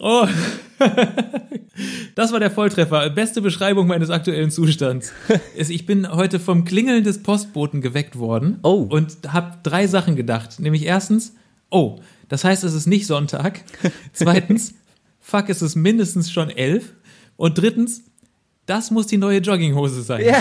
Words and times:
Oh, 0.00 0.26
das 2.14 2.32
war 2.32 2.38
der 2.40 2.50
Volltreffer. 2.50 3.10
Beste 3.10 3.40
Beschreibung 3.42 3.86
meines 3.86 4.10
aktuellen 4.10 4.50
Zustands. 4.50 5.12
Ich 5.56 5.86
bin 5.86 6.08
heute 6.10 6.38
vom 6.38 6.64
Klingeln 6.64 7.02
des 7.04 7.22
Postboten 7.22 7.80
geweckt 7.80 8.18
worden 8.18 8.58
Oh. 8.62 8.86
und 8.88 9.16
habe 9.32 9.58
drei 9.62 9.86
Sachen 9.86 10.14
gedacht. 10.14 10.60
Nämlich 10.60 10.84
erstens, 10.84 11.34
oh, 11.70 11.98
das 12.28 12.44
heißt, 12.44 12.62
es 12.64 12.74
ist 12.74 12.86
nicht 12.86 13.06
Sonntag. 13.06 13.64
Zweitens, 14.12 14.74
fuck, 15.20 15.48
es 15.48 15.62
ist 15.62 15.74
mindestens 15.74 16.30
schon 16.30 16.50
elf. 16.50 16.92
Und 17.36 17.58
drittens, 17.58 18.02
das 18.66 18.90
muss 18.90 19.06
die 19.06 19.16
neue 19.16 19.38
Jogginghose 19.38 20.02
sein. 20.02 20.24
Ja, 20.24 20.40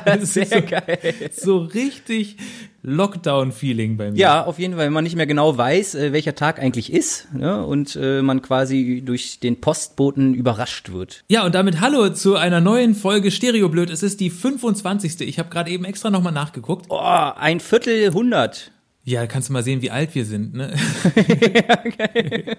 das 0.04 0.22
ist 0.24 0.34
Sehr 0.34 0.46
so, 0.46 0.62
geil. 0.68 1.14
so 1.32 1.58
richtig 1.58 2.36
Lockdown-Feeling 2.82 3.96
bei 3.96 4.10
mir. 4.10 4.18
Ja, 4.18 4.44
auf 4.44 4.58
jeden 4.58 4.74
Fall, 4.74 4.86
wenn 4.86 4.92
man 4.92 5.04
nicht 5.04 5.16
mehr 5.16 5.26
genau 5.26 5.56
weiß, 5.56 5.94
äh, 5.94 6.12
welcher 6.12 6.34
Tag 6.34 6.58
eigentlich 6.58 6.92
ist 6.92 7.32
ne? 7.32 7.64
und 7.64 7.96
äh, 7.96 8.22
man 8.22 8.42
quasi 8.42 9.02
durch 9.04 9.38
den 9.38 9.60
Postboten 9.60 10.34
überrascht 10.34 10.92
wird. 10.92 11.24
Ja, 11.28 11.44
und 11.46 11.54
damit 11.54 11.80
hallo 11.80 12.10
zu 12.10 12.36
einer 12.36 12.60
neuen 12.60 12.94
Folge 12.94 13.30
Stereoblöd. 13.30 13.88
Es 13.90 14.02
ist 14.02 14.20
die 14.20 14.30
25. 14.30 15.20
Ich 15.20 15.38
habe 15.38 15.48
gerade 15.48 15.70
eben 15.70 15.84
extra 15.84 16.10
nochmal 16.10 16.32
nachgeguckt. 16.32 16.86
Oh, 16.88 16.98
ein 16.98 17.60
Viertel 17.60 18.12
hundert. 18.12 18.72
Ja, 19.04 19.26
kannst 19.26 19.48
du 19.48 19.52
mal 19.52 19.64
sehen, 19.64 19.82
wie 19.82 19.90
alt 19.90 20.14
wir 20.14 20.24
sind, 20.24 20.54
ne? 20.54 20.72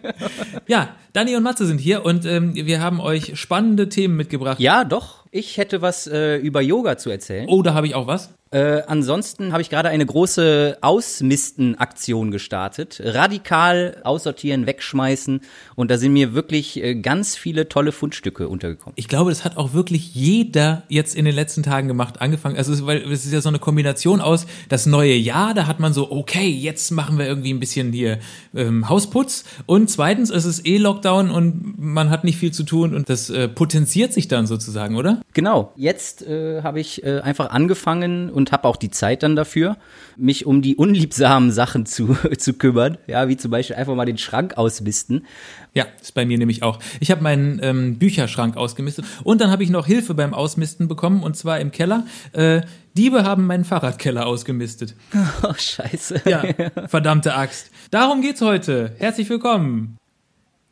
ja, 0.67 0.89
Dani 1.13 1.38
und 1.38 1.44
Matze 1.44 1.66
sind 1.66 1.80
hier 1.80 2.03
und 2.03 2.25
ähm, 2.25 2.53
wir 2.53 2.81
haben 2.81 2.99
euch 2.99 3.39
spannende 3.39 3.88
Themen 3.88 4.17
mitgebracht. 4.17 4.59
Ja, 4.59 4.83
doch. 4.83 5.22
Ich 5.35 5.57
hätte 5.57 5.81
was 5.81 6.05
äh, 6.05 6.37
über 6.37 6.61
Yoga 6.61 6.95
zu 6.95 7.09
erzählen. 7.09 7.47
Oh, 7.49 7.63
da 7.63 7.73
habe 7.73 7.87
ich 7.87 7.95
auch 7.95 8.05
was. 8.05 8.35
Äh, 8.51 8.83
ansonsten 8.85 9.51
habe 9.51 9.63
ich 9.63 9.71
gerade 9.71 9.89
eine 9.89 10.05
große 10.05 10.77
Ausmisten-Aktion 10.81 12.29
gestartet. 12.29 13.01
Radikal 13.03 13.97
aussortieren, 14.03 14.67
wegschmeißen. 14.67 15.41
Und 15.73 15.89
da 15.89 15.97
sind 15.97 16.13
mir 16.13 16.35
wirklich 16.35 16.83
äh, 16.83 16.93
ganz 16.93 17.35
viele 17.35 17.67
tolle 17.67 17.91
Fundstücke 17.91 18.47
untergekommen. 18.47 18.93
Ich 18.95 19.08
glaube, 19.08 19.31
das 19.31 19.43
hat 19.43 19.58
auch 19.58 19.73
wirklich 19.73 20.13
jeder 20.13 20.83
jetzt 20.88 21.16
in 21.16 21.25
den 21.25 21.33
letzten 21.33 21.63
Tagen 21.63 21.88
gemacht, 21.88 22.21
angefangen. 22.21 22.55
Also, 22.55 22.71
es- 22.71 22.86
weil 22.86 22.97
es 23.11 23.25
ist 23.25 23.33
ja 23.33 23.41
so 23.41 23.49
eine 23.49 23.58
Kombination 23.58 24.21
aus 24.21 24.45
das 24.69 24.86
neue 24.86 25.15
Jahr, 25.15 25.55
da 25.55 25.65
hat 25.65 25.80
man 25.80 25.93
so, 25.93 26.11
okay, 26.11 26.47
jetzt 26.47 26.91
machen 26.91 27.17
wir 27.17 27.25
irgendwie 27.25 27.52
ein 27.52 27.59
bisschen 27.59 27.91
hier 27.91 28.19
ähm, 28.53 28.88
Hausputz. 28.88 29.45
Und 29.65 29.89
zweitens, 29.89 30.30
es 30.30 30.45
ist 30.45 30.67
eh 30.67 30.77
Lockdown 30.77 31.31
und 31.31 31.73
man 31.80 32.11
hat 32.11 32.23
nicht 32.23 32.38
viel 32.38 32.52
zu 32.52 32.61
tun 32.65 32.93
und 32.93 33.09
das 33.09 33.31
äh, 33.31 33.47
potenziert 33.47 34.13
sich 34.13 34.27
dann 34.27 34.45
sozusagen, 34.45 34.95
oder? 34.95 35.22
Genau. 35.33 35.73
Jetzt 35.75 36.21
äh, 36.21 36.61
habe 36.61 36.79
ich 36.79 37.03
äh, 37.03 37.19
einfach 37.21 37.49
angefangen 37.49 38.29
und 38.29 38.52
habe 38.52 38.67
auch 38.67 38.75
die 38.75 38.91
Zeit 38.91 39.23
dann 39.23 39.35
dafür, 39.35 39.77
mich 40.15 40.45
um 40.45 40.61
die 40.61 40.75
unliebsamen 40.75 41.52
Sachen 41.52 41.85
zu, 41.85 42.15
zu 42.38 42.53
kümmern. 42.53 42.97
Ja, 43.07 43.27
wie 43.27 43.38
zum 43.38 43.49
Beispiel 43.49 43.75
einfach 43.75 43.95
mal 43.95 44.05
den 44.05 44.17
Schrank 44.17 44.57
ausmisten. 44.57 45.25
Ja, 45.73 45.85
ist 46.02 46.13
bei 46.13 46.25
mir 46.25 46.38
nämlich 46.38 46.61
auch. 46.61 46.80
Ich 46.99 47.09
habe 47.09 47.23
meinen 47.23 47.59
ähm, 47.63 47.97
Bücherschrank 47.97 48.57
ausgemistet 48.57 49.05
und 49.23 49.41
dann 49.41 49.49
habe 49.49 49.63
ich 49.63 49.71
noch 49.71 49.88
Hilfe 49.88 50.13
beim 50.13 50.33
Ausmisten 50.33 50.88
bekommen 50.88 51.23
und 51.23 51.35
zwar 51.35 51.59
im 51.59 51.71
Keller. 51.71 52.05
Äh, 52.33 52.61
Diebe 52.95 53.23
haben 53.23 53.47
meinen 53.47 53.65
Fahrradkeller 53.65 54.25
ausgemistet. 54.25 54.95
Oh, 55.43 55.53
scheiße. 55.53 56.21
Ja, 56.25 56.43
verdammte 56.87 57.35
Axt. 57.35 57.69
Darum 57.91 58.21
geht's 58.21 58.41
heute. 58.41 58.93
Herzlich 58.97 59.30
willkommen. 59.30 59.97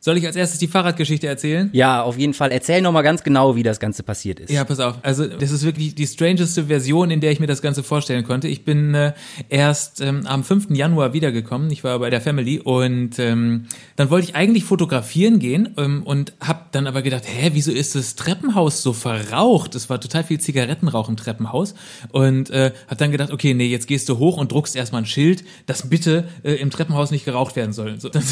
Soll 0.04 0.18
ich 0.18 0.26
als 0.26 0.34
erstes 0.34 0.58
die 0.58 0.66
Fahrradgeschichte 0.66 1.28
erzählen? 1.28 1.70
Ja, 1.72 2.02
auf 2.02 2.18
jeden 2.18 2.34
Fall. 2.34 2.50
Erzähl 2.50 2.82
noch 2.82 2.90
mal 2.90 3.02
ganz 3.02 3.22
genau, 3.22 3.54
wie 3.54 3.62
das 3.62 3.78
Ganze 3.78 4.02
passiert 4.02 4.40
ist. 4.40 4.50
Ja, 4.50 4.64
pass 4.64 4.80
auf. 4.80 4.96
Also 5.02 5.28
das 5.28 5.52
ist 5.52 5.64
wirklich 5.64 5.94
die 5.94 6.08
strangeste 6.08 6.64
Version, 6.64 7.12
in 7.12 7.20
der 7.20 7.30
ich 7.30 7.38
mir 7.38 7.46
das 7.46 7.62
Ganze 7.62 7.84
vorstellen 7.84 8.24
konnte. 8.24 8.48
Ich 8.48 8.64
bin 8.64 8.96
äh, 8.96 9.12
erst 9.48 10.00
ähm, 10.00 10.26
am 10.26 10.42
5. 10.42 10.70
Januar 10.70 11.12
wiedergekommen. 11.12 11.70
Ich 11.70 11.84
war 11.84 12.00
bei 12.00 12.10
der 12.10 12.20
Family 12.20 12.58
und 12.58 13.20
ähm, 13.20 13.66
dann 13.94 14.10
wollte 14.10 14.26
ich 14.28 14.34
eigentlich 14.34 14.64
fotografieren 14.64 15.38
gehen 15.38 15.72
ähm, 15.76 16.02
und 16.02 16.32
habe 16.40 16.62
dann 16.72 16.88
aber 16.88 17.02
gedacht, 17.02 17.22
hä, 17.24 17.50
wieso 17.52 17.70
ist 17.70 17.94
das 17.94 18.16
Treppenhaus 18.16 18.82
so 18.82 18.92
verraucht? 18.92 19.76
Es 19.76 19.88
war 19.88 20.00
total 20.00 20.24
viel 20.24 20.40
Zigarettenrauch 20.40 21.08
im 21.10 21.16
Treppenhaus 21.16 21.74
und 22.10 22.50
äh, 22.50 22.72
habe 22.88 22.96
dann 22.96 23.12
gedacht, 23.12 23.30
okay, 23.30 23.54
nee, 23.54 23.68
jetzt 23.68 23.86
gehst 23.86 24.08
du 24.08 24.18
hoch 24.18 24.36
und 24.36 24.50
druckst 24.50 24.74
erstmal 24.74 25.02
ein 25.02 25.06
Schild, 25.06 25.44
dass 25.66 25.88
bitte 25.88 26.24
äh, 26.42 26.54
im 26.54 26.70
Treppenhaus 26.70 27.12
nicht 27.12 27.24
geraucht 27.24 27.54
werden 27.54 27.72
soll. 27.72 28.00
So, 28.00 28.08
dann 28.08 28.24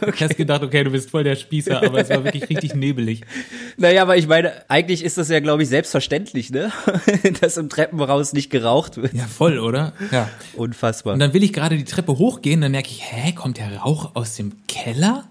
okay. 0.00 0.24
hast 0.24 0.38
gedacht, 0.38 0.62
okay, 0.62 0.84
du 0.84 0.90
bist 0.90 1.01
voll 1.10 1.24
der 1.24 1.36
Spießer, 1.36 1.82
aber 1.82 2.00
es 2.00 2.10
war 2.10 2.24
wirklich 2.24 2.48
richtig 2.48 2.74
nebelig. 2.74 3.22
Naja, 3.78 4.02
aber 4.02 4.16
ich 4.16 4.26
meine, 4.26 4.52
eigentlich 4.68 5.02
ist 5.02 5.16
das 5.18 5.28
ja, 5.30 5.40
glaube 5.40 5.62
ich, 5.62 5.68
selbstverständlich, 5.68 6.50
ne? 6.50 6.70
Dass 7.40 7.56
im 7.56 7.68
Treppenhaus 7.68 8.32
nicht 8.32 8.50
geraucht 8.50 8.98
wird. 8.98 9.14
Ja, 9.14 9.24
voll, 9.24 9.58
oder? 9.58 9.94
Ja. 10.10 10.28
Unfassbar. 10.54 11.14
Und 11.14 11.20
dann 11.20 11.32
will 11.32 11.42
ich 11.42 11.52
gerade 11.52 11.76
die 11.76 11.84
Treppe 11.84 12.18
hochgehen, 12.18 12.60
dann 12.60 12.72
merke 12.72 12.90
ich, 12.90 13.02
hä, 13.10 13.32
kommt 13.32 13.58
der 13.58 13.78
Rauch 13.78 14.14
aus 14.14 14.36
dem 14.36 14.52
Keller? 14.68 15.24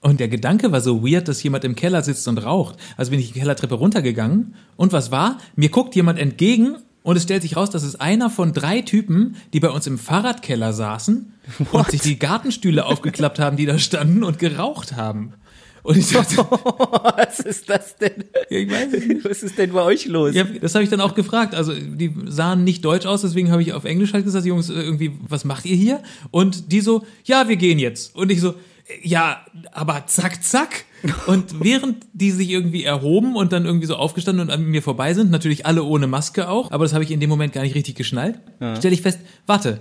Und 0.00 0.20
der 0.20 0.28
Gedanke 0.28 0.70
war 0.70 0.80
so 0.80 1.06
weird, 1.06 1.28
dass 1.28 1.42
jemand 1.42 1.64
im 1.64 1.76
Keller 1.76 2.02
sitzt 2.02 2.28
und 2.28 2.38
raucht. 2.38 2.76
Also 2.96 3.10
bin 3.10 3.20
ich 3.20 3.32
die 3.32 3.38
Kellertreppe 3.38 3.76
runtergegangen. 3.76 4.54
Und 4.76 4.92
was 4.92 5.10
war? 5.10 5.38
Mir 5.56 5.70
guckt 5.70 5.94
jemand 5.94 6.18
entgegen 6.18 6.76
und 7.04 7.16
es 7.16 7.22
stellt 7.22 7.42
sich 7.42 7.54
raus, 7.54 7.68
das 7.68 7.84
ist 7.84 8.00
einer 8.00 8.30
von 8.30 8.54
drei 8.54 8.80
Typen, 8.80 9.36
die 9.52 9.60
bei 9.60 9.68
uns 9.68 9.86
im 9.86 9.98
Fahrradkeller 9.98 10.72
saßen 10.72 11.34
und 11.72 11.90
sich 11.90 12.00
die 12.00 12.18
Gartenstühle 12.18 12.84
aufgeklappt 12.86 13.38
haben, 13.38 13.56
die 13.56 13.66
da 13.66 13.78
standen 13.78 14.24
und 14.24 14.38
geraucht 14.38 14.96
haben. 14.96 15.34
Und 15.82 15.98
ich 15.98 16.08
dachte, 16.08 16.36
Was 16.38 17.40
ist 17.40 17.68
das 17.68 17.96
denn? 17.96 18.24
ja, 18.48 18.58
ich 18.58 18.70
weiß 18.70 18.94
es 18.94 19.04
nicht. 19.06 19.22
Was 19.22 19.42
ist 19.42 19.58
denn 19.58 19.70
bei 19.70 19.82
euch 19.82 20.06
los? 20.06 20.34
Ja, 20.34 20.44
das 20.44 20.74
habe 20.74 20.82
ich 20.82 20.88
dann 20.88 21.02
auch 21.02 21.14
gefragt. 21.14 21.54
Also 21.54 21.74
die 21.74 22.10
sahen 22.24 22.64
nicht 22.64 22.82
deutsch 22.86 23.04
aus, 23.04 23.20
deswegen 23.20 23.52
habe 23.52 23.60
ich 23.60 23.74
auf 23.74 23.84
Englisch 23.84 24.14
halt 24.14 24.24
gesagt, 24.24 24.46
Jungs, 24.46 24.70
irgendwie, 24.70 25.12
was 25.28 25.44
macht 25.44 25.66
ihr 25.66 25.76
hier? 25.76 26.02
Und 26.30 26.72
die 26.72 26.80
so, 26.80 27.04
ja, 27.24 27.50
wir 27.50 27.56
gehen 27.56 27.78
jetzt. 27.78 28.16
Und 28.16 28.32
ich 28.32 28.40
so, 28.40 28.54
ja, 29.02 29.44
aber 29.72 30.06
zack, 30.06 30.42
zack. 30.42 30.86
Und 31.26 31.62
während 31.62 32.06
die 32.12 32.30
sich 32.30 32.48
irgendwie 32.50 32.84
erhoben 32.84 33.36
und 33.36 33.52
dann 33.52 33.66
irgendwie 33.66 33.86
so 33.86 33.96
aufgestanden 33.96 34.48
und 34.48 34.50
an 34.50 34.64
mir 34.64 34.82
vorbei 34.82 35.12
sind, 35.12 35.30
natürlich 35.30 35.66
alle 35.66 35.84
ohne 35.84 36.06
Maske 36.06 36.48
auch, 36.48 36.70
aber 36.70 36.84
das 36.84 36.94
habe 36.94 37.04
ich 37.04 37.10
in 37.10 37.20
dem 37.20 37.28
Moment 37.28 37.52
gar 37.52 37.62
nicht 37.62 37.74
richtig 37.74 37.94
geschnallt, 37.94 38.40
stelle 38.78 38.94
ich 38.94 39.02
fest, 39.02 39.20
warte, 39.46 39.80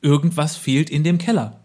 irgendwas 0.00 0.56
fehlt 0.56 0.88
in 0.90 1.04
dem 1.04 1.18
Keller. 1.18 1.60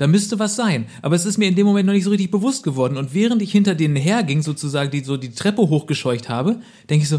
Da 0.00 0.06
müsste 0.06 0.38
was 0.38 0.56
sein. 0.56 0.86
Aber 1.02 1.14
es 1.14 1.26
ist 1.26 1.36
mir 1.36 1.46
in 1.46 1.56
dem 1.56 1.66
Moment 1.66 1.86
noch 1.86 1.92
nicht 1.92 2.04
so 2.04 2.10
richtig 2.10 2.30
bewusst 2.30 2.62
geworden. 2.62 2.96
Und 2.96 3.12
während 3.12 3.42
ich 3.42 3.52
hinter 3.52 3.74
denen 3.74 3.96
herging, 3.96 4.40
sozusagen, 4.40 4.90
die 4.90 5.04
so 5.04 5.18
die 5.18 5.32
Treppe 5.32 5.60
hochgescheucht 5.60 6.30
habe, 6.30 6.62
denke 6.88 7.02
ich 7.02 7.08
so, 7.10 7.18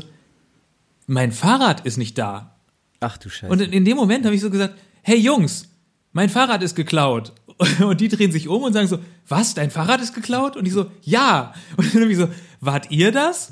mein 1.06 1.32
Fahrrad 1.32 1.86
ist 1.86 1.98
nicht 1.98 2.18
da. 2.18 2.56
Ach 3.00 3.20
du 3.20 3.30
Scheiße. 3.30 3.52
Und 3.53 3.62
in 3.62 3.72
in 3.72 3.86
dem 3.86 3.98
Moment 3.98 4.26
habe 4.26 4.34
ich 4.34 4.42
so 4.42 4.50
gesagt, 4.50 4.80
hey 5.03 5.20
Jungs, 5.20 5.68
mein 6.12 6.30
Fahrrad 6.30 6.64
ist 6.64 6.76
geklaut. 6.76 7.34
Und 7.80 8.02
die 8.02 8.08
drehen 8.08 8.32
sich 8.32 8.48
um 8.48 8.64
und 8.64 8.74
sagen 8.74 8.88
so, 8.88 9.00
was, 9.28 9.54
dein 9.54 9.72
Fahrrad 9.72 10.02
ist 10.02 10.14
geklaut? 10.14 10.58
Und 10.58 10.66
ich 10.68 10.74
so, 10.74 10.88
ja. 11.04 11.54
Und 11.78 11.94
dann 11.94 12.02
bin 12.02 12.12
ich 12.12 12.18
so, 12.18 12.28
wart 12.60 12.92
ihr 12.92 13.12
das? 13.12 13.52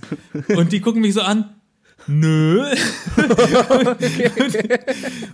Und 0.50 0.72
die 0.72 0.82
gucken 0.82 1.02
mich 1.02 1.14
so 1.14 1.22
an, 1.22 1.50
nö. 2.08 2.64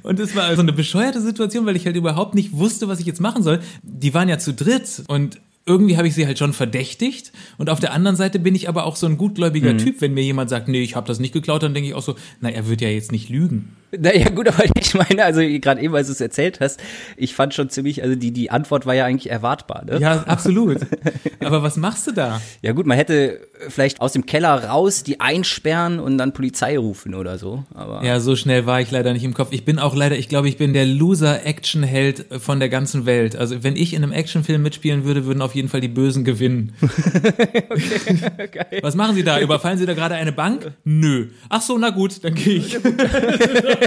Und 0.04 0.20
es 0.20 0.36
war 0.36 0.44
also 0.46 0.62
eine 0.62 0.74
bescheuerte 0.74 1.22
Situation, 1.22 1.66
weil 1.66 1.76
ich 1.76 1.86
halt 1.86 1.96
überhaupt 1.96 2.36
nicht 2.36 2.54
wusste, 2.54 2.88
was 2.88 3.00
ich 3.00 3.06
jetzt 3.06 3.22
machen 3.22 3.44
soll. 3.44 3.62
Die 3.84 4.14
waren 4.14 4.30
ja 4.30 4.38
zu 4.38 4.54
dritt 4.54 5.04
und 5.08 5.40
irgendwie 5.66 5.98
habe 5.98 6.08
ich 6.08 6.14
sie 6.14 6.28
halt 6.28 6.38
schon 6.38 6.54
verdächtigt 6.54 7.32
und 7.58 7.72
auf 7.72 7.80
der 7.80 7.92
anderen 7.92 8.16
Seite 8.16 8.38
bin 8.38 8.54
ich 8.54 8.70
aber 8.70 8.86
auch 8.86 8.96
so 8.96 9.08
ein 9.08 9.18
gutgläubiger 9.18 9.76
Typ, 9.78 10.00
wenn 10.00 10.14
mir 10.14 10.24
jemand 10.24 10.52
sagt, 10.52 10.68
nee, 10.68 10.84
ich 10.84 10.96
habe 10.96 11.08
das 11.08 11.20
nicht 11.20 11.34
geklaut, 11.34 11.64
dann 11.64 11.74
denke 11.74 11.90
ich 11.90 11.96
auch 11.96 12.04
so, 12.04 12.16
na, 12.40 12.50
er 12.50 12.68
wird 12.68 12.82
ja 12.82 12.90
jetzt 12.90 13.12
nicht 13.12 13.30
lügen. 13.30 13.76
Naja, 14.00 14.30
gut, 14.30 14.48
aber 14.48 14.64
ich 14.80 14.94
meine, 14.94 15.26
also 15.26 15.42
gerade 15.42 15.82
eben, 15.82 15.96
als 15.96 16.08
du 16.08 16.14
es 16.14 16.22
erzählt 16.22 16.60
hast, 16.60 16.80
ich 17.18 17.34
fand 17.34 17.54
schon 17.54 17.70
ziemlich, 17.70 18.04
also 18.04 18.16
die, 18.16 18.32
die 18.32 18.52
Antwort 18.52 18.86
war 18.86 18.96
ja 18.96 19.06
eigentlich 19.06 19.32
erwartbar, 19.32 19.84
ne? 19.86 20.00
Ja, 20.00 20.24
absolut. 20.24 20.78
Aber 21.40 21.64
was 21.64 21.78
machst 21.78 22.08
du 22.08 22.12
da? 22.12 22.42
Ja 22.62 22.72
gut, 22.72 22.86
man 22.88 22.98
hätte 22.98 23.40
vielleicht 23.70 24.02
aus 24.02 24.14
dem 24.14 24.26
Keller 24.26 24.66
raus 24.66 25.04
die 25.04 25.20
einsperren 25.20 26.00
und 26.00 26.18
dann 26.18 26.34
Polizei 26.34 26.78
rufen 26.78 27.14
oder 27.14 27.38
so, 27.38 27.64
aber 27.74 28.04
Ja, 28.04 28.20
so 28.20 28.36
schnell 28.36 28.66
war 28.66 28.82
ich 28.82 28.92
leider 28.92 29.14
nicht 29.14 29.24
im 29.24 29.34
Kopf. 29.34 29.50
Ich 29.52 29.64
bin 29.64 29.80
auch 29.80 29.96
leider, 29.96 30.18
ich 30.18 30.28
glaube, 30.28 30.50
ich 30.50 30.58
bin 30.58 30.74
der 30.74 30.86
Loser-Action-Held 30.86 32.26
von 32.40 32.60
der 32.60 32.70
ganzen 32.70 33.06
Welt. 33.06 33.36
Also 33.36 33.64
wenn 33.64 33.76
ich 33.76 33.94
in 33.94 34.04
einem 34.04 34.12
Actionfilm 34.12 34.62
mitspielen 34.62 35.06
würde, 35.06 35.26
würden 35.26 35.42
auf 35.42 35.56
jeden 35.56 35.70
Fall 35.70 35.82
die 35.82 35.88
Bösen 35.88 36.24
gewinnen. 36.24 36.74
Was 38.82 38.96
machen 38.96 39.16
Sie 39.16 39.24
da? 39.24 39.40
Überfallen 39.40 39.78
Sie 39.78 39.86
da 39.86 39.94
gerade 39.94 40.16
eine 40.16 40.32
Bank? 40.32 40.72
Nö. 40.84 41.28
Ach 41.50 41.62
so, 41.62 41.78
na 41.78 41.92
gut, 41.92 42.24
dann 42.24 42.34
gehe 42.34 42.56
ich. 42.56 42.78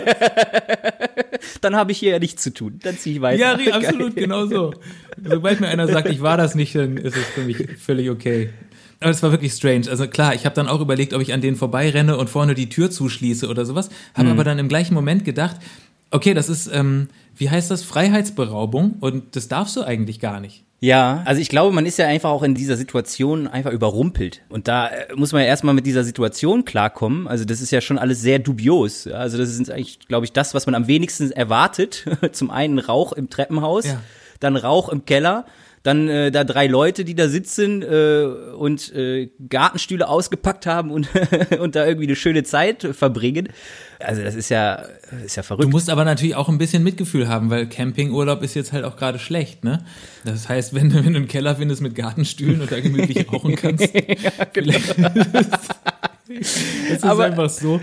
dann 1.61 1.77
habe 1.77 1.93
ich 1.93 1.99
hier 1.99 2.13
ja 2.13 2.19
nichts 2.19 2.43
zu 2.43 2.53
tun. 2.53 2.79
Dann 2.83 2.97
ziehe 2.97 3.17
ich 3.17 3.23
weiter. 3.23 3.41
Ja, 3.41 3.55
ri- 3.57 3.71
absolut, 3.71 4.17
genau 4.17 4.47
so. 4.47 4.75
Sobald 5.25 5.61
mir 5.61 5.69
einer 5.69 5.89
sagt, 5.89 6.09
ich 6.11 6.21
war 6.23 6.37
das 6.37 6.55
nicht, 6.55 6.75
dann 6.75 6.97
ist 6.97 7.17
es 7.17 7.25
für 7.35 7.43
mich 7.43 7.57
völlig 7.79 8.11
okay. 8.11 8.51
Aber 9.01 9.11
es 9.11 9.23
war 9.23 9.31
wirklich 9.31 9.53
strange. 9.53 9.89
Also 9.89 10.09
klar, 10.09 10.35
ich 10.35 10.45
habe 10.45 10.55
dann 10.57 10.67
auch 10.67 10.81
überlegt, 10.81 11.15
ob 11.15 11.23
ich 11.23 11.33
an 11.33 11.41
denen 11.41 11.57
vorbeirenne 11.57 12.17
und 12.17 12.29
vorne 12.29 12.55
die 12.55 12.69
Tür 12.69 12.91
zuschließe 12.91 13.47
oder 13.49 13.65
sowas. 13.65 13.91
Habe 14.15 14.31
aber 14.31 14.43
dann 14.45 14.59
im 14.59 14.69
gleichen 14.69 14.95
Moment 14.95 15.25
gedacht, 15.25 15.57
okay, 16.11 16.35
das 16.35 16.49
ist, 16.49 16.69
ähm, 16.73 17.09
wie 17.37 17.49
heißt 17.49 17.71
das, 17.71 17.85
Freiheitsberaubung 17.85 18.97
und 19.01 19.37
das 19.37 19.47
darfst 19.47 19.77
du 19.77 19.83
eigentlich 19.83 20.19
gar 20.19 20.41
nicht. 20.41 20.65
Ja, 20.81 21.23
also 21.25 21.41
ich 21.41 21.49
glaube, 21.49 21.75
man 21.75 21.87
ist 21.87 21.99
ja 21.99 22.07
einfach 22.07 22.31
auch 22.31 22.45
in 22.45 22.55
dieser 22.55 22.77
Situation 22.77 23.49
einfach 23.49 23.73
überrumpelt. 23.73 24.43
Und 24.49 24.69
da 24.69 24.87
äh, 24.89 25.15
muss 25.17 25.33
man 25.33 25.43
ja 25.43 25.49
erstmal 25.49 25.75
mit 25.75 25.87
dieser 25.87 26.05
Situation 26.05 26.65
klarkommen. 26.65 27.27
Also 27.27 27.45
das 27.45 27.61
ist 27.61 27.73
ja 27.73 27.81
schon 27.81 27.99
alles 27.99 28.21
sehr 28.21 28.39
dubios. 28.39 29.09
Also 29.09 29.39
das 29.39 29.49
ist 29.51 29.71
eigentlich, 29.71 29.99
glaube 30.07 30.25
ich, 30.25 30.33
das, 30.33 30.55
was 30.55 30.67
man 30.67 30.77
am 30.77 30.87
wenigsten 30.87 31.33
erwartet. 31.33 32.05
Zum 32.33 32.51
einen 32.53 32.79
Rauch 32.79 33.13
im 33.13 33.29
Treppenhaus, 33.29 33.87
Ja. 33.87 34.01
dann 34.39 34.55
Rauch 34.57 34.89
im 34.89 35.05
Keller, 35.05 35.47
dann 35.89 36.09
äh, 36.09 36.31
da 36.31 36.45
drei 36.45 36.67
Leute, 36.67 37.03
die 37.03 37.15
da 37.15 37.31
sitzen 37.31 37.83
äh, 37.83 38.25
und 38.25 38.95
äh, 38.95 39.31
Gartenstühle 39.49 40.07
ausgepackt 40.07 40.67
haben 40.67 40.91
und, 40.91 41.09
und 41.59 41.77
da 41.77 41.87
irgendwie 41.87 42.07
eine 42.07 42.17
schöne 42.17 42.43
Zeit 42.45 42.87
verbringen. 42.93 43.49
Also 43.99 44.23
das 44.23 44.35
ist 44.35 44.51
ja, 44.51 44.85
ist 45.25 45.37
ja 45.37 45.43
verrückt. 45.43 45.65
Du 45.65 45.71
musst 45.71 45.89
aber 45.89 46.05
natürlich 46.05 46.37
auch 46.37 46.51
ein 46.51 46.59
bisschen 46.59 46.83
Mitgefühl 46.83 47.27
haben, 47.27 47.49
weil 47.49 47.67
Campingurlaub 47.67 48.43
ist 48.43 48.55
jetzt 48.55 48.75
halt 48.75 48.85
auch 48.85 48.97
gerade 48.97 49.19
schlecht, 49.19 49.65
ne? 49.65 49.83
Das 50.27 50.49
heißt, 50.49 50.75
wenn, 50.75 50.93
wenn 50.93 51.15
du 51.15 51.21
einen 51.21 51.27
Keller 51.27 51.57
findest 51.57 51.81
mit 51.81 51.95
Gartenstühlen 51.95 52.61
und 52.61 52.71
da 52.71 52.81
gemütlich 52.81 53.27
rauchen 53.33 53.57
kannst, 53.57 53.89
ja, 53.95 54.45
genau. 54.53 54.75
es 56.29 56.57
ist 56.91 57.05
aber, 57.05 57.25
einfach 57.25 57.49
so 57.49 57.81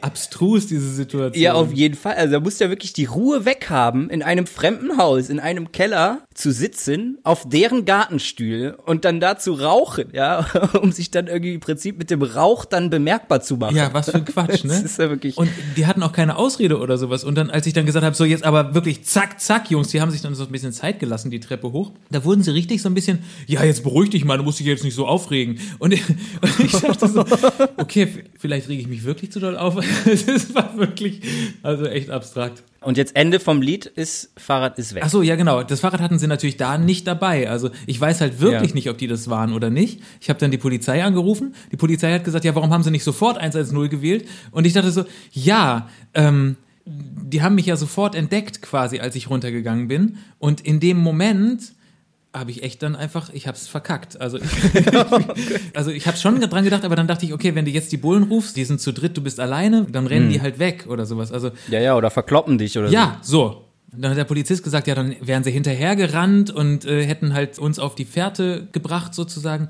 abstrus, 0.00 0.66
diese 0.66 0.88
Situation. 0.88 1.42
Ja, 1.42 1.54
auf 1.54 1.72
jeden 1.72 1.94
Fall. 1.94 2.14
Also 2.14 2.34
da 2.34 2.40
musst 2.40 2.60
du 2.60 2.64
ja 2.64 2.70
wirklich 2.70 2.92
die 2.92 3.04
Ruhe 3.04 3.44
weghaben, 3.44 4.10
in 4.10 4.22
einem 4.22 4.46
fremden 4.46 4.96
Haus, 4.96 5.28
in 5.28 5.40
einem 5.40 5.72
Keller 5.72 6.22
zu 6.34 6.52
sitzen, 6.52 7.18
auf 7.24 7.48
deren 7.48 7.84
Gartenstühl 7.84 8.76
und 8.86 9.04
dann 9.04 9.20
da 9.20 9.38
zu 9.38 9.52
rauchen, 9.54 10.08
ja, 10.12 10.46
um 10.82 10.92
sich 10.92 11.10
dann 11.10 11.26
irgendwie 11.26 11.54
im 11.54 11.60
Prinzip 11.60 11.98
mit 11.98 12.10
dem 12.10 12.22
Rauch 12.22 12.64
dann 12.64 12.90
bemerkbar 12.90 13.42
zu 13.42 13.56
machen. 13.56 13.76
Ja, 13.76 13.92
was 13.92 14.10
für 14.10 14.16
ein 14.16 14.24
Quatsch, 14.24 14.64
ne? 14.64 14.70
Das 14.70 14.82
ist 14.82 14.98
ja 14.98 15.10
wirklich. 15.10 15.36
Und 15.36 15.50
die 15.76 15.86
hatten 15.86 16.02
auch 16.02 16.12
keine 16.12 16.36
Ausrede 16.36 16.78
oder 16.78 16.98
sowas. 16.98 17.24
Und 17.24 17.36
dann, 17.36 17.50
als 17.50 17.66
ich 17.66 17.72
dann 17.72 17.86
gesagt 17.86 18.04
habe, 18.04 18.16
so 18.16 18.24
jetzt 18.24 18.44
aber 18.44 18.74
wirklich 18.74 19.04
zack, 19.04 19.40
zack, 19.40 19.70
Jungs, 19.70 19.88
die 19.88 20.00
haben 20.00 20.10
sich 20.10 20.20
dann 20.20 20.34
so 20.34 20.44
ein 20.44 20.52
bisschen 20.52 20.72
Zeit 20.72 21.00
gelassen, 21.00 21.30
die 21.30 21.40
Treppe 21.40 21.72
hoch. 21.72 21.92
Da 22.10 22.24
wurden 22.24 22.42
sie 22.42 22.52
richtig 22.52 22.82
so 22.82 22.88
ein 22.88 22.94
bisschen, 22.94 23.20
ja, 23.46 23.62
jetzt 23.64 23.82
beruhig 23.82 24.10
dich 24.10 24.24
mal, 24.24 24.38
du 24.38 24.44
musst 24.44 24.58
dich 24.58 24.66
jetzt 24.66 24.84
nicht 24.84 24.94
so 24.94 25.06
aufregen. 25.06 25.58
Und 25.78 25.92
ich, 25.92 26.02
und 26.40 26.60
ich 26.60 26.72
dachte 26.72 27.08
so, 27.08 27.24
okay, 27.76 28.08
vielleicht 28.38 28.68
rege 28.68 28.80
ich 28.80 28.88
mich 28.88 29.04
wirklich 29.04 29.32
zu 29.32 29.40
doll 29.40 29.56
auf. 29.56 29.76
Es 30.06 30.54
war 30.54 30.76
wirklich, 30.76 31.20
also 31.62 31.86
echt 31.86 32.10
abstrakt. 32.10 32.62
Und 32.80 32.96
jetzt 32.96 33.14
Ende 33.14 33.38
vom 33.38 33.62
Lied 33.62 33.86
ist 33.86 34.32
Fahrrad 34.36 34.78
ist 34.78 34.94
weg. 34.94 35.02
Ach 35.04 35.10
so, 35.10 35.22
ja 35.22 35.36
genau. 35.36 35.62
Das 35.62 35.80
Fahrrad 35.80 36.00
hatten 36.00 36.18
sie 36.18 36.26
natürlich 36.26 36.56
da 36.56 36.78
nicht 36.78 37.06
dabei. 37.06 37.48
Also 37.48 37.70
ich 37.86 38.00
weiß 38.00 38.20
halt 38.20 38.40
wirklich 38.40 38.70
ja. 38.70 38.74
nicht, 38.74 38.90
ob 38.90 38.98
die 38.98 39.06
das 39.06 39.30
waren 39.30 39.52
oder 39.52 39.70
nicht. 39.70 40.00
Ich 40.20 40.28
habe 40.28 40.40
dann 40.40 40.50
die 40.50 40.58
Polizei 40.58 41.04
angerufen. 41.04 41.54
Die 41.70 41.76
Polizei 41.76 42.12
hat 42.12 42.24
gesagt, 42.24 42.44
ja, 42.44 42.54
warum 42.54 42.72
haben 42.72 42.82
sie 42.82 42.90
nicht 42.90 43.04
sofort 43.04 43.38
110 43.38 43.88
gewählt? 43.88 44.26
Und 44.50 44.66
ich 44.66 44.72
dachte 44.72 44.90
so, 44.90 45.04
ja, 45.30 45.88
ähm, 46.14 46.56
die 46.84 47.42
haben 47.42 47.54
mich 47.54 47.66
ja 47.66 47.76
sofort 47.76 48.14
entdeckt 48.14 48.62
quasi, 48.62 48.98
als 48.98 49.14
ich 49.14 49.30
runtergegangen 49.30 49.86
bin. 49.86 50.18
Und 50.38 50.60
in 50.60 50.80
dem 50.80 50.98
Moment 50.98 51.72
habe 52.34 52.50
ich 52.50 52.62
echt 52.62 52.82
dann 52.82 52.96
einfach, 52.96 53.30
ich 53.32 53.46
habe 53.46 53.56
es 53.56 53.68
verkackt. 53.68 54.20
Also 54.20 54.38
ich, 54.38 54.44
also 55.74 55.90
ich 55.90 56.06
habe 56.06 56.16
schon 56.16 56.40
dran 56.40 56.64
gedacht, 56.64 56.84
aber 56.84 56.96
dann 56.96 57.06
dachte 57.06 57.26
ich, 57.26 57.32
okay, 57.32 57.54
wenn 57.54 57.64
du 57.64 57.70
jetzt 57.70 57.92
die 57.92 57.96
Bullen 57.96 58.24
rufst, 58.24 58.56
die 58.56 58.64
sind 58.64 58.80
zu 58.80 58.92
dritt, 58.92 59.16
du 59.16 59.22
bist 59.22 59.38
alleine, 59.38 59.86
dann 59.90 60.06
rennen 60.06 60.26
hm. 60.26 60.32
die 60.32 60.40
halt 60.40 60.58
weg 60.58 60.86
oder 60.88 61.06
sowas. 61.06 61.32
Also 61.32 61.50
ja, 61.68 61.80
ja, 61.80 61.96
oder 61.96 62.10
verkloppen 62.10 62.58
dich 62.58 62.78
oder 62.78 62.88
ja, 62.88 63.18
so. 63.22 63.32
so. 63.38 63.64
Dann 63.94 64.12
hat 64.12 64.16
der 64.16 64.24
Polizist 64.24 64.64
gesagt, 64.64 64.86
ja, 64.86 64.94
dann 64.94 65.14
wären 65.20 65.44
sie 65.44 65.50
hinterhergerannt 65.50 66.50
und 66.50 66.86
äh, 66.86 67.04
hätten 67.04 67.34
halt 67.34 67.58
uns 67.58 67.78
auf 67.78 67.94
die 67.94 68.06
Fährte 68.06 68.66
gebracht 68.72 69.14
sozusagen. 69.14 69.68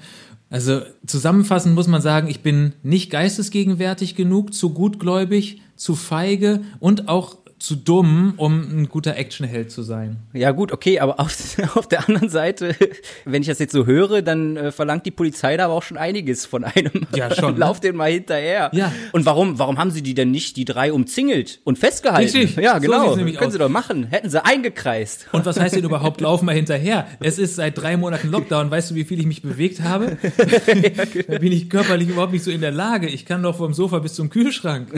Also 0.49 0.83
zusammenfassend 1.07 1.75
muss 1.75 1.89
man 1.89 2.03
sagen, 2.03 2.29
ich 2.29 2.41
bin 2.41 2.75
nicht 2.85 3.11
geistesgegenwärtig 3.11 4.15
genug, 4.15 4.55
zu 4.55 4.71
gutgläubig, 4.71 5.63
zu 5.75 5.97
feige 5.97 6.61
und 6.79 7.09
auch 7.09 7.39
zu 7.63 7.77
dumm, 7.77 8.35
um 8.37 8.61
ein 8.61 8.89
guter 8.89 9.17
Actionheld 9.17 9.71
zu 9.71 9.83
sein. 9.83 10.17
Ja 10.33 10.51
gut, 10.51 10.73
okay, 10.73 10.99
aber 10.99 11.21
auf, 11.21 11.33
auf, 11.77 11.87
der 11.87 12.09
anderen 12.09 12.29
Seite, 12.29 12.75
wenn 13.25 13.43
ich 13.43 13.49
das 13.49 13.61
jetzt 13.61 13.73
so 13.73 13.87
höre, 13.87 14.21
dann 14.21 14.57
äh, 14.57 14.73
verlangt 14.73 15.07
die 15.07 15.13
Polizei 15.13 15.57
da 15.57 15.67
aber 15.67 15.75
auch 15.75 15.83
schon 15.83 15.97
einiges 15.97 16.45
von 16.45 16.65
einem. 16.65 17.07
Ja, 17.15 17.33
schon. 17.35 17.57
Lauf 17.63 17.79
den 17.79 17.95
mal 17.97 18.11
hinterher. 18.11 18.71
Ja. 18.73 18.93
Und 19.13 19.27
warum, 19.27 19.59
warum 19.59 19.79
haben 19.79 19.93
sie 19.93 20.03
die 20.03 20.15
denn 20.15 20.33
nicht, 20.33 20.57
die 20.57 20.65
drei 20.65 20.93
umzingelt 20.93 21.61
und 21.63 21.79
festgehalten? 21.79 22.37
Richtig. 22.37 22.57
Ja, 22.57 22.79
genau. 22.79 23.11
So 23.11 23.17
Können 23.17 23.37
aus. 23.37 23.53
sie 23.53 23.59
doch 23.59 23.69
machen. 23.69 24.05
Hätten 24.05 24.29
sie 24.29 24.45
eingekreist. 24.45 25.29
Und 25.33 25.47
was 25.47 25.61
heißt 25.61 25.77
denn 25.77 25.85
überhaupt, 25.93 26.21
lauf 26.21 26.43
mal 26.43 26.55
hinterher? 26.55 27.07
Es 27.21 27.39
ist 27.39 27.57
seit 27.57 27.79
drei 27.79 27.97
Monaten 27.97 28.29
Lockdown. 28.29 28.71
Weißt 28.71 28.91
du, 28.91 28.95
wie 28.97 29.05
viel 29.05 29.21
ich 29.21 29.27
mich 29.27 29.43
bewegt 29.43 29.83
habe? 29.83 30.17
da 31.29 31.39
bin 31.39 31.53
ich 31.53 31.71
körperlich 31.71 32.09
überhaupt 32.09 32.33
nicht 32.33 32.45
so 32.45 32.51
in 32.51 32.61
der 32.61 32.73
Lage. 32.73 33.07
Ich 33.09 33.25
kann 33.25 33.43
doch 33.43 33.57
vom 33.57 33.73
Sofa 33.73 34.01
bis 34.01 34.15
zum 34.15 34.31
Kühlschrank. 34.31 34.89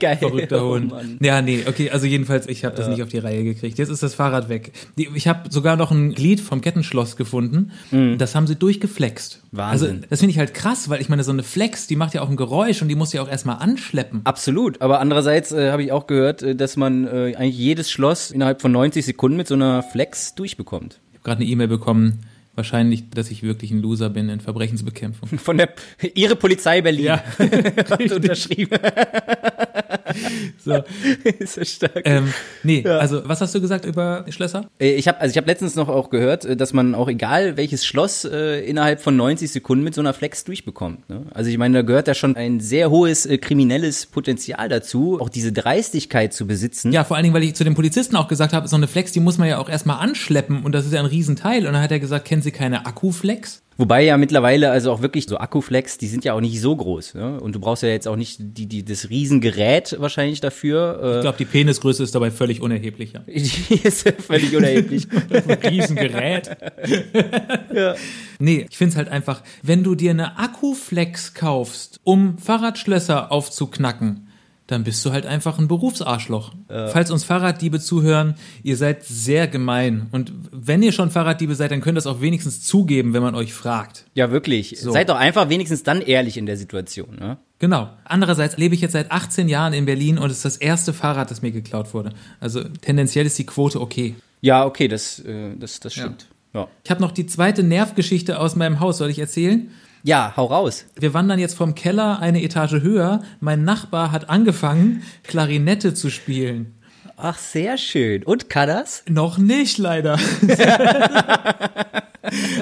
Geil. 0.00 0.16
Verrückter 0.16 0.64
oh, 0.66 0.74
Hund. 0.74 0.92
ja, 1.20 1.40
nee, 1.40 1.64
okay, 1.66 1.90
also 1.90 1.99
also 2.00 2.08
jedenfalls, 2.08 2.48
ich 2.48 2.64
habe 2.64 2.74
das 2.74 2.86
ja. 2.86 2.92
nicht 2.92 3.02
auf 3.02 3.10
die 3.10 3.18
Reihe 3.18 3.44
gekriegt. 3.44 3.76
Jetzt 3.76 3.90
ist 3.90 4.02
das 4.02 4.14
Fahrrad 4.14 4.48
weg. 4.48 4.72
Ich 4.96 5.28
habe 5.28 5.50
sogar 5.50 5.76
noch 5.76 5.90
ein 5.90 6.14
Glied 6.14 6.40
vom 6.40 6.62
Kettenschloss 6.62 7.16
gefunden. 7.16 7.72
Mhm. 7.90 8.16
Das 8.16 8.34
haben 8.34 8.46
sie 8.46 8.56
durchgeflext. 8.56 9.42
Wahnsinn. 9.52 9.90
Also 9.90 10.06
das 10.08 10.20
finde 10.20 10.30
ich 10.30 10.38
halt 10.38 10.54
krass, 10.54 10.88
weil 10.88 11.02
ich 11.02 11.10
meine, 11.10 11.24
so 11.24 11.30
eine 11.30 11.42
Flex, 11.42 11.86
die 11.86 11.96
macht 11.96 12.14
ja 12.14 12.22
auch 12.22 12.30
ein 12.30 12.36
Geräusch 12.36 12.80
und 12.80 12.88
die 12.88 12.94
muss 12.94 13.12
ja 13.12 13.20
auch 13.20 13.28
erstmal 13.28 13.58
anschleppen. 13.58 14.22
Absolut. 14.24 14.80
Aber 14.80 15.00
andererseits 15.00 15.52
äh, 15.52 15.70
habe 15.70 15.82
ich 15.82 15.92
auch 15.92 16.06
gehört, 16.06 16.42
äh, 16.42 16.56
dass 16.56 16.78
man 16.78 17.06
äh, 17.06 17.34
eigentlich 17.36 17.58
jedes 17.58 17.90
Schloss 17.90 18.30
innerhalb 18.30 18.62
von 18.62 18.72
90 18.72 19.04
Sekunden 19.04 19.36
mit 19.36 19.46
so 19.46 19.54
einer 19.54 19.82
Flex 19.82 20.34
durchbekommt. 20.34 21.00
Ich 21.12 21.18
habe 21.18 21.24
gerade 21.24 21.42
eine 21.42 21.50
E-Mail 21.50 21.68
bekommen. 21.68 22.20
Wahrscheinlich, 22.60 23.08
dass 23.08 23.30
ich 23.30 23.42
wirklich 23.42 23.70
ein 23.70 23.80
Loser 23.80 24.10
bin 24.10 24.28
in 24.28 24.38
Verbrechensbekämpfung. 24.38 25.30
Von 25.38 25.56
der 25.56 25.70
Ihre 26.12 26.36
Polizei 26.36 26.82
Berlin 26.82 27.06
ja. 27.06 27.24
hat 27.38 28.12
unterschrieben. 28.12 28.78
so. 30.62 30.82
Ist 31.38 31.56
ja 31.56 31.64
stark. 31.64 32.02
Ähm, 32.04 32.34
nee, 32.62 32.82
ja. 32.84 32.98
also 32.98 33.22
was 33.24 33.40
hast 33.40 33.54
du 33.54 33.62
gesagt 33.62 33.86
über 33.86 34.26
Schlösser? 34.28 34.68
Äh, 34.78 34.92
ich 34.92 35.08
habe 35.08 35.20
also 35.20 35.30
ich 35.30 35.36
habe 35.38 35.46
letztens 35.46 35.74
noch 35.74 35.88
auch 35.88 36.10
gehört, 36.10 36.44
äh, 36.44 36.54
dass 36.54 36.74
man 36.74 36.94
auch 36.94 37.08
egal 37.08 37.56
welches 37.56 37.86
Schloss 37.86 38.26
äh, 38.26 38.60
innerhalb 38.60 39.00
von 39.00 39.16
90 39.16 39.50
Sekunden 39.50 39.82
mit 39.82 39.94
so 39.94 40.02
einer 40.02 40.12
Flex 40.12 40.44
durchbekommt. 40.44 41.08
Ne? 41.08 41.24
Also 41.32 41.48
ich 41.48 41.56
meine, 41.56 41.78
da 41.78 41.82
gehört 41.82 42.08
ja 42.08 42.14
schon 42.14 42.36
ein 42.36 42.60
sehr 42.60 42.90
hohes 42.90 43.24
äh, 43.24 43.38
kriminelles 43.38 44.04
Potenzial 44.04 44.68
dazu, 44.68 45.18
auch 45.18 45.30
diese 45.30 45.52
Dreistigkeit 45.52 46.34
zu 46.34 46.46
besitzen. 46.46 46.92
Ja, 46.92 47.04
vor 47.04 47.16
allen 47.16 47.24
Dingen, 47.24 47.34
weil 47.34 47.44
ich 47.44 47.54
zu 47.54 47.64
den 47.64 47.74
Polizisten 47.74 48.16
auch 48.16 48.28
gesagt 48.28 48.52
habe, 48.52 48.68
so 48.68 48.76
eine 48.76 48.86
Flex, 48.86 49.12
die 49.12 49.20
muss 49.20 49.38
man 49.38 49.48
ja 49.48 49.58
auch 49.58 49.70
erstmal 49.70 49.98
anschleppen 49.98 50.62
und 50.62 50.72
das 50.72 50.84
ist 50.84 50.92
ja 50.92 51.00
ein 51.00 51.06
Riesenteil. 51.06 51.66
Und 51.66 51.72
dann 51.72 51.82
hat 51.82 51.90
er 51.90 52.00
gesagt, 52.00 52.26
kennen 52.26 52.42
Sie 52.42 52.49
keine 52.50 52.86
Akkuflex? 52.86 53.62
Wobei 53.80 54.04
ja 54.04 54.18
mittlerweile 54.18 54.70
also 54.70 54.92
auch 54.92 55.00
wirklich 55.00 55.24
so 55.26 55.38
Akkuflex, 55.38 55.96
die 55.96 56.08
sind 56.08 56.22
ja 56.26 56.34
auch 56.34 56.42
nicht 56.42 56.60
so 56.60 56.76
groß. 56.76 57.14
Ne? 57.14 57.40
Und 57.40 57.54
du 57.54 57.60
brauchst 57.60 57.82
ja 57.82 57.88
jetzt 57.88 58.06
auch 58.06 58.16
nicht 58.16 58.36
die, 58.38 58.66
die, 58.66 58.84
das 58.84 59.08
Riesengerät 59.08 59.96
wahrscheinlich 59.98 60.40
dafür. 60.40 61.00
Äh. 61.02 61.14
Ich 61.16 61.20
glaube, 61.22 61.38
die 61.38 61.46
Penisgröße 61.46 62.02
ist 62.02 62.14
dabei 62.14 62.30
völlig 62.30 62.60
unerheblich. 62.60 63.14
Ja. 63.14 63.20
Die 63.26 63.80
ist 63.82 64.06
völlig 64.18 64.54
unerheblich. 64.54 65.08
Riesengerät. 65.64 66.50
ja. 67.74 67.94
Nee, 68.38 68.66
ich 68.68 68.76
finde 68.76 68.90
es 68.90 68.96
halt 68.98 69.08
einfach, 69.08 69.42
wenn 69.62 69.82
du 69.82 69.94
dir 69.94 70.10
eine 70.10 70.38
Akkuflex 70.38 71.32
kaufst, 71.32 72.00
um 72.04 72.36
Fahrradschlösser 72.36 73.32
aufzuknacken, 73.32 74.29
dann 74.70 74.84
bist 74.84 75.04
du 75.04 75.12
halt 75.12 75.26
einfach 75.26 75.58
ein 75.58 75.68
Berufsarschloch. 75.68 76.52
Ja. 76.68 76.88
Falls 76.88 77.10
uns 77.10 77.24
Fahrraddiebe 77.24 77.80
zuhören, 77.80 78.34
ihr 78.62 78.76
seid 78.76 79.04
sehr 79.04 79.48
gemein. 79.48 80.06
Und 80.12 80.32
wenn 80.52 80.82
ihr 80.82 80.92
schon 80.92 81.10
Fahrraddiebe 81.10 81.54
seid, 81.54 81.70
dann 81.70 81.80
könnt 81.80 81.96
ihr 81.96 82.02
das 82.02 82.06
auch 82.06 82.20
wenigstens 82.20 82.62
zugeben, 82.62 83.12
wenn 83.12 83.22
man 83.22 83.34
euch 83.34 83.52
fragt. 83.52 84.04
Ja, 84.14 84.30
wirklich. 84.30 84.78
So. 84.80 84.92
Seid 84.92 85.08
doch 85.08 85.16
einfach 85.16 85.48
wenigstens 85.48 85.82
dann 85.82 86.00
ehrlich 86.00 86.36
in 86.36 86.46
der 86.46 86.56
Situation. 86.56 87.16
Ne? 87.18 87.38
Genau. 87.58 87.90
Andererseits 88.04 88.56
lebe 88.56 88.74
ich 88.74 88.80
jetzt 88.80 88.92
seit 88.92 89.10
18 89.10 89.48
Jahren 89.48 89.72
in 89.72 89.86
Berlin 89.86 90.18
und 90.18 90.30
es 90.30 90.38
ist 90.38 90.44
das 90.44 90.56
erste 90.56 90.92
Fahrrad, 90.92 91.30
das 91.30 91.42
mir 91.42 91.50
geklaut 91.50 91.92
wurde. 91.92 92.10
Also 92.38 92.62
tendenziell 92.62 93.26
ist 93.26 93.38
die 93.38 93.46
Quote 93.46 93.80
okay. 93.80 94.14
Ja, 94.40 94.64
okay, 94.64 94.88
das, 94.88 95.18
äh, 95.20 95.56
das, 95.58 95.80
das 95.80 95.92
stimmt. 95.92 96.26
Ja. 96.54 96.60
Ja. 96.60 96.68
Ich 96.84 96.90
habe 96.90 97.00
noch 97.00 97.12
die 97.12 97.26
zweite 97.26 97.62
Nervgeschichte 97.62 98.38
aus 98.38 98.56
meinem 98.56 98.80
Haus, 98.80 98.98
soll 98.98 99.10
ich 99.10 99.18
erzählen? 99.18 99.70
Ja, 100.02 100.32
hau 100.36 100.46
raus. 100.46 100.86
Wir 100.98 101.12
wandern 101.12 101.38
jetzt 101.38 101.56
vom 101.56 101.74
Keller 101.74 102.20
eine 102.20 102.42
Etage 102.42 102.80
höher. 102.82 103.22
Mein 103.40 103.64
Nachbar 103.64 104.12
hat 104.12 104.30
angefangen, 104.30 105.02
Klarinette 105.24 105.92
zu 105.92 106.08
spielen. 106.08 106.74
Ach, 107.16 107.36
sehr 107.36 107.76
schön. 107.76 108.22
Und 108.22 108.48
kann 108.48 108.68
das? 108.68 109.04
Noch 109.08 109.36
nicht, 109.36 109.76
leider. 109.76 110.18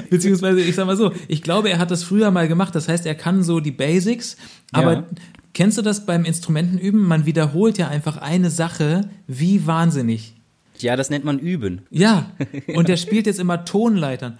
Beziehungsweise, 0.09 0.59
ich 0.59 0.75
sag 0.75 0.85
mal 0.85 0.97
so, 0.97 1.13
ich 1.29 1.41
glaube, 1.41 1.69
er 1.69 1.79
hat 1.79 1.91
das 1.91 2.03
früher 2.03 2.29
mal 2.29 2.49
gemacht. 2.49 2.75
Das 2.75 2.89
heißt, 2.89 3.05
er 3.05 3.15
kann 3.15 3.41
so 3.41 3.61
die 3.61 3.71
Basics. 3.71 4.35
Aber 4.73 4.93
ja. 4.93 5.07
kennst 5.53 5.77
du 5.77 5.81
das 5.81 6.05
beim 6.05 6.25
Instrumentenüben? 6.25 7.01
Man 7.01 7.25
wiederholt 7.25 7.77
ja 7.77 7.87
einfach 7.87 8.17
eine 8.17 8.49
Sache 8.49 9.09
wie 9.27 9.65
wahnsinnig. 9.65 10.35
Ja, 10.77 10.97
das 10.97 11.09
nennt 11.09 11.23
man 11.23 11.39
Üben. 11.39 11.83
Ja, 11.89 12.31
und 12.75 12.89
er 12.89 12.97
spielt 12.97 13.27
jetzt 13.27 13.39
immer 13.39 13.63
Tonleitern. 13.63 14.39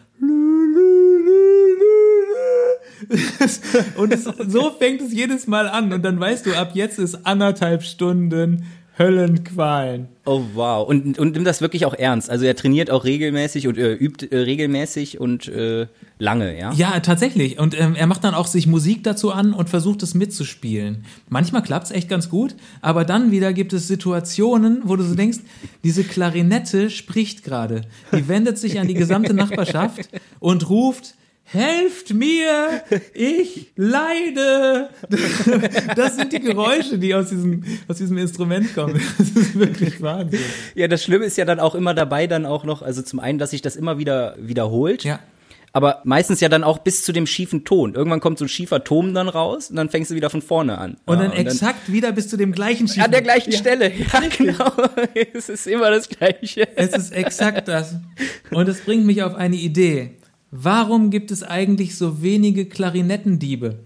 Und 3.98 4.13
es, 4.13 4.24
so 4.48 4.72
fängt 4.72 5.01
es 5.01 5.13
jedes 5.13 5.48
Mal 5.48 5.68
an. 5.68 5.94
Und 5.94 6.03
dann 6.03 6.20
weißt 6.20 6.46
du, 6.46 6.53
ab 6.53 6.72
jetzt 6.74 7.00
ist 7.00 7.25
anderthalb 7.25 7.84
Stunden 7.84 8.65
Höllenqualen. 9.00 10.10
Oh 10.25 10.41
wow. 10.53 10.88
Und, 10.88 11.18
und 11.18 11.32
nimmt 11.32 11.48
das 11.48 11.62
wirklich 11.62 11.86
auch 11.86 11.94
ernst. 11.94 12.29
Also 12.29 12.46
er 12.46 12.56
trainiert 12.56 12.91
auch 12.91 13.06
regelmäßig 13.06 13.68
und 13.68 13.77
äh, 13.77 13.94
übt 13.94 14.27
äh, 14.29 14.38
regelmäßig 14.39 15.22
und 15.22 15.48
äh, 15.48 15.88
lange, 16.20 16.60
ja? 16.60 16.74
Ja, 16.74 17.00
tatsächlich. 17.00 17.58
Und 17.58 17.79
ähm, 17.79 17.96
er 17.96 18.08
macht 18.08 18.25
dann 18.25 18.36
auch 18.36 18.46
sich 18.46 18.68
Musik 18.68 19.06
dazu 19.06 19.32
an 19.32 19.53
und 19.53 19.70
versucht 19.70 20.03
es 20.03 20.15
mitzuspielen. 20.15 21.06
Manchmal 21.29 21.63
klappt 21.63 21.86
es 21.86 21.91
echt 21.91 22.10
ganz 22.10 22.29
gut, 22.29 22.56
aber 22.82 23.06
dann 23.06 23.32
wieder 23.32 23.53
gibt 23.53 23.72
es 23.72 23.88
Situationen, 23.88 24.82
wo 24.84 24.98
du 24.98 25.03
so 25.03 25.15
denkst, 25.15 25.39
diese 25.86 26.03
Klarinette 26.03 26.89
spricht 26.89 27.46
gerade. 27.46 27.84
Die 28.12 28.27
wendet 28.27 28.58
sich 28.58 28.82
an 28.82 28.89
die 28.89 28.96
gesamte 28.96 29.34
Nachbarschaft 29.34 30.10
und 30.41 30.70
ruft, 30.70 31.15
helft 31.51 32.13
mir, 32.13 32.84
ich 33.13 33.72
leide. 33.75 34.89
Das 35.96 36.15
sind 36.15 36.32
die 36.34 36.39
Geräusche, 36.39 36.98
die 36.98 37.13
aus 37.15 37.29
diesem, 37.29 37.63
aus 37.88 37.98
diesem 37.98 38.18
Instrument 38.18 38.74
kommen. 38.75 39.01
Das 39.18 39.29
ist 39.29 39.58
wirklich 39.58 40.01
Wahnsinn. 40.01 40.39
Ja, 40.75 40.88
das 40.88 41.03
Schlimme 41.03 41.25
ist 41.25 41.38
ja 41.38 41.46
dann 41.46 41.60
auch 41.60 41.75
immer 41.75 41.94
dabei 41.94 42.27
dann 42.27 42.46
auch 42.46 42.63
noch, 42.63 42.82
also 42.82 43.01
zum 43.01 43.20
einen, 43.20 43.39
dass 43.39 43.51
sich 43.51 43.62
das 43.62 43.75
immer 43.75 43.98
wieder 43.98 44.36
wiederholt. 44.39 45.03
Ja. 45.03 45.20
Aber 45.72 46.01
meistens 46.03 46.39
ja 46.39 46.50
dann 46.50 46.63
auch 46.63 46.79
bis 46.79 47.03
zu 47.03 47.12
dem 47.12 47.27
schiefen 47.27 47.63
Ton. 47.63 47.94
Irgendwann 47.94 48.20
kommt 48.20 48.39
so 48.39 48.46
ein 48.46 48.50
schiefer 48.50 48.84
Ton 48.84 49.13
dann 49.13 49.29
raus 49.29 49.70
und 49.70 49.75
dann 49.75 49.89
fängst 49.89 50.10
du 50.10 50.15
wieder 50.15 50.29
von 50.29 50.41
vorne 50.41 50.77
an. 50.77 50.98
Und 51.06 51.20
Ja, 51.20 51.27
dann 51.27 51.34
exakt 51.34 51.91
wieder 51.91 52.12
bis 52.12 52.27
zu 52.27 52.38
dem 52.38 52.51
gleichen 52.51 52.88
Schiefen. 52.88 53.03
an 53.03 53.12
der 53.12 53.22
gleichen 53.22 53.51
Stelle. 53.51 53.91
Ja, 53.91 54.22
genau. 54.36 54.72
es 55.34 55.50
ist 55.50 55.68
immer 55.68 55.91
das 55.91 56.10
Gleiche. 56.10 56.68
Es 56.75 56.96
ist 56.96 57.12
exakt 57.13 57.68
das. 57.68 57.96
Und 58.51 58.68
es 58.68 58.82
bringt 58.82 59.06
mich 59.06 59.22
auf 59.22 59.36
eine 59.36 59.56
Idee. 59.58 60.18
Warum 60.51 61.10
gibt 61.12 61.32
es 61.32 61.44
eigentlich 61.44 61.98
so 61.98 62.22
wenige 62.22 62.65
Klarinettendiebe? 62.65 63.79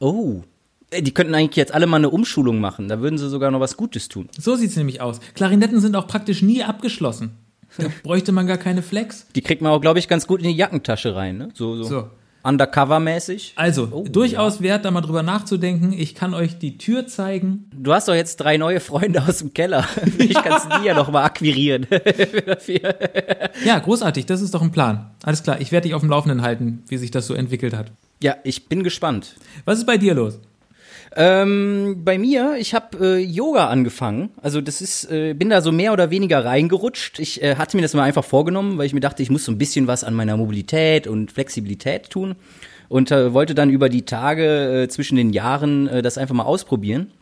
Oh. 0.00 0.42
Ey, 0.90 1.02
Die 1.02 1.12
könnten 1.12 1.34
eigentlich 1.34 1.56
jetzt 1.56 1.72
alle 1.74 1.86
mal 1.86 1.98
eine 1.98 2.10
Umschulung 2.10 2.60
machen. 2.60 2.88
Da 2.88 3.00
würden 3.00 3.18
sie 3.18 3.28
sogar 3.28 3.50
noch 3.50 3.60
was 3.60 3.76
Gutes 3.76 4.08
tun. 4.08 4.28
So 4.36 4.56
sieht's 4.56 4.76
nämlich 4.76 5.00
aus. 5.00 5.20
Klarinetten 5.34 5.80
sind 5.80 5.94
auch 5.96 6.06
praktisch 6.06 6.42
nie 6.42 6.62
abgeschlossen. 6.62 7.32
Da 7.76 7.86
bräuchte 8.02 8.32
man 8.32 8.46
gar 8.46 8.56
keine 8.56 8.82
Flex. 8.82 9.26
Die 9.34 9.42
kriegt 9.42 9.60
man 9.62 9.72
auch, 9.72 9.80
glaube 9.80 9.98
ich, 9.98 10.08
ganz 10.08 10.26
gut 10.26 10.40
in 10.40 10.48
die 10.48 10.56
Jackentasche 10.56 11.14
rein. 11.14 11.36
Ne? 11.36 11.48
So, 11.54 11.76
so. 11.76 11.84
So. 11.84 12.10
Undercover-mäßig. 12.48 13.52
Also, 13.56 13.88
Oh, 13.90 14.04
durchaus 14.08 14.60
wert, 14.60 14.84
da 14.84 14.90
mal 14.90 15.00
drüber 15.00 15.22
nachzudenken. 15.22 15.92
Ich 15.92 16.14
kann 16.14 16.34
euch 16.34 16.58
die 16.58 16.78
Tür 16.78 17.06
zeigen. 17.06 17.70
Du 17.74 17.92
hast 17.92 18.08
doch 18.08 18.14
jetzt 18.14 18.36
drei 18.36 18.56
neue 18.56 18.80
Freunde 18.80 19.22
aus 19.26 19.38
dem 19.38 19.52
Keller. 19.54 19.86
Ich 20.18 20.34
kannst 20.34 20.66
die 20.80 20.86
ja 20.86 20.94
noch 20.94 21.10
mal 21.10 21.24
akquirieren. 21.24 21.86
Ja, 23.64 23.78
großartig, 23.78 24.26
das 24.26 24.40
ist 24.40 24.54
doch 24.54 24.62
ein 24.62 24.70
Plan. 24.72 25.10
Alles 25.22 25.42
klar, 25.42 25.60
ich 25.60 25.72
werde 25.72 25.86
dich 25.88 25.94
auf 25.94 26.00
dem 26.02 26.10
Laufenden 26.10 26.42
halten, 26.42 26.82
wie 26.88 26.96
sich 26.96 27.10
das 27.10 27.26
so 27.26 27.34
entwickelt 27.34 27.74
hat. 27.74 27.90
ja, 28.22 28.36
ich 28.44 28.68
bin 28.68 28.82
gespannt. 28.82 29.34
Was 29.64 29.78
ist 29.78 29.86
bei 29.86 29.96
dir 29.98 30.14
los? 30.14 30.38
Ähm, 31.16 32.02
bei 32.04 32.18
mir, 32.18 32.56
ich 32.58 32.74
habe 32.74 33.16
äh, 33.16 33.18
Yoga 33.18 33.68
angefangen. 33.68 34.30
Also 34.42 34.60
das 34.60 34.80
ist, 34.80 35.10
äh, 35.10 35.34
bin 35.34 35.50
da 35.50 35.60
so 35.60 35.72
mehr 35.72 35.92
oder 35.92 36.10
weniger 36.10 36.44
reingerutscht. 36.44 37.18
Ich 37.18 37.42
äh, 37.42 37.56
hatte 37.56 37.76
mir 37.76 37.82
das 37.82 37.94
mal 37.94 38.02
einfach 38.02 38.24
vorgenommen, 38.24 38.78
weil 38.78 38.86
ich 38.86 38.94
mir 38.94 39.00
dachte, 39.00 39.22
ich 39.22 39.30
muss 39.30 39.44
so 39.44 39.52
ein 39.52 39.58
bisschen 39.58 39.86
was 39.86 40.04
an 40.04 40.14
meiner 40.14 40.36
Mobilität 40.36 41.06
und 41.06 41.32
Flexibilität 41.32 42.10
tun 42.10 42.36
und 42.88 43.10
äh, 43.10 43.32
wollte 43.32 43.54
dann 43.54 43.70
über 43.70 43.88
die 43.88 44.04
Tage 44.04 44.82
äh, 44.82 44.88
zwischen 44.88 45.16
den 45.16 45.32
Jahren 45.32 45.88
äh, 45.88 46.02
das 46.02 46.18
einfach 46.18 46.34
mal 46.34 46.44
ausprobieren. 46.44 47.12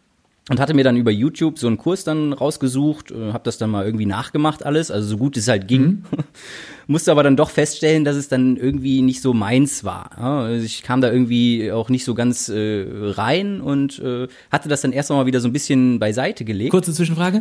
Und 0.49 0.61
hatte 0.61 0.75
mir 0.75 0.85
dann 0.85 0.97
über 0.97 1.11
YouTube 1.11 1.59
so 1.59 1.67
einen 1.67 1.77
Kurs 1.77 2.05
dann 2.05 2.33
rausgesucht, 2.33 3.11
äh, 3.11 3.33
habe 3.33 3.43
das 3.43 3.59
dann 3.59 3.69
mal 3.69 3.85
irgendwie 3.85 4.07
nachgemacht 4.07 4.65
alles, 4.65 4.93
also 4.93 5.09
so 5.09 5.17
gut 5.17 5.37
es 5.37 5.49
halt 5.49 5.67
ging. 5.67 6.05
Musste 6.87 7.11
aber 7.11 7.25
dann 7.25 7.37
doch 7.37 7.51
feststellen, 7.51 8.05
dass 8.05 8.15
es 8.15 8.29
dann 8.29 8.57
irgendwie 8.57 9.03
nicht 9.03 9.23
so 9.23 9.35
meins 9.35 9.83
war. 9.83 10.11
Ja, 10.17 10.41
also 10.43 10.65
ich 10.65 10.83
kam 10.83 11.01
da 11.01 11.11
irgendwie 11.11 11.73
auch 11.73 11.89
nicht 11.89 12.05
so 12.05 12.15
ganz 12.15 12.49
äh, 12.49 12.87
rein 12.89 13.61
und 13.61 13.99
äh, 13.99 14.29
hatte 14.53 14.69
das 14.69 14.83
dann 14.83 14.93
erst 14.93 15.11
mal 15.11 15.27
wieder 15.27 15.41
so 15.41 15.49
ein 15.49 15.53
bisschen 15.53 15.99
beiseite 15.99 16.45
gelegt. 16.45 16.71
Kurze 16.71 16.93
Zwischenfrage. 16.93 17.41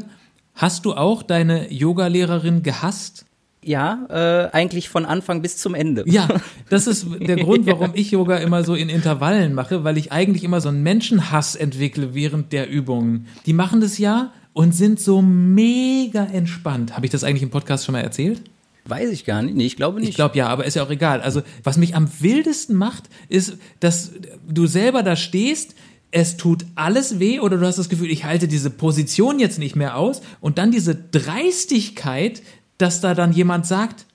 Hast 0.55 0.85
du 0.85 0.93
auch 0.93 1.21
deine 1.21 1.71
Yogalehrerin 1.71 2.63
gehasst? 2.63 3.25
Ja, 3.67 4.05
äh, 4.09 4.55
eigentlich 4.55 4.89
von 4.89 5.05
Anfang 5.05 5.41
bis 5.41 5.57
zum 5.57 5.73
Ende. 5.73 6.03
Ja, 6.05 6.27
das 6.69 6.85
ist 6.85 7.07
der 7.19 7.37
Grund, 7.37 7.65
warum 7.65 7.91
ich 7.95 8.11
Yoga 8.11 8.37
immer 8.37 8.63
so 8.63 8.75
in 8.75 8.89
Intervallen 8.89 9.55
mache, 9.55 9.83
weil 9.83 9.97
ich 9.97 10.11
eigentlich 10.11 10.43
immer 10.43 10.61
so 10.61 10.69
einen 10.69 10.83
Menschenhass 10.83 11.55
entwickle 11.55 12.13
während 12.13 12.53
der 12.53 12.69
Übungen. 12.69 13.25
Die 13.47 13.53
machen 13.53 13.81
das 13.81 13.97
ja 13.97 14.31
und 14.53 14.75
sind 14.75 14.99
so 14.99 15.23
mega 15.23 16.25
entspannt. 16.25 16.95
Habe 16.95 17.07
ich 17.07 17.11
das 17.11 17.23
eigentlich 17.23 17.41
im 17.41 17.49
Podcast 17.49 17.85
schon 17.85 17.93
mal 17.93 18.01
erzählt? 18.01 18.41
Weiß 18.87 19.09
ich 19.09 19.25
gar 19.25 19.41
nicht. 19.41 19.55
Nee, 19.55 19.65
ich 19.65 19.77
glaube 19.77 19.99
nicht. 19.99 20.09
Ich 20.09 20.15
glaube 20.15 20.37
ja, 20.37 20.47
aber 20.47 20.65
ist 20.65 20.75
ja 20.75 20.83
auch 20.83 20.91
egal. 20.91 21.21
Also, 21.21 21.41
was 21.63 21.77
mich 21.77 21.95
am 21.95 22.07
wildesten 22.19 22.75
macht, 22.75 23.05
ist, 23.29 23.57
dass 23.79 24.11
du 24.47 24.67
selber 24.67 25.01
da 25.01 25.15
stehst, 25.15 25.73
es 26.11 26.37
tut 26.37 26.65
alles 26.75 27.19
weh 27.19 27.41
oder 27.41 27.57
du 27.57 27.65
hast 27.65 27.77
das 27.77 27.89
Gefühl, 27.89 28.09
ich 28.09 28.23
halte 28.23 28.47
diese 28.47 28.69
Position 28.69 29.37
jetzt 29.37 29.59
nicht 29.59 29.75
mehr 29.75 29.97
aus 29.97 30.21
und 30.39 30.57
dann 30.57 30.71
diese 30.71 30.95
Dreistigkeit, 30.95 32.41
dass 32.77 33.01
da 33.01 33.13
dann 33.13 33.31
jemand 33.31 33.65
sagt, 33.65 34.05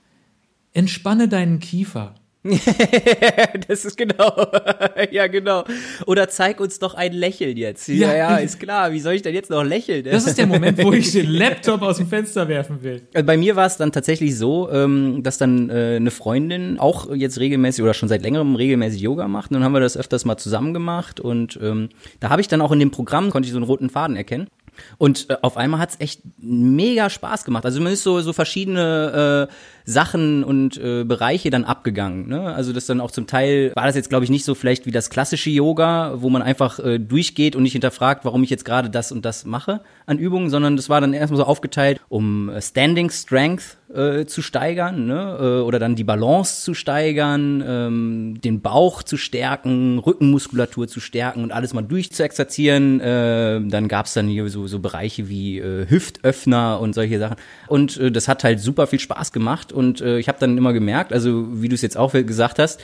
entspanne 0.73 1.27
deinen 1.27 1.59
Kiefer. 1.59 2.15
das 3.67 3.85
ist 3.85 3.97
genau. 3.97 4.47
ja, 5.11 5.27
genau. 5.27 5.63
Oder 6.07 6.27
zeig 6.27 6.59
uns 6.59 6.79
doch 6.79 6.95
ein 6.95 7.13
Lächeln 7.13 7.55
jetzt. 7.55 7.87
Ja, 7.87 8.09
Ja. 8.09 8.15
ja, 8.15 8.37
ist 8.37 8.59
klar. 8.59 8.91
Wie 8.91 8.99
soll 8.99 9.13
ich 9.13 9.21
denn 9.21 9.35
jetzt 9.35 9.51
noch 9.51 9.63
lächeln? 9.63 10.05
Das 10.05 10.25
ist 10.25 10.39
der 10.39 10.47
Moment, 10.47 10.83
wo 10.83 10.91
ich 10.91 11.11
den 11.11 11.29
Laptop 11.29 11.83
aus 11.83 11.97
dem 11.97 12.07
Fenster 12.07 12.47
werfen 12.47 12.81
will. 12.81 13.03
Also 13.13 13.25
Bei 13.27 13.37
mir 13.37 13.55
war 13.55 13.67
es 13.67 13.77
dann 13.77 13.91
tatsächlich 13.91 14.35
so, 14.35 14.71
ähm, 14.71 15.21
dass 15.21 15.37
dann 15.37 15.69
äh, 15.69 15.97
eine 15.97 16.09
Freundin 16.09 16.79
auch 16.79 17.13
jetzt 17.13 17.39
regelmäßig 17.39 17.83
oder 17.83 17.93
schon 17.93 18.09
seit 18.09 18.23
längerem 18.23 18.55
regelmäßig 18.55 19.01
Yoga 19.01 19.27
macht. 19.27 19.51
Und 19.51 19.55
dann 19.55 19.63
haben 19.63 19.73
wir 19.73 19.79
das 19.79 19.95
öfters 19.95 20.25
mal 20.25 20.37
zusammen 20.37 20.73
gemacht. 20.73 21.19
Und 21.19 21.59
ähm, 21.61 21.89
da 22.19 22.31
habe 22.31 22.41
ich 22.41 22.47
dann 22.47 22.61
auch 22.61 22.71
in 22.71 22.79
dem 22.79 22.89
Programm, 22.89 23.29
konnte 23.29 23.45
ich 23.45 23.51
so 23.51 23.59
einen 23.59 23.65
roten 23.67 23.91
Faden 23.91 24.15
erkennen. 24.15 24.47
Und 24.97 25.29
äh, 25.29 25.37
auf 25.41 25.57
einmal 25.57 25.79
hat's 25.79 25.95
echt 25.99 26.21
mega 26.37 27.09
Spaß 27.09 27.43
gemacht. 27.43 27.65
Also 27.65 27.81
man 27.81 27.93
ist 27.93 28.03
so, 28.03 28.19
so 28.21 28.33
verschiedene 28.33 29.47
äh, 29.49 29.53
Sachen 29.85 30.43
und 30.43 30.77
äh, 30.77 31.03
Bereiche 31.03 31.49
dann 31.49 31.63
abgegangen. 31.63 32.27
Ne? 32.27 32.53
Also 32.53 32.73
das 32.73 32.85
dann 32.85 33.01
auch 33.01 33.11
zum 33.11 33.27
Teil 33.27 33.71
war 33.75 33.85
das 33.85 33.95
jetzt, 33.95 34.09
glaube 34.09 34.25
ich, 34.25 34.31
nicht 34.31 34.45
so 34.45 34.55
vielleicht 34.55 34.85
wie 34.85 34.91
das 34.91 35.09
klassische 35.09 35.49
Yoga, 35.49 36.21
wo 36.21 36.29
man 36.29 36.41
einfach 36.41 36.79
äh, 36.79 36.99
durchgeht 36.99 37.55
und 37.55 37.63
nicht 37.63 37.73
hinterfragt, 37.73 38.25
warum 38.25 38.43
ich 38.43 38.49
jetzt 38.49 38.65
gerade 38.65 38.89
das 38.89 39.11
und 39.11 39.25
das 39.25 39.45
mache 39.45 39.81
an 40.05 40.17
Übungen, 40.17 40.49
sondern 40.49 40.75
das 40.75 40.89
war 40.89 41.01
dann 41.01 41.13
erstmal 41.13 41.37
so 41.37 41.45
aufgeteilt, 41.45 42.01
um 42.09 42.49
äh, 42.49 42.61
Standing 42.61 43.09
Strength 43.09 43.77
äh, 43.93 44.25
zu 44.25 44.41
steigern 44.41 45.05
ne? 45.05 45.37
äh, 45.39 45.61
oder 45.61 45.79
dann 45.79 45.95
die 45.95 46.03
Balance 46.03 46.63
zu 46.63 46.73
steigern, 46.73 47.63
ähm, 47.65 48.41
den 48.41 48.61
Bauch 48.61 49.03
zu 49.03 49.17
stärken, 49.17 49.99
Rückenmuskulatur 49.99 50.87
zu 50.87 50.99
stärken 50.99 51.43
und 51.43 51.51
alles 51.51 51.73
mal 51.73 51.81
durchzuexerzieren. 51.81 52.99
Äh, 52.99 53.61
dann 53.67 53.87
gab's 53.87 54.13
dann 54.13 54.27
hier 54.27 54.47
so, 54.49 54.67
so 54.67 54.79
Bereiche 54.79 55.29
wie 55.29 55.59
äh, 55.59 55.89
Hüftöffner 55.89 56.79
und 56.79 56.93
solche 56.93 57.19
Sachen. 57.19 57.37
Und 57.67 57.97
äh, 57.97 58.11
das 58.11 58.27
hat 58.27 58.43
halt 58.43 58.59
super 58.59 58.87
viel 58.87 58.99
Spaß 58.99 59.31
gemacht 59.31 59.70
und 59.71 60.01
äh, 60.01 60.19
ich 60.19 60.27
habe 60.27 60.39
dann 60.39 60.57
immer 60.57 60.73
gemerkt, 60.73 61.13
also 61.13 61.61
wie 61.61 61.69
du 61.69 61.75
es 61.75 61.81
jetzt 61.81 61.97
auch 61.97 62.13
gesagt 62.13 62.59
hast, 62.59 62.81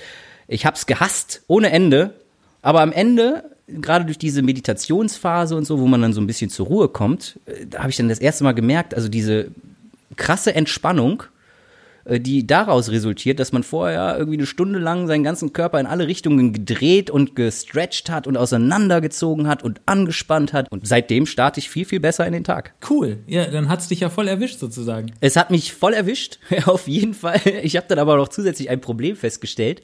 ich 0.48 0.65
habe 0.65 0.75
es 0.75 0.86
gehasst 0.86 1.44
ohne 1.48 1.72
Ende, 1.72 2.13
aber 2.62 2.82
am 2.82 2.91
Ende 2.91 3.44
gerade 3.67 4.06
durch 4.06 4.17
diese 4.17 4.41
Meditationsphase 4.41 5.56
und 5.56 5.65
so, 5.65 5.79
wo 5.79 5.88
man 5.88 6.01
dann 6.01 6.13
so 6.13 6.22
ein 6.22 6.27
bisschen 6.27 6.50
zur 6.50 6.67
Ruhe 6.67 6.88
kommt, 6.88 7.39
äh, 7.46 7.65
da 7.70 7.79
habe 7.79 7.89
ich 7.89 7.98
dann 7.98 8.10
das 8.10 8.20
erste 8.20 8.44
Mal 8.44 8.53
gemerkt, 8.53 8.96
also 8.96 9.10
diese 9.10 9.48
krasse 10.15 10.56
Entspannung, 10.56 11.24
die 12.08 12.48
daraus 12.48 12.90
resultiert, 12.90 13.40
dass 13.40 13.52
man 13.52 13.64
vorher 13.64 14.18
irgendwie 14.18 14.38
eine 14.38 14.46
Stunde 14.46 14.80
lang 14.80 15.08
seinen 15.08 15.24
ganzen 15.24 15.54
Körper 15.54 15.80
in 15.80 15.86
alle 15.86 16.08
Richtungen 16.08 16.54
gedreht 16.54 17.10
und 17.10 17.36
gestretcht 17.36 18.10
hat 18.10 18.28
und 18.28 18.38
auseinandergezogen 18.38 19.48
hat 19.48 19.64
und 19.64 19.82
angespannt 19.86 20.54
hat. 20.54 20.72
Und 20.72 20.88
seitdem 20.88 21.26
starte 21.26 21.60
ich 21.60 21.70
viel, 21.70 21.86
viel 21.86 22.00
besser 22.00 22.26
in 22.26 22.34
den 22.34 22.44
Tag. 22.44 22.74
Cool. 22.90 23.20
Ja, 23.28 23.46
dann 23.46 23.70
hat's 23.70 23.88
dich 23.88 24.00
ja 24.00 24.10
voll 24.10 24.28
erwischt 24.28 24.60
sozusagen. 24.60 25.12
Es 25.20 25.36
hat 25.36 25.52
mich 25.52 25.74
voll 25.74 25.94
erwischt, 25.94 26.40
auf 26.66 26.88
jeden 26.88 27.14
Fall. 27.14 27.42
Ich 27.64 27.76
habe 27.76 27.88
dann 27.90 28.00
aber 28.00 28.16
noch 28.16 28.30
zusätzlich 28.30 28.70
ein 28.70 28.82
Problem 28.82 29.16
festgestellt. 29.16 29.82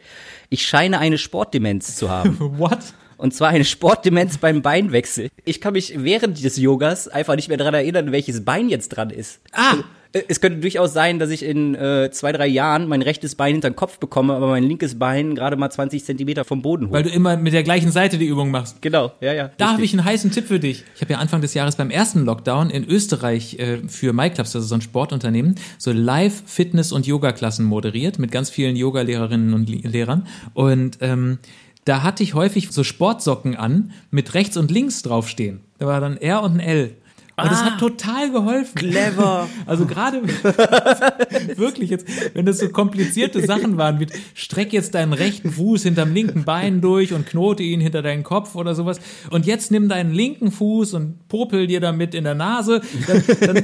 Ich 0.50 0.66
scheine 0.66 1.00
eine 1.00 1.18
Sportdemenz 1.18 1.96
zu 1.96 2.10
haben. 2.10 2.38
What? 2.58 2.80
Und 3.18 3.34
zwar 3.34 3.50
eine 3.50 3.64
Sportdemenz 3.64 4.38
beim 4.38 4.62
Beinwechsel. 4.62 5.30
Ich 5.46 5.62
kann 5.62 5.74
mich 5.74 5.94
während 6.04 6.44
des 6.44 6.58
Yogas 6.58 7.08
einfach 7.08 7.36
nicht 7.36 7.48
mehr 7.48 7.58
daran 7.58 7.74
erinnern, 7.74 8.12
welches 8.12 8.44
Bein 8.44 8.70
jetzt 8.70 8.90
dran 8.90 9.10
ist. 9.10 9.40
Ah. 9.52 9.76
Äh, 10.14 10.22
Es 10.28 10.40
könnte 10.40 10.60
durchaus 10.60 10.94
sein, 10.94 11.20
dass 11.20 11.30
ich 11.30 11.44
in 11.44 11.76
äh, 11.76 12.10
zwei, 12.12 12.32
drei 12.32 12.48
Jahren 12.48 12.88
mein 12.88 13.02
rechtes 13.02 13.36
Bein 13.36 13.54
hinter 13.54 13.70
den 13.70 13.76
Kopf 13.76 13.98
bekomme, 14.00 14.34
aber 14.34 14.48
mein 14.48 14.64
linkes 14.64 14.98
Bein 14.98 15.36
gerade 15.36 15.56
mal 15.58 15.70
20 15.70 16.06
Zentimeter 16.06 16.46
vom 16.46 16.62
Boden 16.62 16.88
hoch. 16.88 16.94
Weil 16.94 17.04
du 17.04 17.10
immer 17.10 17.36
mit 17.38 17.54
der 17.54 17.64
gleichen 17.64 17.92
Seite 17.92 18.18
die 18.18 18.28
Übung 18.28 18.52
machst. 18.52 18.82
genau, 18.82 19.12
ja, 19.20 19.34
ja. 19.34 19.52
Da 19.58 19.74
habe 19.74 19.84
ich 19.84 19.94
einen 19.94 20.06
heißen 20.06 20.32
Tipp 20.32 20.48
für 20.48 20.60
dich. 20.60 20.84
Ich 20.96 21.02
habe 21.02 21.14
ja 21.14 21.20
Anfang 21.20 21.42
des 21.42 21.54
Jahres 21.54 21.76
beim 21.76 21.90
ersten 21.90 22.26
Lockdown 22.26 22.70
in 22.70 22.86
Österreich 22.88 23.60
äh, 23.60 23.80
für 23.88 24.14
MyClubs, 24.14 24.56
also 24.56 24.68
so 24.68 24.76
ein 24.76 24.82
Sportunternehmen, 24.82 25.56
so 25.78 25.92
Live-Fitness- 25.92 26.92
und 26.92 27.06
Yoga-Klassen 27.08 27.66
moderiert 27.66 28.20
mit 28.20 28.32
ganz 28.32 28.50
vielen 28.50 28.76
Yoga-Lehrerinnen 28.76 29.54
und 29.54 29.70
Le 29.70 29.88
Lehrern. 29.90 30.28
Und 30.54 31.00
ähm, 31.02 31.40
da 31.86 32.04
hatte 32.04 32.24
ich 32.24 32.34
häufig 32.34 32.72
so 32.72 32.84
Sportsocken 32.84 33.56
an 33.58 33.92
mit 34.10 34.34
rechts 34.36 34.56
und 34.58 34.72
links 34.72 35.02
draufstehen. 35.02 35.60
Da 35.80 35.88
war 35.88 36.00
dann 36.00 36.16
R 36.18 36.42
und 36.44 36.54
ein 36.54 36.60
L. 36.62 36.96
Und 37.36 37.52
das 37.52 37.64
hat 37.64 37.80
total 37.80 38.32
geholfen. 38.32 38.76
Clever. 38.76 39.48
Also 39.66 39.86
gerade 39.86 40.22
wirklich 41.56 41.90
jetzt, 41.90 42.06
wenn 42.34 42.46
das 42.46 42.60
so 42.60 42.70
komplizierte 42.70 43.46
Sachen 43.46 43.78
waren, 43.78 44.00
wie 44.00 44.08
streck 44.34 44.74
jetzt 44.74 44.94
deinen 44.94 45.14
rechten 45.14 45.52
Fuß 45.52 45.84
hinterm 45.84 46.14
linken 46.14 46.44
Bein 46.44 46.82
durch 46.82 47.14
und 47.14 47.26
knote 47.26 47.64
ihn 47.64 47.80
hinter 47.80 48.02
deinen 48.02 48.24
Kopf 48.24 48.56
oder 48.56 48.76
sowas. 48.76 49.00
Und 49.30 49.46
jetzt 49.46 49.72
nimm 49.72 49.88
deinen 49.88 50.14
linken 50.14 50.52
Fuß 50.52 50.96
und 50.96 51.28
popel 51.30 51.68
dir 51.68 51.80
damit 51.80 52.14
in 52.14 52.26
der 52.26 52.36
Nase. 52.36 52.82
Dann, 53.08 53.24
dann, 53.40 53.64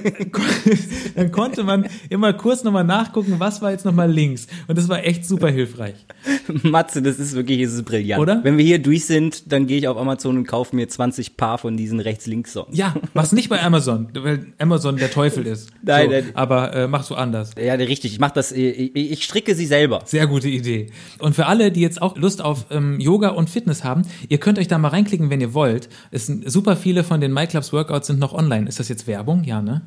dann 1.15 1.31
konnte 1.31 1.63
man 1.63 1.87
immer 2.09 2.33
kurz 2.33 2.63
nochmal 2.63 2.85
nachgucken, 2.85 3.35
was 3.39 3.61
war 3.61 3.71
jetzt 3.71 3.85
nochmal 3.85 4.09
links. 4.09 4.47
Und 4.67 4.77
das 4.77 4.87
war 4.87 5.03
echt 5.03 5.25
super 5.25 5.49
hilfreich. 5.49 5.95
Matze, 6.63 7.01
das 7.01 7.19
ist 7.19 7.35
wirklich, 7.35 7.61
das 7.63 7.73
ist 7.73 7.85
brillant. 7.85 8.21
Oder? 8.21 8.43
Wenn 8.43 8.57
wir 8.57 8.65
hier 8.65 8.79
durch 8.79 9.05
sind, 9.05 9.51
dann 9.51 9.67
gehe 9.67 9.77
ich 9.77 9.87
auf 9.87 9.97
Amazon 9.97 10.37
und 10.37 10.47
kaufe 10.47 10.75
mir 10.75 10.87
20 10.87 11.35
Paar 11.35 11.57
von 11.57 11.75
diesen 11.75 11.99
Rechts-Links-Socken. 11.99 12.73
Ja, 12.73 12.95
was 13.13 13.31
nicht 13.33 13.49
bei 13.49 13.58
bei 13.59 13.65
Amazon, 13.65 14.07
weil 14.13 14.53
Amazon 14.57 14.97
der 14.97 15.11
Teufel 15.11 15.45
ist. 15.45 15.71
Nein, 15.81 16.05
so, 16.05 16.11
nein. 16.11 16.23
Aber 16.33 16.73
äh, 16.73 16.87
machst 16.87 17.09
du 17.09 17.15
anders. 17.15 17.51
Ja, 17.61 17.73
richtig. 17.73 18.13
Ich 18.13 18.19
mach 18.19 18.31
das, 18.31 18.51
äh, 18.51 18.69
ich, 18.69 19.11
ich 19.11 19.23
stricke 19.23 19.55
sie 19.55 19.65
selber. 19.65 20.01
Sehr 20.05 20.27
gute 20.27 20.49
Idee. 20.49 20.87
Und 21.19 21.35
für 21.35 21.45
alle, 21.45 21.71
die 21.71 21.81
jetzt 21.81 22.01
auch 22.01 22.17
Lust 22.17 22.41
auf 22.41 22.65
ähm, 22.71 22.99
Yoga 22.99 23.29
und 23.29 23.49
Fitness 23.49 23.83
haben, 23.83 24.03
ihr 24.27 24.37
könnt 24.37 24.59
euch 24.59 24.67
da 24.67 24.77
mal 24.77 24.89
reinklicken, 24.89 25.29
wenn 25.29 25.41
ihr 25.41 25.53
wollt. 25.53 25.89
Es 26.11 26.25
sind 26.25 26.49
super 26.49 26.75
viele 26.75 27.03
von 27.03 27.21
den 27.21 27.33
MyClubs 27.33 27.73
Workouts 27.73 28.07
sind 28.07 28.19
noch 28.19 28.33
online. 28.33 28.67
Ist 28.67 28.79
das 28.79 28.89
jetzt 28.89 29.07
Werbung? 29.07 29.43
Ja, 29.43 29.61
ne? 29.61 29.81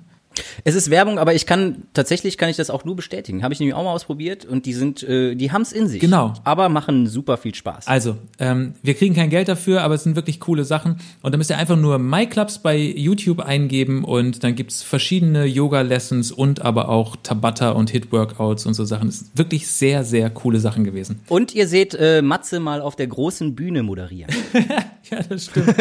Es 0.64 0.74
ist 0.74 0.90
Werbung, 0.90 1.18
aber 1.18 1.34
ich 1.34 1.46
kann 1.46 1.84
tatsächlich 1.94 2.38
kann 2.38 2.48
ich 2.48 2.56
das 2.56 2.70
auch 2.70 2.84
nur 2.84 2.96
bestätigen. 2.96 3.42
Habe 3.42 3.54
ich 3.54 3.60
nämlich 3.60 3.74
auch 3.74 3.84
mal 3.84 3.92
ausprobiert 3.92 4.44
und 4.44 4.66
die 4.66 4.72
sind, 4.72 5.02
äh, 5.02 5.34
die 5.34 5.52
haben's 5.52 5.72
in 5.72 5.88
sich. 5.88 6.00
Genau. 6.00 6.34
Aber 6.44 6.68
machen 6.68 7.06
super 7.06 7.36
viel 7.36 7.54
Spaß. 7.54 7.86
Also, 7.86 8.16
ähm, 8.38 8.74
wir 8.82 8.94
kriegen 8.94 9.14
kein 9.14 9.30
Geld 9.30 9.48
dafür, 9.48 9.82
aber 9.82 9.94
es 9.94 10.04
sind 10.04 10.16
wirklich 10.16 10.40
coole 10.40 10.64
Sachen. 10.64 10.98
Und 11.22 11.32
dann 11.32 11.38
müsst 11.38 11.50
ihr 11.50 11.58
einfach 11.58 11.76
nur 11.76 11.98
MyClubs 11.98 12.58
bei 12.58 12.76
YouTube 12.76 13.40
eingeben 13.40 14.04
und 14.04 14.44
dann 14.44 14.54
gibt's 14.54 14.82
verschiedene 14.82 15.44
Yoga-Lessons 15.44 16.32
und 16.32 16.62
aber 16.62 16.88
auch 16.88 17.16
Tabata 17.22 17.70
und 17.70 17.90
Hit-Workouts 17.90 18.66
und 18.66 18.74
so 18.74 18.84
Sachen. 18.84 19.08
Es 19.08 19.20
sind 19.20 19.38
wirklich 19.38 19.68
sehr, 19.68 20.04
sehr 20.04 20.30
coole 20.30 20.60
Sachen 20.60 20.84
gewesen. 20.84 21.20
Und 21.28 21.54
ihr 21.54 21.66
seht 21.66 21.94
äh, 21.94 22.22
Matze 22.22 22.60
mal 22.60 22.80
auf 22.80 22.96
der 22.96 23.06
großen 23.06 23.54
Bühne 23.54 23.82
moderieren. 23.82 24.32
Ja, 25.10 25.20
das 25.20 25.46
stimmt. 25.46 25.74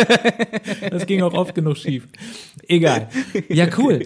Das 0.90 1.06
ging 1.06 1.22
auch 1.22 1.34
oft 1.34 1.56
genug 1.56 1.78
schief. 1.78 2.08
Egal. 2.68 3.08
Ja, 3.50 3.68
cool. 3.78 4.06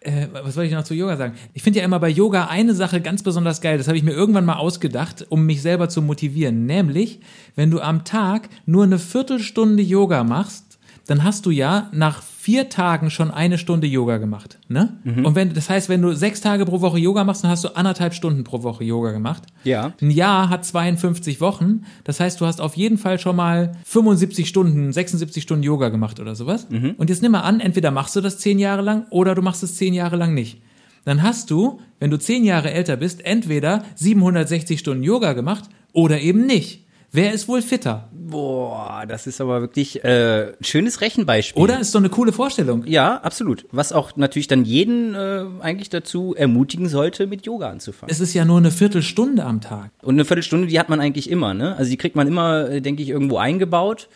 Äh, 0.00 0.28
was 0.32 0.54
soll 0.54 0.64
ich 0.64 0.72
noch 0.72 0.84
zu 0.84 0.94
Yoga 0.94 1.16
sagen? 1.16 1.34
Ich 1.52 1.62
finde 1.62 1.80
ja 1.80 1.84
immer 1.84 2.00
bei 2.00 2.08
Yoga 2.08 2.46
eine 2.46 2.74
Sache 2.74 3.00
ganz 3.00 3.22
besonders 3.22 3.60
geil. 3.60 3.76
Das 3.76 3.86
habe 3.86 3.98
ich 3.98 4.02
mir 4.02 4.12
irgendwann 4.12 4.46
mal 4.46 4.56
ausgedacht, 4.56 5.26
um 5.28 5.44
mich 5.44 5.60
selber 5.60 5.88
zu 5.90 6.00
motivieren. 6.00 6.64
Nämlich, 6.64 7.20
wenn 7.54 7.70
du 7.70 7.80
am 7.80 8.04
Tag 8.04 8.48
nur 8.64 8.84
eine 8.84 8.98
Viertelstunde 8.98 9.82
Yoga 9.82 10.24
machst, 10.24 10.69
dann 11.10 11.24
hast 11.24 11.44
du 11.44 11.50
ja 11.50 11.88
nach 11.90 12.22
vier 12.22 12.68
Tagen 12.68 13.10
schon 13.10 13.32
eine 13.32 13.58
Stunde 13.58 13.88
Yoga 13.88 14.18
gemacht. 14.18 14.60
Ne? 14.68 14.96
Und 15.24 15.34
wenn, 15.34 15.52
das 15.52 15.68
heißt, 15.68 15.88
wenn 15.88 16.00
du 16.02 16.14
sechs 16.14 16.40
Tage 16.40 16.64
pro 16.64 16.80
Woche 16.82 17.00
Yoga 17.00 17.24
machst, 17.24 17.42
dann 17.42 17.50
hast 17.50 17.64
du 17.64 17.74
anderthalb 17.74 18.14
Stunden 18.14 18.44
pro 18.44 18.62
Woche 18.62 18.84
Yoga 18.84 19.10
gemacht. 19.10 19.42
Ja. 19.64 19.92
Ein 20.00 20.12
Jahr 20.12 20.48
hat 20.50 20.64
52 20.64 21.40
Wochen. 21.40 21.82
Das 22.04 22.20
heißt, 22.20 22.40
du 22.40 22.46
hast 22.46 22.60
auf 22.60 22.76
jeden 22.76 22.96
Fall 22.96 23.18
schon 23.18 23.34
mal 23.34 23.72
75 23.86 24.48
Stunden, 24.48 24.92
76 24.92 25.42
Stunden 25.42 25.64
Yoga 25.64 25.88
gemacht 25.88 26.20
oder 26.20 26.36
sowas. 26.36 26.68
Und 26.96 27.10
jetzt 27.10 27.22
nimm 27.22 27.32
mal 27.32 27.40
an, 27.40 27.58
entweder 27.58 27.90
machst 27.90 28.14
du 28.14 28.20
das 28.20 28.38
zehn 28.38 28.60
Jahre 28.60 28.82
lang 28.82 29.06
oder 29.10 29.34
du 29.34 29.42
machst 29.42 29.64
es 29.64 29.74
zehn 29.74 29.94
Jahre 29.94 30.14
lang 30.14 30.32
nicht. 30.32 30.62
Dann 31.04 31.24
hast 31.24 31.50
du, 31.50 31.80
wenn 31.98 32.12
du 32.12 32.20
zehn 32.20 32.44
Jahre 32.44 32.70
älter 32.70 32.96
bist, 32.96 33.24
entweder 33.24 33.84
760 33.96 34.78
Stunden 34.78 35.02
Yoga 35.02 35.32
gemacht 35.32 35.64
oder 35.92 36.20
eben 36.20 36.46
nicht. 36.46 36.86
Wer 37.12 37.32
ist 37.32 37.48
wohl 37.48 37.60
fitter? 37.60 38.08
Boah, 38.12 39.04
das 39.08 39.26
ist 39.26 39.40
aber 39.40 39.60
wirklich 39.60 40.04
äh, 40.04 40.52
ein 40.52 40.64
schönes 40.64 41.00
Rechenbeispiel. 41.00 41.60
Oder 41.60 41.80
ist 41.80 41.92
doch 41.92 42.00
eine 42.00 42.08
coole 42.08 42.32
Vorstellung. 42.32 42.84
Ja, 42.86 43.16
absolut. 43.16 43.66
Was 43.72 43.92
auch 43.92 44.16
natürlich 44.16 44.46
dann 44.46 44.64
jeden 44.64 45.16
äh, 45.16 45.44
eigentlich 45.60 45.90
dazu 45.90 46.36
ermutigen 46.36 46.88
sollte, 46.88 47.26
mit 47.26 47.44
Yoga 47.44 47.68
anzufangen. 47.68 48.12
Es 48.12 48.20
ist 48.20 48.32
ja 48.32 48.44
nur 48.44 48.58
eine 48.58 48.70
Viertelstunde 48.70 49.44
am 49.44 49.60
Tag. 49.60 49.90
Und 50.02 50.14
eine 50.14 50.24
Viertelstunde, 50.24 50.68
die 50.68 50.78
hat 50.78 50.88
man 50.88 51.00
eigentlich 51.00 51.28
immer, 51.28 51.52
ne? 51.52 51.74
Also 51.76 51.90
die 51.90 51.96
kriegt 51.96 52.14
man 52.14 52.28
immer, 52.28 52.70
äh, 52.70 52.80
denke 52.80 53.02
ich, 53.02 53.08
irgendwo 53.08 53.38
eingebaut. 53.38 54.08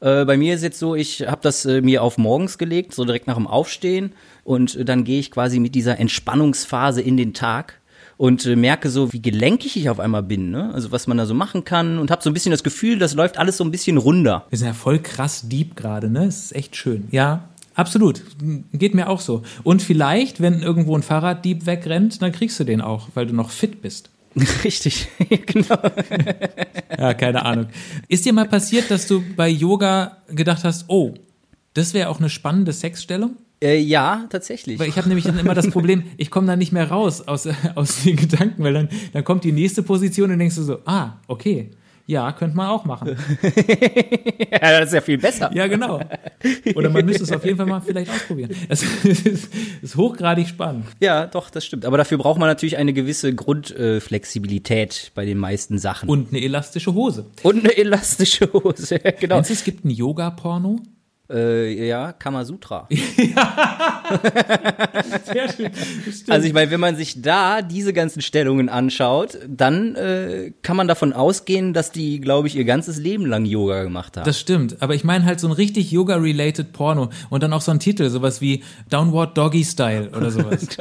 Äh, 0.00 0.26
bei 0.26 0.36
mir 0.36 0.54
ist 0.54 0.62
jetzt 0.62 0.78
so, 0.78 0.94
ich 0.94 1.26
habe 1.26 1.40
das 1.40 1.64
äh, 1.64 1.80
mir 1.80 2.02
auf 2.02 2.18
morgens 2.18 2.58
gelegt, 2.58 2.92
so 2.92 3.06
direkt 3.06 3.28
nach 3.28 3.36
dem 3.36 3.46
Aufstehen. 3.46 4.12
Und 4.44 4.74
äh, 4.76 4.84
dann 4.84 5.04
gehe 5.04 5.20
ich 5.20 5.30
quasi 5.30 5.58
mit 5.58 5.74
dieser 5.74 5.98
Entspannungsphase 5.98 7.00
in 7.00 7.16
den 7.16 7.32
Tag 7.32 7.80
und 8.22 8.46
äh, 8.46 8.54
merke 8.54 8.88
so, 8.88 9.12
wie 9.12 9.20
gelenkig 9.20 9.76
ich 9.76 9.90
auf 9.90 9.98
einmal 9.98 10.22
bin, 10.22 10.52
ne? 10.52 10.72
Also 10.72 10.92
was 10.92 11.08
man 11.08 11.16
da 11.16 11.26
so 11.26 11.34
machen 11.34 11.64
kann 11.64 11.98
und 11.98 12.12
habe 12.12 12.22
so 12.22 12.30
ein 12.30 12.34
bisschen 12.34 12.52
das 12.52 12.62
Gefühl, 12.62 13.00
das 13.00 13.14
läuft 13.14 13.36
alles 13.36 13.56
so 13.56 13.64
ein 13.64 13.72
bisschen 13.72 13.96
runder. 13.96 14.46
Wir 14.48 14.58
sind 14.58 14.68
ja 14.68 14.74
voll 14.74 15.00
krass 15.00 15.48
deep 15.48 15.74
gerade, 15.74 16.08
ne? 16.08 16.26
Es 16.26 16.44
ist 16.44 16.54
echt 16.54 16.76
schön. 16.76 17.08
Ja, 17.10 17.48
absolut. 17.74 18.22
Geht 18.72 18.94
mir 18.94 19.08
auch 19.08 19.18
so. 19.18 19.42
Und 19.64 19.82
vielleicht, 19.82 20.40
wenn 20.40 20.62
irgendwo 20.62 20.96
ein 20.96 21.02
Fahrraddieb 21.02 21.66
wegrennt, 21.66 22.22
dann 22.22 22.30
kriegst 22.30 22.60
du 22.60 22.64
den 22.64 22.80
auch, 22.80 23.08
weil 23.14 23.26
du 23.26 23.34
noch 23.34 23.50
fit 23.50 23.82
bist. 23.82 24.08
Richtig, 24.62 25.08
genau. 25.46 25.78
Ja, 26.96 27.14
keine 27.14 27.44
Ahnung. 27.44 27.66
Ist 28.06 28.24
dir 28.24 28.32
mal 28.32 28.46
passiert, 28.46 28.88
dass 28.92 29.08
du 29.08 29.24
bei 29.34 29.48
Yoga 29.48 30.18
gedacht 30.28 30.62
hast, 30.62 30.84
oh, 30.86 31.14
das 31.74 31.92
wäre 31.92 32.08
auch 32.08 32.20
eine 32.20 32.30
spannende 32.30 32.72
Sexstellung? 32.72 33.32
Äh, 33.62 33.78
ja, 33.78 34.26
tatsächlich. 34.28 34.78
Weil 34.78 34.88
ich 34.88 34.96
habe 34.96 35.08
nämlich 35.08 35.24
dann 35.24 35.38
immer 35.38 35.54
das 35.54 35.70
Problem, 35.70 36.04
ich 36.16 36.30
komme 36.30 36.46
da 36.48 36.56
nicht 36.56 36.72
mehr 36.72 36.90
raus 36.90 37.26
aus, 37.26 37.48
aus 37.74 38.02
den 38.02 38.16
Gedanken, 38.16 38.64
weil 38.64 38.74
dann, 38.74 38.88
dann 39.12 39.24
kommt 39.24 39.44
die 39.44 39.52
nächste 39.52 39.82
Position 39.82 40.32
und 40.32 40.38
denkst 40.38 40.56
du 40.56 40.62
so, 40.62 40.78
ah, 40.84 41.14
okay. 41.28 41.70
Ja, 42.04 42.32
könnte 42.32 42.56
man 42.56 42.66
auch 42.66 42.84
machen. 42.84 43.08
ja, 44.50 44.80
das 44.80 44.86
ist 44.86 44.92
ja 44.92 45.00
viel 45.00 45.18
besser. 45.18 45.52
Ja, 45.54 45.68
genau. 45.68 46.00
Oder 46.74 46.90
man 46.90 47.06
müsste 47.06 47.22
es 47.22 47.30
auf 47.30 47.44
jeden 47.44 47.56
Fall 47.56 47.66
mal 47.66 47.80
vielleicht 47.80 48.10
ausprobieren. 48.10 48.50
Es 48.68 48.82
ist, 48.82 49.48
ist 49.80 49.96
hochgradig 49.96 50.48
spannend. 50.48 50.86
Ja, 51.00 51.26
doch, 51.26 51.48
das 51.48 51.64
stimmt. 51.64 51.84
Aber 51.84 51.96
dafür 51.96 52.18
braucht 52.18 52.40
man 52.40 52.48
natürlich 52.48 52.76
eine 52.76 52.92
gewisse 52.92 53.32
Grundflexibilität 53.32 55.04
äh, 55.06 55.10
bei 55.14 55.24
den 55.24 55.38
meisten 55.38 55.78
Sachen. 55.78 56.08
Und 56.08 56.30
eine 56.30 56.42
elastische 56.42 56.92
Hose. 56.92 57.26
Und 57.44 57.60
eine 57.60 57.76
elastische 57.76 58.52
Hose, 58.52 58.98
genau. 59.20 59.36
Meinst 59.36 59.50
du, 59.50 59.54
es 59.54 59.62
gibt 59.62 59.84
ein 59.84 59.90
Yoga-Porno? 59.90 60.80
Äh, 61.32 61.86
ja, 61.88 62.12
Kamasutra. 62.12 62.86
Sehr 65.24 65.48
schön. 65.52 65.70
Also 66.28 66.46
ich 66.46 66.52
meine, 66.52 66.70
wenn 66.70 66.80
man 66.80 66.96
sich 66.96 67.22
da 67.22 67.62
diese 67.62 67.92
ganzen 67.92 68.20
Stellungen 68.20 68.68
anschaut, 68.68 69.38
dann 69.48 69.94
äh, 69.94 70.52
kann 70.62 70.76
man 70.76 70.88
davon 70.88 71.12
ausgehen, 71.12 71.72
dass 71.72 71.90
die, 71.90 72.20
glaube 72.20 72.48
ich, 72.48 72.56
ihr 72.56 72.64
ganzes 72.64 72.98
Leben 72.98 73.24
lang 73.26 73.46
Yoga 73.46 73.82
gemacht 73.82 74.16
haben. 74.16 74.24
Das 74.24 74.38
stimmt, 74.38 74.82
aber 74.82 74.94
ich 74.94 75.04
meine 75.04 75.24
halt 75.24 75.40
so 75.40 75.48
ein 75.48 75.52
richtig 75.52 75.90
Yoga-related 75.90 76.72
Porno 76.72 77.08
und 77.30 77.42
dann 77.42 77.52
auch 77.52 77.62
so 77.62 77.72
ein 77.72 77.80
Titel, 77.80 78.10
sowas 78.10 78.40
wie 78.40 78.62
Downward 78.90 79.36
Doggy 79.36 79.64
Style 79.64 80.10
oder 80.10 80.30
sowas. 80.30 80.66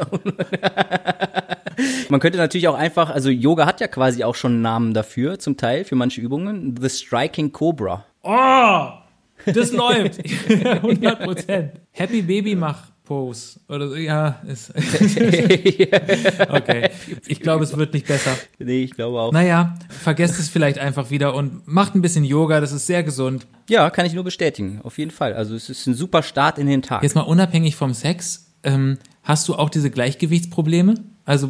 Man 2.09 2.19
könnte 2.19 2.37
natürlich 2.37 2.67
auch 2.67 2.75
einfach, 2.75 3.09
also 3.09 3.29
Yoga 3.29 3.65
hat 3.65 3.79
ja 3.79 3.87
quasi 3.87 4.23
auch 4.23 4.35
schon 4.35 4.51
einen 4.53 4.61
Namen 4.61 4.93
dafür, 4.93 5.39
zum 5.39 5.55
Teil, 5.57 5.85
für 5.85 5.95
manche 5.95 6.21
Übungen. 6.21 6.75
The 6.79 6.89
Striking 6.89 7.51
Cobra. 7.51 8.05
oh, 8.23 9.00
das 9.45 9.71
läuft. 9.71 10.21
100 10.65 11.23
Prozent. 11.23 11.71
Happy 11.91 12.21
Baby 12.21 12.55
Mach 12.55 12.91
Pose 13.03 13.59
oder 13.67 13.89
so. 13.89 13.95
Ja, 13.95 14.41
ist 14.47 14.69
okay. 16.49 16.89
Ich 17.27 17.41
glaube, 17.41 17.63
es 17.63 17.75
wird 17.75 17.93
nicht 17.93 18.07
besser. 18.07 18.37
Nee, 18.57 18.83
ich 18.83 18.91
glaube 18.91 19.19
auch. 19.19 19.33
Naja, 19.33 19.75
vergesst 19.89 20.39
es 20.39 20.47
vielleicht 20.47 20.79
einfach 20.79 21.09
wieder 21.09 21.35
und 21.35 21.67
macht 21.67 21.93
ein 21.93 22.01
bisschen 22.01 22.23
Yoga, 22.23 22.61
das 22.61 22.71
ist 22.71 22.87
sehr 22.87 23.03
gesund. 23.03 23.47
Ja, 23.69 23.89
kann 23.89 24.05
ich 24.05 24.13
nur 24.13 24.23
bestätigen, 24.23 24.79
auf 24.83 24.97
jeden 24.97 25.11
Fall. 25.11 25.33
Also 25.33 25.55
es 25.55 25.69
ist 25.69 25.87
ein 25.87 25.93
super 25.93 26.23
Start 26.23 26.57
in 26.57 26.67
den 26.67 26.81
Tag. 26.81 27.03
Jetzt 27.03 27.15
mal 27.15 27.21
unabhängig 27.21 27.75
vom 27.75 27.93
Sex, 27.93 28.50
ähm, 28.63 28.97
hast 29.23 29.47
du 29.47 29.55
auch 29.55 29.69
diese 29.69 29.89
Gleichgewichtsprobleme? 29.91 30.95
Also 31.25 31.49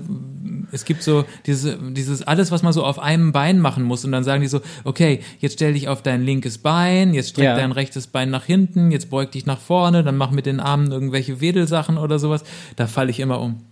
es 0.71 0.85
gibt 0.85 1.01
so 1.01 1.25
diese, 1.45 1.77
dieses 1.77 2.21
alles, 2.23 2.51
was 2.51 2.61
man 2.61 2.73
so 2.73 2.83
auf 2.83 2.99
einem 2.99 3.31
Bein 3.31 3.59
machen 3.59 3.83
muss 3.83 4.03
und 4.05 4.11
dann 4.11 4.23
sagen 4.23 4.41
die 4.41 4.47
so, 4.47 4.61
okay, 4.83 5.21
jetzt 5.39 5.53
stell 5.53 5.73
dich 5.73 5.87
auf 5.87 6.01
dein 6.01 6.23
linkes 6.23 6.57
Bein, 6.57 7.13
jetzt 7.13 7.29
streck 7.29 7.45
Ja. 7.45 7.55
dein 7.55 7.71
rechtes 7.71 8.07
Bein 8.07 8.29
nach 8.29 8.45
hinten, 8.45 8.91
jetzt 8.91 9.09
beug 9.09 9.31
dich 9.31 9.45
nach 9.45 9.59
vorne, 9.59 10.03
dann 10.03 10.17
mach 10.17 10.31
mit 10.31 10.45
den 10.45 10.59
Armen 10.59 10.91
irgendwelche 10.91 11.41
Wedelsachen 11.41 11.97
oder 11.97 12.19
sowas. 12.19 12.43
Da 12.75 12.87
falle 12.87 13.11
ich 13.11 13.19
immer 13.19 13.39
um. 13.39 13.63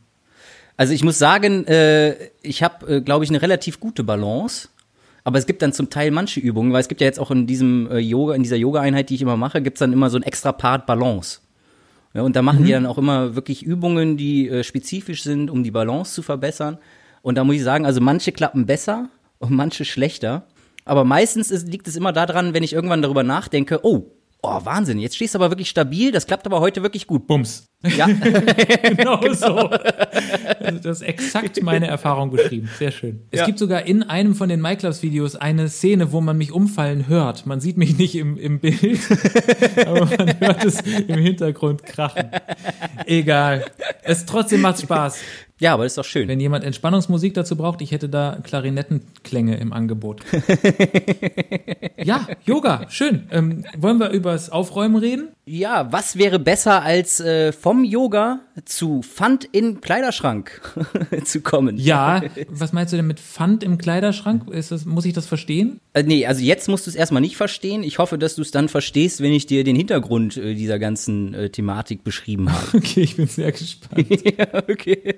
Also 0.78 0.94
ich 0.94 1.04
muss 1.04 1.20
sagen, 1.20 1.68
äh, 1.68 2.16
ich 2.42 2.64
habe, 2.64 2.96
äh, 2.98 3.02
glaube 3.02 3.26
ich, 3.26 3.30
eine 3.30 3.42
relativ 3.42 3.80
gute 3.82 4.04
Balance. 4.04 4.70
Aber 5.26 5.38
es 5.38 5.46
gibt 5.46 5.62
dann 5.62 5.74
zum 5.74 5.90
Teil 5.90 6.12
manche 6.12 6.40
Übungen, 6.40 6.72
weil 6.72 6.80
es 6.80 6.88
gibt 6.88 7.02
ja 7.02 7.06
jetzt 7.06 7.20
auch 7.20 7.30
in 7.30 7.46
diesem 7.46 7.92
äh, 7.92 7.98
Yoga, 7.98 8.34
in 8.34 8.42
dieser 8.44 8.56
Yoga-Einheit, 8.56 9.10
die 9.10 9.16
ich 9.16 9.22
immer 9.22 9.36
mache, 9.36 9.62
gibt's 9.62 9.80
dann 9.80 9.92
immer 9.92 10.10
so 10.10 10.18
ein 10.18 10.24
extra 10.24 10.54
Part 10.54 10.86
Balance. 10.86 11.42
Ja, 12.14 12.24
und 12.24 12.36
da 12.36 12.42
machen 12.42 12.66
die 12.66 12.72
dann 12.72 12.86
auch 12.86 12.98
immer 12.98 13.36
wirklich 13.36 13.64
Übungen, 13.64 14.18
die 14.18 14.50
äh, 14.50 14.64
spezifisch 14.64 15.24
sind, 15.24 15.50
um 15.52 15.64
die 15.64 15.72
Balance 15.72 16.14
zu 16.14 16.22
verbessern. 16.22 16.80
Und 17.22 17.38
da 17.38 17.44
muss 17.44 17.56
ich 17.56 17.64
sagen, 17.64 17.86
also 17.86 18.02
manche 18.02 18.32
klappen 18.32 18.66
besser 18.66 19.10
und 19.38 19.52
manche 19.52 19.86
schlechter. 19.86 20.48
Aber 20.86 21.04
meistens 21.04 21.52
ist, 21.52 21.68
liegt 21.68 21.88
es 21.88 21.96
immer 21.96 22.12
daran, 22.12 22.54
wenn 22.54 22.64
ich 22.64 22.74
irgendwann 22.74 23.04
darüber 23.04 23.24
nachdenke, 23.24 23.82
oh, 23.84 24.12
oh, 24.42 24.60
Wahnsinn, 24.64 25.00
jetzt 25.00 25.16
stehst 25.16 25.36
du 25.36 25.40
aber 25.40 25.52
wirklich 25.52 25.70
stabil, 25.70 26.12
das 26.12 26.26
klappt 26.28 26.46
aber 26.46 26.60
heute 26.60 26.82
wirklich 26.84 27.08
gut. 27.08 27.28
Bums. 27.28 27.68
Ja, 27.84 28.08
Genau, 28.84 29.22
so. 29.34 29.70
Also 30.60 30.80
das 30.82 31.02
ist 31.02 31.02
exakt 31.02 31.62
meine 31.64 31.88
Erfahrung 31.88 32.30
beschrieben. 32.32 32.70
Sehr 32.78 32.92
schön. 32.92 33.22
Es 33.32 33.40
Ja. 33.42 33.46
gibt 33.46 33.60
sogar 33.60 33.84
in 33.86 34.04
einem 34.04 34.36
von 34.36 34.50
den 34.50 34.62
MyClubs-Videos 34.62 35.36
eine 35.36 35.70
Szene, 35.70 36.12
wo 36.12 36.20
man 36.22 36.38
mich 36.38 36.52
umfallen 36.52 37.08
hört. 37.08 37.46
Man 37.46 37.60
sieht 37.62 37.78
mich 37.78 37.98
nicht 37.98 38.16
im, 38.16 38.38
im 38.38 38.60
Bild, 38.60 38.80
aber 39.86 40.06
man 40.18 40.40
hört 40.40 40.66
es 40.66 40.82
im 40.82 41.20
Hintergrund 41.20 41.84
krachen. 41.84 42.30
Egal. 43.06 43.66
Es 44.04 44.26
trotzdem 44.26 44.62
macht 44.62 44.82
Spaß. 44.82 45.20
Ja, 45.60 45.74
aber 45.74 45.84
das 45.84 45.94
ist 45.94 45.98
doch 45.98 46.06
schön. 46.06 46.28
Wenn 46.28 46.40
jemand 46.40 46.64
Entspannungsmusik 46.64 47.34
dazu 47.34 47.56
braucht, 47.56 47.82
ich 47.82 47.92
hätte 47.92 48.08
da 48.10 48.40
Klarinettenklänge 48.44 49.58
im 49.58 49.74
Angebot. 49.74 50.22
ja, 51.98 52.28
Yoga, 52.46 52.86
schön. 52.90 53.28
Ähm, 53.32 53.66
wollen 53.78 54.00
wir 54.00 54.10
übers 54.12 54.50
Aufräumen 54.50 54.96
reden? 54.96 55.30
Ja, 55.52 55.92
was 55.92 56.16
wäre 56.16 56.38
besser 56.38 56.84
als 56.84 57.20
äh, 57.20 57.52
vom 57.52 57.84
Yoga 57.84 58.42
zu 58.66 59.02
Pfand 59.02 59.46
in 59.46 59.82
Kleiderschrank 59.82 60.62
zu 61.24 61.42
kommen? 61.42 61.76
Ja, 61.80 62.22
was 62.50 62.72
meinst 62.72 62.94
du 62.94 62.98
denn 62.98 63.08
mit 63.08 63.20
Pfand 63.20 63.64
im 63.64 63.80
Kleiderschrank? 63.80 64.44
Das, 64.52 64.86
muss 64.86 65.06
ich 65.06 65.14
das 65.14 65.26
verstehen? 65.26 65.80
Äh, 65.94 66.04
nee, 66.04 66.28
also 66.28 66.44
jetzt 66.44 66.70
musst 66.70 66.86
du 66.86 66.92
es 66.92 66.96
erstmal 66.96 67.22
nicht 67.22 67.36
verstehen. 67.36 67.82
Ich 67.82 67.98
hoffe, 67.98 68.20
dass 68.20 68.36
du 68.36 68.44
es 68.44 68.52
dann 68.52 68.70
verstehst, 68.70 69.22
wenn 69.22 69.34
ich 69.34 69.48
dir 69.48 69.64
den 69.64 69.76
Hintergrund 69.76 70.38
äh, 70.38 70.54
dieser 70.54 70.78
ganzen 70.78 71.34
äh, 71.34 71.50
Thematik 71.50 72.04
beschrieben 72.04 72.52
habe. 72.52 72.68
Okay, 72.80 73.02
ich 73.02 73.16
bin 73.16 73.28
sehr 73.28 73.52
gespannt. 73.52 74.08
ja, 74.24 74.48
okay. 74.70 75.16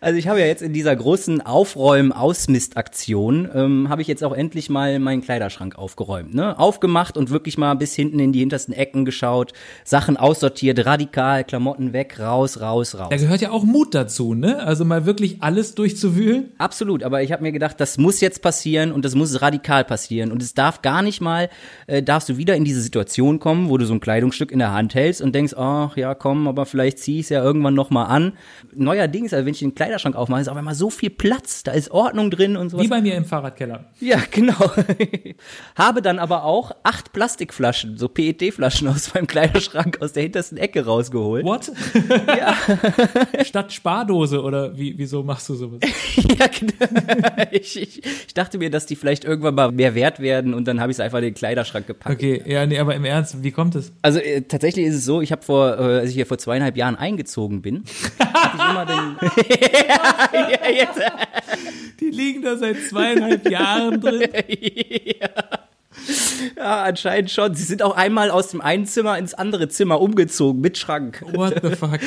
Also 0.00 0.18
ich 0.18 0.28
habe 0.28 0.40
ja 0.40 0.46
jetzt 0.46 0.62
in 0.62 0.72
dieser 0.72 0.94
großen 0.94 1.40
Aufräumen-Ausmistaktion, 1.40 3.48
ähm, 3.52 3.88
habe 3.88 4.02
ich 4.02 4.08
jetzt 4.08 4.22
auch 4.22 4.32
endlich 4.32 4.70
mal 4.70 4.98
meinen 5.00 5.22
Kleiderschrank 5.22 5.76
aufgeräumt. 5.76 6.34
Ne? 6.34 6.56
Aufgemacht 6.58 7.16
und 7.16 7.30
wirklich 7.30 7.58
mal 7.58 7.74
bis 7.74 7.94
hinten 7.94 8.20
in 8.20 8.32
die 8.32 8.38
hintersten 8.38 8.74
Ecken 8.74 9.04
geschaut, 9.04 9.52
Sachen 9.84 10.16
aussortiert, 10.16 10.86
radikal, 10.86 11.42
Klamotten 11.42 11.92
weg, 11.92 12.20
raus, 12.20 12.60
raus, 12.60 12.96
raus. 12.96 13.08
Da 13.10 13.16
gehört 13.16 13.40
ja 13.40 13.50
auch 13.50 13.64
Mut 13.64 13.94
dazu, 13.94 14.34
ne? 14.34 14.62
Also 14.62 14.84
mal 14.84 15.04
wirklich 15.04 15.42
alles 15.42 15.74
durchzuwühlen. 15.74 16.52
Absolut, 16.58 17.02
aber 17.02 17.22
ich 17.22 17.32
habe 17.32 17.42
mir 17.42 17.52
gedacht, 17.52 17.80
das 17.80 17.98
muss 17.98 18.20
jetzt 18.20 18.42
passieren 18.42 18.92
und 18.92 19.04
das 19.04 19.14
muss 19.14 19.42
radikal 19.42 19.84
passieren 19.84 20.30
und 20.30 20.42
es 20.42 20.54
darf 20.54 20.82
gar 20.82 21.02
nicht 21.02 21.20
mal, 21.20 21.48
äh, 21.86 22.02
darfst 22.02 22.28
du 22.28 22.36
wieder 22.36 22.54
in 22.54 22.64
diese 22.64 22.82
Situation 22.82 23.40
kommen, 23.40 23.68
wo 23.68 23.78
du 23.78 23.84
so 23.84 23.94
ein 23.94 24.00
Kleidungsstück 24.00 24.52
in 24.52 24.60
der 24.60 24.72
Hand 24.72 24.94
hältst 24.94 25.22
und 25.22 25.34
denkst, 25.34 25.54
ach 25.56 25.96
ja, 25.96 26.14
komm, 26.14 26.46
aber 26.46 26.66
vielleicht 26.66 26.98
zieh 26.98 27.18
ich 27.18 27.26
es 27.26 27.30
ja 27.30 27.42
irgendwann 27.42 27.74
noch 27.74 27.90
mal 27.90 28.04
an. 28.04 28.34
Neuerdings, 28.74 29.32
also 29.32 29.44
wenn 29.44 29.54
ich 29.54 29.60
den 29.60 29.74
Kleiderschrank 29.88 30.16
aufmache, 30.16 30.42
ist 30.42 30.48
auf 30.48 30.56
einmal 30.56 30.74
so 30.74 30.90
viel 30.90 31.08
Platz, 31.08 31.62
da 31.62 31.72
ist 31.72 31.90
Ordnung 31.90 32.30
drin 32.30 32.58
und 32.58 32.68
sowas. 32.68 32.84
Wie 32.84 32.88
bei 32.88 33.00
mir 33.00 33.14
im 33.14 33.24
Fahrradkeller. 33.24 33.86
Ja, 34.00 34.18
genau. 34.30 34.70
Habe 35.76 36.02
dann 36.02 36.18
aber 36.18 36.44
auch 36.44 36.72
acht 36.82 37.14
Plastikflaschen, 37.14 37.96
so 37.96 38.08
PET-Flaschen 38.08 38.86
aus 38.88 39.14
meinem 39.14 39.26
Kleiderschrank 39.26 40.02
aus 40.02 40.12
der 40.12 40.24
hintersten 40.24 40.58
Ecke 40.58 40.84
rausgeholt. 40.84 41.42
What? 41.44 41.72
Ja. 42.26 42.54
Statt 43.44 43.72
Spardose 43.72 44.42
oder 44.42 44.76
wie, 44.76 44.98
wieso 44.98 45.22
machst 45.22 45.48
du 45.48 45.54
sowas? 45.54 45.80
ja, 46.38 46.46
genau. 46.48 47.48
Ich, 47.50 47.80
ich, 47.80 48.04
ich 48.04 48.34
dachte 48.34 48.58
mir, 48.58 48.70
dass 48.70 48.84
die 48.84 48.96
vielleicht 48.96 49.24
irgendwann 49.24 49.54
mal 49.54 49.72
mehr 49.72 49.94
wert 49.94 50.20
werden 50.20 50.52
und 50.52 50.68
dann 50.68 50.80
habe 50.80 50.92
ich 50.92 50.96
es 50.96 51.00
einfach 51.00 51.18
in 51.18 51.24
den 51.24 51.34
Kleiderschrank 51.34 51.86
gepackt. 51.86 52.14
Okay, 52.14 52.42
ja, 52.44 52.66
nee, 52.66 52.78
aber 52.78 52.94
im 52.94 53.06
Ernst, 53.06 53.42
wie 53.42 53.52
kommt 53.52 53.74
es? 53.74 53.90
Also 54.02 54.18
äh, 54.18 54.42
tatsächlich 54.42 54.84
ist 54.84 54.96
es 54.96 55.06
so, 55.06 55.22
ich 55.22 55.32
habe 55.32 55.42
vor, 55.42 55.78
äh, 55.78 56.00
als 56.00 56.10
ich 56.10 56.14
hier 56.14 56.26
vor 56.26 56.36
zweieinhalb 56.36 56.76
Jahren 56.76 56.96
eingezogen 56.96 57.62
bin, 57.62 57.84
hatte 58.18 58.56
ich 58.58 58.70
immer 58.70 58.86
den. 58.86 59.16
Ja, 59.86 60.70
jetzt. 60.70 61.00
Die 62.00 62.10
liegen 62.10 62.42
da 62.42 62.56
seit 62.56 62.76
zweieinhalb 62.88 63.48
Jahren 63.48 64.00
drin. 64.00 64.30
Ja, 66.56 66.82
anscheinend 66.84 67.30
schon. 67.30 67.54
Sie 67.54 67.64
sind 67.64 67.82
auch 67.82 67.96
einmal 67.96 68.30
aus 68.30 68.48
dem 68.48 68.60
einen 68.60 68.86
Zimmer 68.86 69.18
ins 69.18 69.34
andere 69.34 69.68
Zimmer 69.68 70.00
umgezogen 70.00 70.60
mit 70.60 70.78
Schrank. 70.78 71.22
What 71.32 71.60
the 71.62 71.74
fuck? 71.76 71.98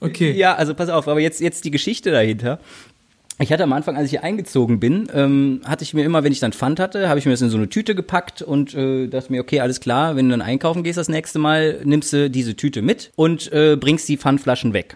Okay. 0.00 0.32
Ja, 0.32 0.54
also 0.54 0.74
pass 0.74 0.88
auf, 0.88 1.08
aber 1.08 1.20
jetzt, 1.20 1.40
jetzt 1.40 1.64
die 1.64 1.70
Geschichte 1.70 2.10
dahinter. 2.10 2.60
Ich 3.40 3.50
hatte 3.50 3.62
am 3.62 3.72
Anfang, 3.72 3.96
als 3.96 4.04
ich 4.04 4.10
hier 4.10 4.22
eingezogen 4.22 4.80
bin, 4.80 5.08
ähm, 5.14 5.62
hatte 5.64 5.82
ich 5.82 5.94
mir 5.94 6.04
immer, 6.04 6.22
wenn 6.24 6.32
ich 6.32 6.40
dann 6.40 6.52
Pfand 6.52 6.78
hatte, 6.78 7.08
habe 7.08 7.18
ich 7.18 7.24
mir 7.24 7.32
das 7.32 7.40
in 7.40 7.48
so 7.48 7.56
eine 7.56 7.70
Tüte 7.70 7.94
gepackt 7.94 8.42
und 8.42 8.74
äh, 8.74 9.06
dachte 9.08 9.32
mir, 9.32 9.40
okay, 9.40 9.60
alles 9.60 9.80
klar, 9.80 10.14
wenn 10.14 10.26
du 10.26 10.32
dann 10.32 10.42
einkaufen 10.42 10.82
gehst 10.82 10.98
das 10.98 11.08
nächste 11.08 11.38
Mal, 11.38 11.80
nimmst 11.84 12.12
du 12.12 12.28
diese 12.28 12.54
Tüte 12.54 12.82
mit 12.82 13.12
und 13.16 13.50
äh, 13.50 13.76
bringst 13.80 14.08
die 14.10 14.18
Pfandflaschen 14.18 14.74
weg. 14.74 14.94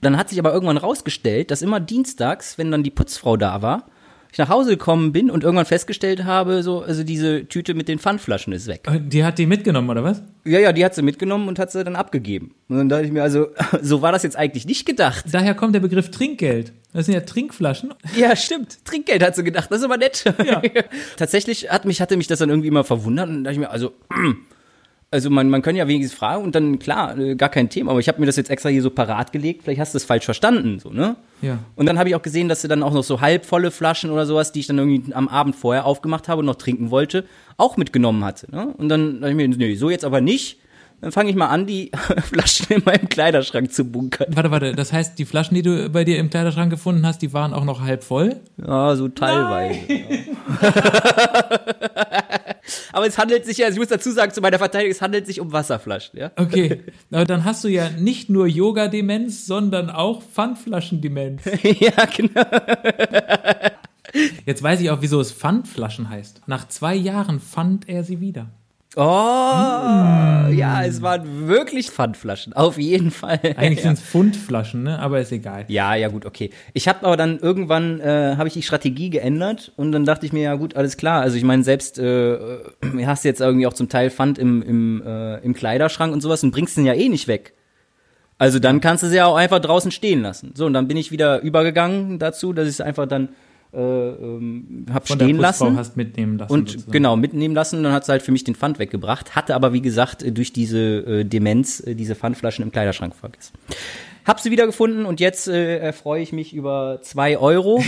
Dann 0.00 0.16
hat 0.16 0.30
sich 0.30 0.38
aber 0.38 0.54
irgendwann 0.54 0.78
rausgestellt, 0.78 1.50
dass 1.50 1.60
immer 1.60 1.80
dienstags, 1.80 2.56
wenn 2.56 2.70
dann 2.70 2.82
die 2.82 2.90
Putzfrau 2.90 3.36
da 3.36 3.60
war, 3.60 3.86
ich 4.32 4.38
nach 4.38 4.48
Hause 4.48 4.70
gekommen 4.70 5.12
bin 5.12 5.30
und 5.30 5.44
irgendwann 5.44 5.66
festgestellt 5.66 6.24
habe, 6.24 6.62
so, 6.62 6.80
also 6.80 7.04
diese 7.04 7.46
Tüte 7.46 7.74
mit 7.74 7.86
den 7.86 7.98
Pfandflaschen 7.98 8.54
ist 8.54 8.66
weg. 8.66 8.88
Die 9.06 9.24
hat 9.24 9.38
die 9.38 9.44
mitgenommen, 9.44 9.90
oder 9.90 10.02
was? 10.02 10.22
Ja, 10.44 10.58
ja, 10.58 10.72
die 10.72 10.82
hat 10.84 10.94
sie 10.94 11.02
mitgenommen 11.02 11.48
und 11.48 11.58
hat 11.58 11.70
sie 11.70 11.84
dann 11.84 11.96
abgegeben. 11.96 12.54
Und 12.68 12.78
dann 12.78 12.88
dachte 12.88 13.04
ich 13.04 13.12
mir, 13.12 13.22
also, 13.22 13.48
so 13.82 14.00
war 14.00 14.10
das 14.10 14.22
jetzt 14.22 14.36
eigentlich 14.36 14.64
nicht 14.64 14.86
gedacht. 14.86 15.26
Daher 15.30 15.54
kommt 15.54 15.74
der 15.74 15.80
Begriff 15.80 16.10
Trinkgeld. 16.10 16.72
Das 16.94 17.06
sind 17.06 17.14
ja 17.14 17.20
Trinkflaschen. 17.20 17.92
Ja, 18.16 18.34
stimmt. 18.34 18.82
Trinkgeld 18.86 19.22
hat 19.22 19.36
sie 19.36 19.44
gedacht. 19.44 19.70
Das 19.70 19.78
ist 19.78 19.84
aber 19.84 19.98
nett. 19.98 20.24
Ja. 20.44 20.62
Tatsächlich 21.18 21.70
hat 21.70 21.84
mich, 21.84 22.00
hatte 22.00 22.16
mich 22.16 22.26
das 22.26 22.38
dann 22.38 22.48
irgendwie 22.48 22.68
immer 22.68 22.84
verwundert 22.84 23.28
und 23.28 23.44
dachte 23.44 23.52
ich 23.52 23.60
mir, 23.60 23.70
also, 23.70 23.92
also 25.12 25.28
man, 25.28 25.50
man 25.50 25.60
kann 25.60 25.76
ja 25.76 25.86
wenigstens 25.86 26.18
fragen 26.18 26.42
und 26.42 26.54
dann, 26.54 26.78
klar, 26.78 27.16
äh, 27.18 27.34
gar 27.34 27.50
kein 27.50 27.68
Thema. 27.68 27.90
Aber 27.90 28.00
ich 28.00 28.08
habe 28.08 28.18
mir 28.18 28.26
das 28.26 28.36
jetzt 28.36 28.48
extra 28.50 28.70
hier 28.70 28.80
so 28.80 28.90
parat 28.90 29.30
gelegt. 29.30 29.62
Vielleicht 29.62 29.80
hast 29.80 29.92
du 29.92 29.98
es 29.98 30.04
falsch 30.04 30.24
verstanden, 30.24 30.78
so, 30.78 30.88
ne? 30.90 31.16
Ja. 31.42 31.58
Und 31.76 31.86
dann 31.86 31.98
habe 31.98 32.08
ich 32.08 32.14
auch 32.14 32.22
gesehen, 32.22 32.48
dass 32.48 32.62
sie 32.62 32.68
dann 32.68 32.82
auch 32.82 32.94
noch 32.94 33.04
so 33.04 33.20
halbvolle 33.20 33.70
Flaschen 33.70 34.10
oder 34.10 34.24
sowas, 34.24 34.52
die 34.52 34.60
ich 34.60 34.66
dann 34.68 34.78
irgendwie 34.78 35.12
am 35.12 35.28
Abend 35.28 35.54
vorher 35.54 35.84
aufgemacht 35.84 36.28
habe 36.28 36.40
und 36.40 36.46
noch 36.46 36.54
trinken 36.54 36.90
wollte, 36.90 37.26
auch 37.58 37.76
mitgenommen 37.76 38.24
hatte. 38.24 38.50
Ne? 38.50 38.74
Und 38.78 38.88
dann 38.88 39.20
dachte 39.20 39.30
ich 39.30 39.36
mir, 39.36 39.48
nee, 39.48 39.74
so 39.74 39.90
jetzt 39.90 40.04
aber 40.04 40.22
nicht. 40.22 40.58
Dann 41.02 41.10
fange 41.10 41.30
ich 41.30 41.36
mal 41.36 41.48
an, 41.48 41.66
die 41.66 41.90
Flaschen 42.22 42.76
in 42.76 42.82
meinem 42.84 43.08
Kleiderschrank 43.08 43.72
zu 43.72 43.82
bunkern. 43.84 44.28
Warte, 44.30 44.52
warte, 44.52 44.72
das 44.72 44.92
heißt, 44.92 45.18
die 45.18 45.24
Flaschen, 45.24 45.56
die 45.56 45.62
du 45.62 45.90
bei 45.90 46.04
dir 46.04 46.16
im 46.18 46.30
Kleiderschrank 46.30 46.70
gefunden 46.70 47.04
hast, 47.04 47.22
die 47.22 47.32
waren 47.32 47.52
auch 47.52 47.64
noch 47.64 47.80
halb 47.80 48.04
voll? 48.04 48.36
Ja, 48.64 48.94
so 48.94 49.08
teilweise. 49.08 49.80
Aber 52.92 53.06
es 53.06 53.18
handelt 53.18 53.44
sich 53.44 53.58
ja, 53.58 53.68
ich 53.68 53.76
muss 53.76 53.88
dazu 53.88 54.12
sagen, 54.12 54.32
zu 54.32 54.40
meiner 54.40 54.58
Verteidigung, 54.58 54.92
es 54.92 55.02
handelt 55.02 55.26
sich 55.26 55.40
um 55.40 55.52
Wasserflaschen, 55.52 56.20
ja? 56.20 56.30
Okay, 56.36 56.82
aber 57.10 57.24
dann 57.24 57.44
hast 57.44 57.64
du 57.64 57.68
ja 57.68 57.90
nicht 57.90 58.30
nur 58.30 58.46
Yoga-Demenz, 58.46 59.46
sondern 59.46 59.90
auch 59.90 60.22
Pfandflaschen-Demenz. 60.22 61.42
ja, 61.80 62.04
genau. 62.16 62.44
Jetzt 64.46 64.62
weiß 64.62 64.80
ich 64.80 64.90
auch, 64.90 64.98
wieso 65.00 65.20
es 65.20 65.32
Pfandflaschen 65.32 66.08
heißt. 66.08 66.42
Nach 66.46 66.68
zwei 66.68 66.94
Jahren 66.94 67.40
fand 67.40 67.88
er 67.88 68.04
sie 68.04 68.20
wieder. 68.20 68.50
Oh, 68.94 69.00
ja, 69.00 70.84
es 70.84 71.00
waren 71.00 71.48
wirklich 71.48 71.90
Pfandflaschen, 71.90 72.52
auf 72.52 72.76
jeden 72.76 73.10
Fall. 73.10 73.40
Eigentlich 73.56 73.78
ja. 73.84 73.84
sind 73.84 73.94
es 73.94 74.02
Pfundflaschen, 74.02 74.82
ne? 74.82 74.98
aber 74.98 75.18
ist 75.20 75.32
egal. 75.32 75.64
Ja, 75.68 75.94
ja, 75.94 76.08
gut, 76.08 76.26
okay. 76.26 76.50
Ich 76.74 76.88
habe 76.88 77.06
aber 77.06 77.16
dann 77.16 77.38
irgendwann 77.38 78.00
äh, 78.00 78.34
habe 78.36 78.48
ich 78.48 78.54
die 78.54 78.62
Strategie 78.62 79.08
geändert 79.08 79.72
und 79.76 79.92
dann 79.92 80.04
dachte 80.04 80.26
ich 80.26 80.34
mir, 80.34 80.42
ja 80.42 80.54
gut, 80.56 80.76
alles 80.76 80.98
klar. 80.98 81.22
Also 81.22 81.38
ich 81.38 81.44
meine, 81.44 81.64
selbst 81.64 81.98
äh, 81.98 82.34
äh, 82.34 82.58
hast 83.06 83.24
jetzt 83.24 83.40
irgendwie 83.40 83.66
auch 83.66 83.72
zum 83.72 83.88
Teil 83.88 84.10
Pfand 84.10 84.38
im, 84.38 84.60
im, 84.60 85.02
äh, 85.06 85.38
im 85.38 85.54
Kleiderschrank 85.54 86.12
und 86.12 86.20
sowas 86.20 86.42
und 86.44 86.50
bringst 86.50 86.76
den 86.76 86.84
ja 86.84 86.92
eh 86.92 87.08
nicht 87.08 87.28
weg. 87.28 87.54
Also 88.36 88.58
dann 88.58 88.82
kannst 88.82 89.04
du 89.04 89.06
sie 89.06 89.16
ja 89.16 89.26
auch 89.26 89.36
einfach 89.36 89.60
draußen 89.60 89.90
stehen 89.90 90.20
lassen. 90.20 90.52
So, 90.54 90.66
und 90.66 90.74
dann 90.74 90.86
bin 90.86 90.98
ich 90.98 91.10
wieder 91.12 91.40
übergegangen 91.40 92.18
dazu, 92.18 92.52
dass 92.52 92.66
ich 92.66 92.74
es 92.74 92.80
einfach 92.82 93.06
dann 93.06 93.30
äh, 93.72 93.78
ähm, 93.78 94.86
hab 94.92 95.08
Von 95.08 95.18
stehen 95.18 95.38
lassen. 95.38 95.76
hast 95.76 95.96
mitnehmen 95.96 96.38
lassen. 96.38 96.52
Und 96.52 96.68
sozusagen. 96.68 96.92
genau, 96.92 97.16
mitnehmen 97.16 97.54
lassen, 97.54 97.82
dann 97.82 97.92
hat 97.92 98.04
sie 98.04 98.12
halt 98.12 98.22
für 98.22 98.32
mich 98.32 98.44
den 98.44 98.54
Pfand 98.54 98.78
weggebracht, 98.78 99.34
hatte 99.34 99.54
aber 99.54 99.72
wie 99.72 99.80
gesagt 99.80 100.22
äh, 100.22 100.32
durch 100.32 100.52
diese 100.52 100.78
äh, 100.78 101.24
Demenz 101.24 101.80
äh, 101.80 101.94
diese 101.94 102.14
Pfandflaschen 102.14 102.62
im 102.62 102.70
Kleiderschrank 102.70 103.14
vergessen. 103.14 103.54
Hab 104.24 104.38
sie 104.38 104.52
wieder 104.52 104.66
gefunden 104.66 105.04
und 105.04 105.18
jetzt 105.18 105.48
äh, 105.48 105.78
erfreue 105.78 106.22
ich 106.22 106.32
mich 106.32 106.54
über 106.54 107.00
zwei 107.02 107.38
Euro. 107.38 107.82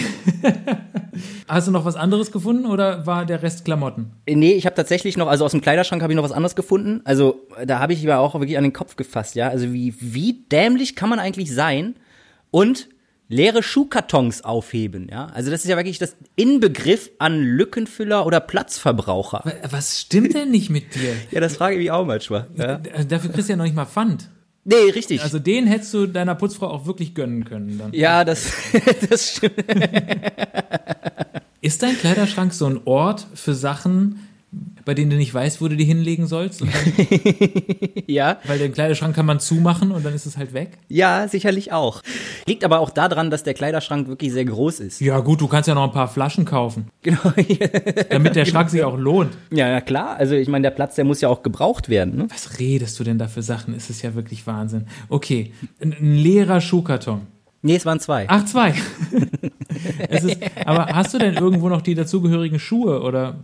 Hast 1.48 1.68
du 1.68 1.70
noch 1.70 1.84
was 1.84 1.94
anderes 1.94 2.32
gefunden 2.32 2.66
oder 2.66 3.06
war 3.06 3.24
der 3.24 3.42
Rest 3.42 3.64
Klamotten? 3.64 4.10
Äh, 4.26 4.34
nee, 4.34 4.52
ich 4.52 4.66
habe 4.66 4.74
tatsächlich 4.74 5.16
noch, 5.16 5.28
also 5.28 5.44
aus 5.44 5.52
dem 5.52 5.60
Kleiderschrank 5.60 6.02
habe 6.02 6.12
ich 6.12 6.16
noch 6.16 6.24
was 6.24 6.32
anderes 6.32 6.56
gefunden. 6.56 7.02
Also 7.04 7.46
äh, 7.56 7.66
da 7.66 7.78
habe 7.78 7.92
ich 7.92 8.08
aber 8.08 8.18
auch 8.18 8.34
wirklich 8.34 8.58
an 8.58 8.64
den 8.64 8.72
Kopf 8.72 8.96
gefasst, 8.96 9.36
ja. 9.36 9.48
Also 9.48 9.72
wie, 9.72 9.94
wie 10.00 10.44
dämlich 10.50 10.96
kann 10.96 11.08
man 11.08 11.20
eigentlich 11.20 11.54
sein 11.54 11.94
und 12.50 12.88
leere 13.34 13.62
Schuhkartons 13.62 14.42
aufheben, 14.44 15.08
ja. 15.10 15.26
Also 15.26 15.50
das 15.50 15.64
ist 15.64 15.68
ja 15.68 15.76
wirklich 15.76 15.98
das 15.98 16.14
Inbegriff 16.36 17.10
an 17.18 17.40
Lückenfüller 17.42 18.24
oder 18.26 18.38
Platzverbraucher. 18.40 19.40
Wa- 19.44 19.52
Was 19.70 20.00
stimmt 20.00 20.34
denn 20.34 20.50
nicht 20.50 20.70
mit 20.70 20.94
dir? 20.94 21.14
Ja, 21.30 21.40
das 21.40 21.56
frage 21.56 21.74
ich 21.74 21.80
mich 21.80 21.90
auch 21.90 22.06
manchmal. 22.06 22.46
Ja. 22.56 22.80
Also 22.94 23.08
Dafür 23.08 23.30
kriegst 23.32 23.48
du 23.48 23.52
ja 23.52 23.56
noch 23.56 23.64
nicht 23.64 23.74
mal 23.74 23.86
Pfand. 23.86 24.30
Nee, 24.64 24.90
richtig. 24.94 25.22
Also 25.22 25.38
den 25.38 25.66
hättest 25.66 25.92
du 25.92 26.06
deiner 26.06 26.34
Putzfrau 26.36 26.68
auch 26.68 26.86
wirklich 26.86 27.14
gönnen 27.14 27.44
können. 27.44 27.76
Dann. 27.78 27.92
ja, 27.92 28.24
das, 28.24 28.50
das 29.10 29.30
stimmt. 29.36 29.62
Ist 31.60 31.82
dein 31.82 31.96
Kleiderschrank 31.98 32.52
so 32.52 32.66
ein 32.66 32.80
Ort 32.84 33.26
für 33.34 33.54
Sachen, 33.54 34.20
bei 34.84 34.94
denen 34.94 35.10
du 35.10 35.16
nicht 35.16 35.32
weißt, 35.32 35.60
wo 35.60 35.68
du 35.68 35.76
die 35.76 35.84
hinlegen 35.84 36.26
sollst? 36.26 36.60
Dann, 36.60 36.68
Ja, 38.06 38.38
weil 38.46 38.58
den 38.58 38.72
Kleiderschrank 38.72 39.14
kann 39.14 39.26
man 39.26 39.40
zumachen 39.40 39.90
und 39.92 40.04
dann 40.04 40.14
ist 40.14 40.26
es 40.26 40.36
halt 40.36 40.52
weg? 40.52 40.78
ja, 40.88 41.26
sicherlich 41.28 41.72
auch. 41.72 42.02
Liegt 42.46 42.64
aber 42.64 42.80
auch 42.80 42.90
daran, 42.90 43.30
dass 43.30 43.42
der 43.42 43.54
Kleiderschrank 43.54 44.08
wirklich 44.08 44.32
sehr 44.32 44.44
groß 44.44 44.80
ist. 44.80 45.00
Ja 45.00 45.20
gut, 45.20 45.40
du 45.40 45.48
kannst 45.48 45.68
ja 45.68 45.74
noch 45.74 45.84
ein 45.84 45.92
paar 45.92 46.08
Flaschen 46.08 46.44
kaufen, 46.44 46.88
Genau. 47.02 47.20
damit 48.10 48.36
der 48.36 48.44
Schrank 48.44 48.70
sich 48.70 48.82
auch 48.84 48.96
lohnt. 48.98 49.32
ja, 49.50 49.68
ja, 49.68 49.80
klar. 49.80 50.16
Also 50.16 50.34
ich 50.34 50.48
meine, 50.48 50.62
der 50.62 50.70
Platz, 50.70 50.94
der 50.96 51.04
muss 51.04 51.20
ja 51.20 51.28
auch 51.28 51.42
gebraucht 51.42 51.88
werden. 51.88 52.16
Ne? 52.16 52.26
Was 52.30 52.58
redest 52.58 52.98
du 53.00 53.04
denn 53.04 53.18
da 53.18 53.26
für 53.28 53.42
Sachen? 53.42 53.74
Es 53.74 53.90
ist 53.90 54.02
ja 54.02 54.14
wirklich 54.14 54.46
Wahnsinn. 54.46 54.86
Okay, 55.08 55.52
ein, 55.80 55.92
ein 55.98 56.14
leerer 56.16 56.60
Schuhkarton. 56.60 57.22
Nee, 57.62 57.76
es 57.76 57.86
waren 57.86 57.98
zwei. 57.98 58.26
Ach, 58.28 58.44
zwei. 58.44 58.74
ist, 60.10 60.36
aber 60.64 60.86
hast 60.86 61.14
du 61.14 61.18
denn 61.18 61.34
irgendwo 61.34 61.68
noch 61.68 61.82
die 61.82 61.94
dazugehörigen 61.94 62.58
Schuhe 62.58 63.02
oder? 63.02 63.40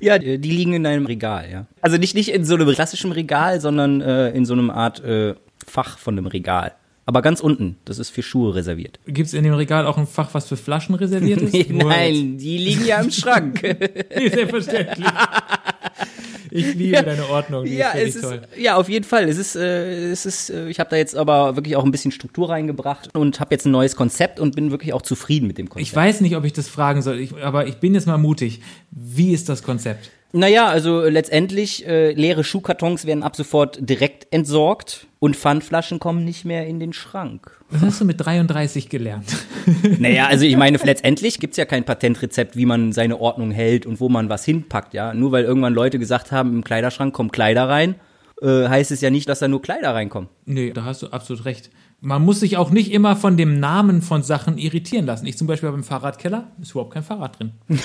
Ja, 0.00 0.18
die 0.18 0.36
liegen 0.36 0.72
in 0.72 0.86
einem 0.86 1.06
Regal, 1.06 1.48
ja. 1.50 1.66
Also 1.80 1.96
nicht, 1.96 2.14
nicht 2.14 2.32
in 2.32 2.44
so 2.44 2.54
einem 2.54 2.72
klassischen 2.72 3.12
Regal, 3.12 3.60
sondern 3.60 4.00
äh, 4.00 4.30
in 4.30 4.44
so 4.44 4.52
einem 4.52 4.70
Art 4.70 5.02
äh, 5.04 5.34
Fach 5.66 5.98
von 5.98 6.16
einem 6.16 6.26
Regal. 6.26 6.72
Aber 7.06 7.22
ganz 7.22 7.40
unten, 7.40 7.76
das 7.84 7.98
ist 7.98 8.10
für 8.10 8.22
Schuhe 8.22 8.54
reserviert. 8.54 9.00
Gibt 9.06 9.26
es 9.26 9.34
in 9.34 9.42
dem 9.42 9.54
Regal 9.54 9.84
auch 9.84 9.98
ein 9.98 10.06
Fach, 10.06 10.32
was 10.32 10.46
für 10.46 10.56
Flaschen 10.56 10.94
reserviert 10.94 11.42
ist? 11.42 11.70
Nein, 11.70 12.38
die 12.38 12.58
liegen 12.58 12.86
ja 12.86 13.00
im 13.00 13.10
Schrank. 13.10 13.60
Nee, 14.16 14.28
selbstverständlich. 14.28 15.06
Ich 16.50 16.74
liebe 16.74 17.02
deine 17.02 17.28
Ordnung. 17.28 17.64
Die 17.64 17.76
Ja, 17.76 17.90
ist 17.90 18.16
es 18.16 18.22
wirklich 18.22 18.40
ist, 18.42 18.50
toll. 18.52 18.62
ja, 18.62 18.76
auf 18.76 18.88
jeden 18.88 19.04
Fall. 19.04 19.28
Es 19.28 19.38
ist, 19.38 19.56
äh, 19.56 20.10
es 20.10 20.26
ist, 20.26 20.50
äh, 20.50 20.68
ich 20.68 20.80
habe 20.80 20.90
da 20.90 20.96
jetzt 20.96 21.16
aber 21.16 21.56
wirklich 21.56 21.76
auch 21.76 21.84
ein 21.84 21.90
bisschen 21.90 22.12
Struktur 22.12 22.50
reingebracht 22.50 23.14
und 23.14 23.40
habe 23.40 23.54
jetzt 23.54 23.66
ein 23.66 23.72
neues 23.72 23.96
Konzept 23.96 24.40
und 24.40 24.54
bin 24.54 24.70
wirklich 24.70 24.92
auch 24.92 25.02
zufrieden 25.02 25.46
mit 25.46 25.58
dem 25.58 25.68
Konzept. 25.68 25.88
Ich 25.88 25.94
weiß 25.96 26.20
nicht, 26.20 26.36
ob 26.36 26.44
ich 26.44 26.52
das 26.52 26.68
fragen 26.68 27.02
soll, 27.02 27.18
ich, 27.20 27.34
aber 27.42 27.66
ich 27.66 27.76
bin 27.76 27.94
jetzt 27.94 28.06
mal 28.06 28.18
mutig. 28.18 28.60
Wie 28.90 29.32
ist 29.32 29.48
das 29.48 29.62
Konzept? 29.62 30.10
Naja, 30.32 30.68
also 30.68 31.02
letztendlich, 31.02 31.86
äh, 31.86 32.12
leere 32.12 32.44
Schuhkartons 32.44 33.04
werden 33.04 33.22
ab 33.22 33.34
sofort 33.34 33.78
direkt 33.80 34.32
entsorgt 34.32 35.06
und 35.18 35.36
Pfandflaschen 35.36 35.98
kommen 35.98 36.24
nicht 36.24 36.44
mehr 36.44 36.66
in 36.66 36.78
den 36.78 36.92
Schrank. 36.92 37.50
Was 37.70 37.82
hast 37.82 38.00
du 38.00 38.04
mit 38.04 38.24
33 38.24 38.88
gelernt? 38.88 39.36
Naja, 39.98 40.26
also 40.26 40.44
ich 40.44 40.56
meine, 40.56 40.78
letztendlich 40.78 41.38
gibt's 41.38 41.56
ja 41.56 41.64
kein 41.64 41.84
Patentrezept, 41.84 42.56
wie 42.56 42.66
man 42.66 42.92
seine 42.92 43.20
Ordnung 43.20 43.50
hält 43.50 43.86
und 43.86 44.00
wo 44.00 44.08
man 44.08 44.28
was 44.28 44.44
hinpackt, 44.44 44.94
ja. 44.94 45.14
Nur 45.14 45.32
weil 45.32 45.44
irgendwann 45.44 45.74
Leute 45.74 45.98
gesagt 45.98 46.32
haben, 46.32 46.52
im 46.52 46.64
Kleiderschrank 46.64 47.14
kommen 47.14 47.30
Kleider 47.30 47.68
rein, 47.68 47.94
äh, 48.42 48.68
heißt 48.68 48.90
es 48.90 49.00
ja 49.00 49.10
nicht, 49.10 49.28
dass 49.28 49.38
da 49.38 49.48
nur 49.48 49.62
Kleider 49.62 49.94
reinkommen. 49.94 50.28
Nee, 50.44 50.72
da 50.72 50.84
hast 50.84 51.02
du 51.02 51.08
absolut 51.08 51.44
recht. 51.44 51.70
Man 52.02 52.24
muss 52.24 52.40
sich 52.40 52.56
auch 52.56 52.70
nicht 52.70 52.92
immer 52.92 53.14
von 53.14 53.36
dem 53.36 53.60
Namen 53.60 54.00
von 54.00 54.22
Sachen 54.22 54.56
irritieren 54.56 55.04
lassen. 55.04 55.26
Ich 55.26 55.36
zum 55.36 55.46
Beispiel 55.46 55.66
habe 55.68 55.76
im 55.76 55.84
Fahrradkeller, 55.84 56.48
ist 56.60 56.70
überhaupt 56.70 56.94
kein 56.94 57.02
Fahrrad 57.02 57.38
drin. 57.38 57.52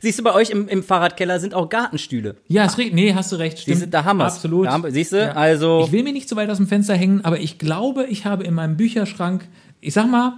Siehst 0.00 0.18
du, 0.18 0.22
bei 0.22 0.34
euch 0.34 0.50
im, 0.50 0.68
im 0.68 0.82
Fahrradkeller 0.82 1.38
sind 1.38 1.54
auch 1.54 1.68
Gartenstühle. 1.68 2.36
Ja, 2.48 2.64
es 2.64 2.78
regt. 2.78 2.94
Nee, 2.94 3.14
hast 3.14 3.30
du 3.32 3.36
recht. 3.36 3.58
Die 3.58 3.62
Stimmt. 3.62 3.78
sind, 3.78 3.94
da 3.94 4.04
haben 4.04 4.18
wir's. 4.18 4.34
Absolut. 4.34 4.66
Da 4.66 4.72
haben 4.72 4.90
siehst 4.90 5.12
du, 5.12 5.18
Ja. 5.18 5.32
also. 5.32 5.84
Ich 5.86 5.92
will 5.92 6.02
mich 6.02 6.12
nicht 6.12 6.28
zu 6.28 6.36
weit 6.36 6.48
aus 6.50 6.56
dem 6.56 6.66
Fenster 6.66 6.94
hängen, 6.94 7.24
aber 7.24 7.40
ich 7.40 7.58
glaube, 7.58 8.06
ich 8.06 8.24
habe 8.24 8.44
in 8.44 8.54
meinem 8.54 8.76
Bücherschrank, 8.76 9.46
ich 9.80 9.92
sag 9.94 10.10
mal, 10.10 10.34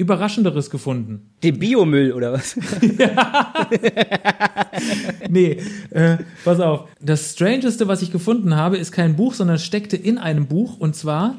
Überraschenderes 0.00 0.70
gefunden. 0.70 1.30
Den 1.42 1.58
Biomüll 1.58 2.12
oder 2.12 2.32
was? 2.32 2.56
Nee, 5.28 5.58
äh, 5.90 6.18
pass 6.44 6.60
auf. 6.60 6.88
Das 7.00 7.32
Strangeste, 7.32 7.88
was 7.88 8.02
ich 8.02 8.10
gefunden 8.10 8.56
habe, 8.56 8.76
ist 8.76 8.92
kein 8.92 9.16
Buch, 9.16 9.34
sondern 9.34 9.58
steckte 9.58 9.96
in 9.96 10.18
einem 10.18 10.46
Buch 10.46 10.78
und 10.78 10.96
zwar 10.96 11.36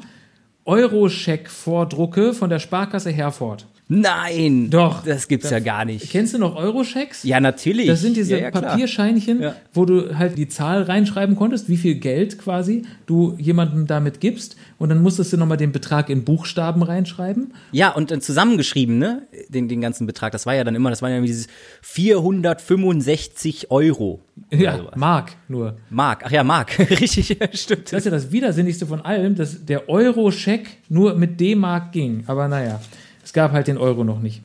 Euroscheck-Vordrucke 0.64 2.34
von 2.34 2.50
der 2.50 2.58
Sparkasse 2.58 3.10
Herford. 3.10 3.66
Nein! 3.94 4.70
Doch. 4.70 5.04
Das 5.04 5.28
gibt's 5.28 5.50
ja 5.50 5.58
gar 5.58 5.84
nicht. 5.84 6.10
Kennst 6.10 6.32
du 6.32 6.38
noch 6.38 6.56
Euroschecks? 6.56 7.24
Ja, 7.24 7.40
natürlich. 7.40 7.86
Das 7.88 8.00
sind 8.00 8.16
diese 8.16 8.36
ja, 8.38 8.44
ja. 8.44 8.50
Papierscheinchen, 8.50 9.42
Ja. 9.42 9.54
wo 9.74 9.84
du 9.84 10.16
halt 10.18 10.38
die 10.38 10.48
Zahl 10.48 10.82
reinschreiben 10.82 11.36
konntest, 11.36 11.68
wie 11.68 11.76
viel 11.76 11.96
Geld 11.96 12.38
quasi 12.38 12.82
du 13.06 13.36
jemandem 13.38 13.86
damit 13.86 14.20
gibst. 14.20 14.56
Und 14.78 14.88
dann 14.88 15.02
musstest 15.02 15.32
du 15.32 15.36
nochmal 15.36 15.58
den 15.58 15.72
Betrag 15.72 16.08
in 16.08 16.24
Buchstaben 16.24 16.82
reinschreiben. 16.82 17.52
Ja, 17.70 17.90
und 17.90 18.10
dann 18.10 18.22
zusammengeschrieben, 18.22 18.98
ne? 18.98 19.22
Den, 19.48 19.68
den 19.68 19.80
ganzen 19.82 20.06
Betrag. 20.06 20.32
Das 20.32 20.46
war 20.46 20.54
ja 20.54 20.64
dann 20.64 20.74
immer, 20.74 20.88
das 20.90 21.02
war 21.02 21.10
ja 21.10 21.20
dieses 21.20 21.48
465 21.82 23.70
Euro. 23.70 24.20
Ja, 24.50 24.78
sowas. 24.78 24.96
Mark 24.96 25.32
nur. 25.48 25.76
Mark. 25.90 26.22
Ach 26.26 26.30
ja, 26.30 26.42
Mark. 26.42 26.78
Richtig, 26.90 27.36
stimmt. 27.52 27.92
Das 27.92 27.98
ist 27.98 28.04
ja 28.06 28.10
das 28.10 28.32
Widersinnigste 28.32 28.86
von 28.86 29.00
allem, 29.02 29.34
dass 29.34 29.64
der 29.64 29.88
Euro-Scheck 29.88 30.78
nur 30.88 31.14
mit 31.14 31.38
D-Mark 31.40 31.92
ging. 31.92 32.24
Aber 32.26 32.48
naja, 32.48 32.80
es 33.32 33.34
gab 33.34 33.52
halt 33.52 33.66
den 33.66 33.78
Euro 33.78 34.04
noch 34.04 34.20
nicht. 34.20 34.42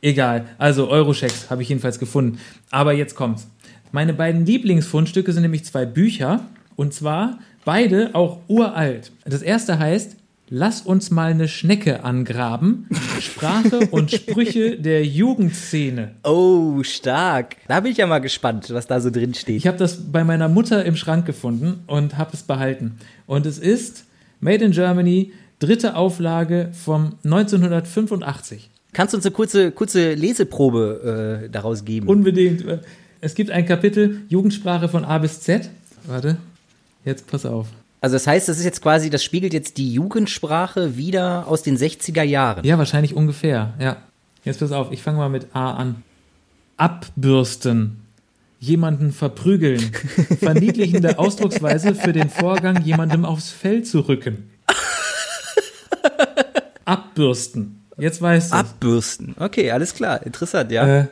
Egal. 0.00 0.46
Also 0.56 0.88
Euro-Schecks 0.88 1.50
habe 1.50 1.60
ich 1.60 1.68
jedenfalls 1.68 1.98
gefunden. 1.98 2.38
Aber 2.70 2.94
jetzt 2.94 3.14
kommt's. 3.14 3.46
Meine 3.92 4.14
beiden 4.14 4.46
Lieblingsfundstücke 4.46 5.30
sind 5.34 5.42
nämlich 5.42 5.66
zwei 5.66 5.84
Bücher. 5.84 6.46
Und 6.74 6.94
zwar 6.94 7.38
beide 7.66 8.14
auch 8.14 8.38
uralt. 8.48 9.12
Das 9.26 9.42
erste 9.42 9.78
heißt 9.78 10.16
Lass 10.48 10.80
uns 10.80 11.10
mal 11.10 11.32
eine 11.32 11.48
Schnecke 11.48 12.02
angraben. 12.02 12.88
Sprache 13.20 13.80
und 13.90 14.10
Sprüche 14.10 14.78
der 14.78 15.04
Jugendszene. 15.04 16.12
Oh, 16.24 16.82
stark. 16.82 17.56
Da 17.68 17.80
bin 17.80 17.92
ich 17.92 17.98
ja 17.98 18.06
mal 18.06 18.20
gespannt, 18.20 18.70
was 18.70 18.86
da 18.86 19.00
so 19.00 19.10
drin 19.10 19.34
steht. 19.34 19.56
Ich 19.56 19.66
habe 19.66 19.76
das 19.76 20.10
bei 20.10 20.24
meiner 20.24 20.48
Mutter 20.48 20.82
im 20.86 20.96
Schrank 20.96 21.26
gefunden 21.26 21.84
und 21.86 22.16
habe 22.16 22.30
es 22.32 22.42
behalten. 22.42 22.96
Und 23.26 23.44
es 23.44 23.58
ist 23.58 24.06
Made 24.40 24.64
in 24.64 24.72
Germany, 24.72 25.32
dritte 25.60 25.94
Auflage 25.94 26.70
vom 26.72 27.12
1985. 27.24 28.70
Kannst 28.92 29.14
du 29.14 29.18
uns 29.18 29.26
eine 29.26 29.32
kurze, 29.32 29.70
kurze 29.70 30.14
Leseprobe 30.14 31.44
äh, 31.44 31.48
daraus 31.48 31.84
geben? 31.84 32.08
Unbedingt. 32.08 32.64
Es 33.20 33.34
gibt 33.34 33.50
ein 33.50 33.66
Kapitel 33.66 34.22
Jugendsprache 34.28 34.88
von 34.88 35.04
A 35.04 35.18
bis 35.18 35.40
Z. 35.40 35.70
Warte, 36.06 36.38
jetzt 37.04 37.26
pass 37.28 37.46
auf. 37.46 37.68
also 38.00 38.16
das 38.16 38.26
heißt, 38.26 38.48
das 38.48 38.58
ist 38.58 38.64
jetzt 38.64 38.82
quasi, 38.82 39.10
das 39.10 39.22
spiegelt 39.22 39.52
jetzt 39.52 39.76
die 39.76 39.92
Jugendsprache 39.92 40.96
wieder 40.96 41.46
aus 41.46 41.62
den 41.62 41.76
60er 41.76 42.22
Jahren. 42.22 42.64
Ja, 42.64 42.78
wahrscheinlich 42.78 43.14
ungefähr. 43.14 43.74
Ja. 43.78 43.98
Jetzt 44.44 44.60
pass 44.60 44.72
auf, 44.72 44.90
ich 44.90 45.02
fange 45.02 45.18
mal 45.18 45.28
mit 45.28 45.48
A 45.52 45.72
an. 45.72 46.02
Abbürsten. 46.78 47.98
Jemanden 48.58 49.12
verprügeln. 49.12 49.80
Verniedlichende 50.40 51.18
Ausdrucksweise 51.18 51.94
für 51.94 52.12
den 52.12 52.30
Vorgang, 52.30 52.82
jemandem 52.84 53.24
aufs 53.24 53.50
Fell 53.50 53.84
zu 53.84 54.00
rücken. 54.00 54.50
Abbürsten. 56.90 57.82
Jetzt 57.96 58.20
weißt 58.20 58.52
du. 58.52 58.56
Abbürsten. 58.56 59.34
Okay, 59.38 59.70
alles 59.70 59.94
klar. 59.94 60.24
Interessant, 60.24 60.72
ja. 60.72 61.00
Äh, 61.02 61.06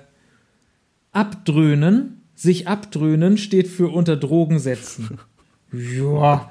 abdröhnen, 1.12 2.22
sich 2.34 2.66
abdröhnen 2.68 3.38
steht 3.38 3.68
für 3.68 3.88
unter 3.88 4.16
Drogen 4.16 4.58
setzen. 4.58 5.18
Ja, 5.70 6.48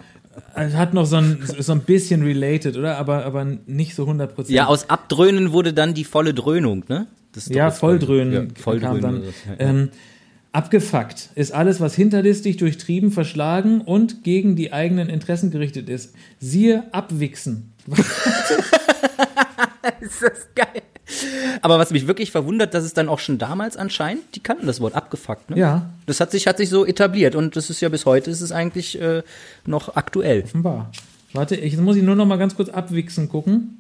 es 0.54 0.76
hat 0.76 0.94
noch 0.94 1.08
so 1.08 1.16
ein, 1.16 1.40
so 1.58 1.72
ein 1.72 1.80
bisschen 1.82 2.22
related, 2.22 2.78
oder? 2.78 3.00
Aber, 3.00 3.26
aber 3.26 3.44
nicht 3.44 3.96
so 3.96 4.06
100%. 4.06 4.52
ja, 4.52 4.68
aus 4.68 4.92
Abdröhnen 4.92 5.54
wurde 5.54 5.74
dann 5.74 5.96
die 5.96 6.04
volle 6.04 6.36
Dröhnung, 6.36 6.86
ne? 6.88 7.08
Ja, 7.48 7.72
Volldröhnen. 7.72 8.32
Ja, 8.32 8.42
kam 8.42 8.56
Volldröhnen. 8.56 9.02
dann. 9.02 9.18
oder 9.18 9.26
so. 9.26 9.50
Ja. 9.50 9.56
Ähm, 9.58 9.90
abgefuckt 10.58 11.30
ist 11.36 11.52
alles, 11.52 11.80
was 11.80 11.94
hinterlistig, 11.94 12.58
durchtrieben, 12.58 13.12
verschlagen 13.12 13.82
und 13.82 14.24
gegen 14.24 14.56
die 14.56 14.74
eigenen 14.74 15.08
Interessen 15.08 15.52
gerichtet 15.52 15.88
ist. 15.88 16.16
Siehe 16.40 16.86
Abwichsen. 16.92 17.74
ist 20.02 20.22
das 20.22 20.48
geil. 20.56 20.82
Aber 21.62 21.78
was 21.78 21.92
mich 21.92 22.08
wirklich 22.08 22.32
verwundert, 22.32 22.74
dass 22.74 22.84
es 22.84 22.96
dann 22.96 23.08
auch 23.08 23.20
schon 23.20 23.38
damals 23.38 23.78
anscheinend, 23.78 24.24
die 24.34 24.40
kannten 24.40 24.66
das 24.66 24.82
Wort 24.82 24.96
abgefuckt, 24.96 25.52
ne? 25.52 25.60
Ja, 25.60 25.92
Das 26.08 26.20
hat 26.20 26.32
sich, 26.32 26.48
hat 26.48 26.58
sich 26.58 26.70
so 26.70 26.88
etabliert 26.88 27.36
und 27.36 27.56
das 27.56 27.70
ist 27.70 27.80
ja 27.80 27.90
bis 27.90 28.08
heute, 28.08 28.32
ist 28.32 28.42
es 28.42 28.52
eigentlich 28.52 29.00
äh, 29.00 29.22
noch 29.68 29.96
aktuell. 29.96 30.42
offenbar. 30.44 30.92
Warte, 31.34 31.56
jetzt 31.56 31.80
muss 31.80 31.98
ich 31.98 32.04
nur 32.04 32.16
noch 32.16 32.26
mal 32.26 32.38
ganz 32.38 32.56
kurz 32.56 32.70
abwichsen 32.70 33.30
gucken. 33.30 33.80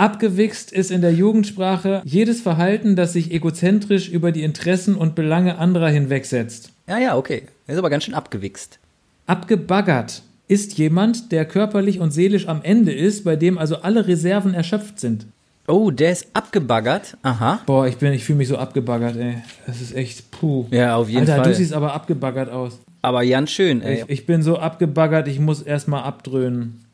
Abgewichst 0.00 0.72
ist 0.72 0.90
in 0.90 1.02
der 1.02 1.12
Jugendsprache 1.12 2.00
jedes 2.06 2.40
Verhalten, 2.40 2.96
das 2.96 3.12
sich 3.12 3.32
egozentrisch 3.32 4.08
über 4.08 4.32
die 4.32 4.42
Interessen 4.44 4.94
und 4.94 5.14
Belange 5.14 5.58
anderer 5.58 5.90
hinwegsetzt. 5.90 6.72
Ja, 6.88 6.96
ja, 6.96 7.18
okay. 7.18 7.42
Er 7.66 7.74
ist 7.74 7.78
aber 7.78 7.90
ganz 7.90 8.04
schön 8.04 8.14
abgewichst. 8.14 8.78
Abgebaggert 9.26 10.22
ist 10.48 10.78
jemand, 10.78 11.32
der 11.32 11.44
körperlich 11.44 12.00
und 12.00 12.12
seelisch 12.12 12.48
am 12.48 12.62
Ende 12.62 12.94
ist, 12.94 13.24
bei 13.24 13.36
dem 13.36 13.58
also 13.58 13.82
alle 13.82 14.08
Reserven 14.08 14.54
erschöpft 14.54 14.98
sind. 14.98 15.26
Oh, 15.68 15.90
der 15.90 16.12
ist 16.12 16.28
abgebaggert. 16.32 17.18
Aha. 17.22 17.60
Boah, 17.66 17.86
ich 17.86 17.98
bin, 17.98 18.14
ich 18.14 18.24
fühle 18.24 18.38
mich 18.38 18.48
so 18.48 18.56
abgebaggert, 18.56 19.16
ey. 19.16 19.34
Das 19.66 19.82
ist 19.82 19.94
echt 19.94 20.30
puh. 20.30 20.64
Ja, 20.70 20.96
auf 20.96 21.10
jeden 21.10 21.28
Alter, 21.28 21.42
Fall. 21.42 21.52
du 21.52 21.54
siehst 21.54 21.74
aber 21.74 21.92
abgebaggert 21.92 22.48
aus. 22.50 22.80
Aber 23.02 23.22
ganz 23.26 23.50
schön, 23.50 23.82
ey. 23.82 24.04
Ich, 24.04 24.08
ich 24.08 24.26
bin 24.26 24.42
so 24.42 24.58
abgebaggert, 24.58 25.28
ich 25.28 25.40
muss 25.40 25.60
erstmal 25.60 26.04
abdröhnen. 26.04 26.86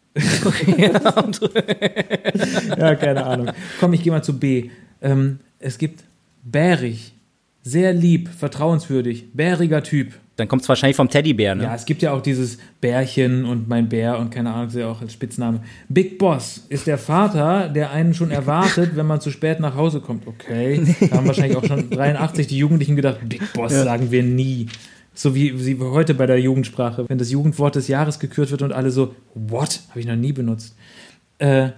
Ja, 2.79 2.95
keine 2.97 3.25
Ahnung. 3.25 3.51
Komm, 3.81 3.93
ich 3.93 4.03
gehe 4.03 4.13
mal 4.13 4.23
zu 4.23 4.39
B. 4.39 4.71
Ähm, 5.03 5.41
es 5.59 5.79
gibt 5.79 6.05
bärig, 6.43 7.15
sehr 7.63 7.93
lieb, 7.93 8.29
vertrauenswürdig, 8.29 9.33
bäriger 9.33 9.83
Typ. 9.83 10.15
Dann 10.37 10.49
kommt 10.49 10.63
es 10.63 10.69
wahrscheinlich 10.69 10.97
vom 10.97 11.09
Teddybär, 11.09 11.55
ne? 11.55 11.65
Ja, 11.65 11.75
es 11.75 11.87
gibt 11.87 12.03
ja 12.03 12.13
auch 12.13 12.21
dieses 12.21 12.59
Bärchen 12.83 13.47
und 13.47 13.69
mein 13.69 13.89
Bär 13.89 14.19
und 14.19 14.31
keine 14.31 14.53
Ahnung, 14.53 14.67
das 14.67 14.75
ist 14.75 14.81
ja 14.81 14.89
auch 14.89 15.01
als 15.01 15.15
Spitzname. 15.15 15.63
Big 15.89 16.19
Boss 16.19 16.67
ist 16.69 16.87
der 16.87 16.99
Vater, 16.99 17.69
der 17.71 17.91
einen 17.91 18.13
schon 18.13 18.31
erwartet, 18.31 18.97
wenn 18.97 19.07
man 19.07 19.23
zu 19.23 19.31
spät 19.31 19.61
nach 19.61 19.77
Hause 19.77 20.01
kommt. 20.01 20.27
Okay, 20.27 20.95
da 21.11 21.17
haben 21.17 21.27
wahrscheinlich 21.27 21.57
auch 21.57 21.65
schon 21.65 21.89
83 21.89 22.47
die 22.47 22.59
Jugendlichen 22.59 22.97
gedacht, 22.97 23.21
Big 23.27 23.51
Boss 23.55 23.73
sagen 23.73 24.11
wir 24.11 24.23
nie. 24.23 24.67
So 25.17 25.35
wie, 25.35 25.65
wie 25.65 25.83
heute 25.83 26.13
bei 26.13 26.27
der 26.27 26.39
Jugendsprache, 26.39 27.09
wenn 27.09 27.17
das 27.17 27.31
Jugendwort 27.31 27.75
des 27.75 27.89
Jahres 27.89 28.19
gekürt 28.19 28.51
wird 28.51 28.61
und 28.61 28.73
alle 28.73 28.91
so, 28.91 29.15
what? 29.35 29.81
Habe 29.89 30.01
ich 30.01 30.07
noch 30.07 30.15
nie 30.15 30.33
benutzt. 30.33 30.77
Äh, 31.39 31.71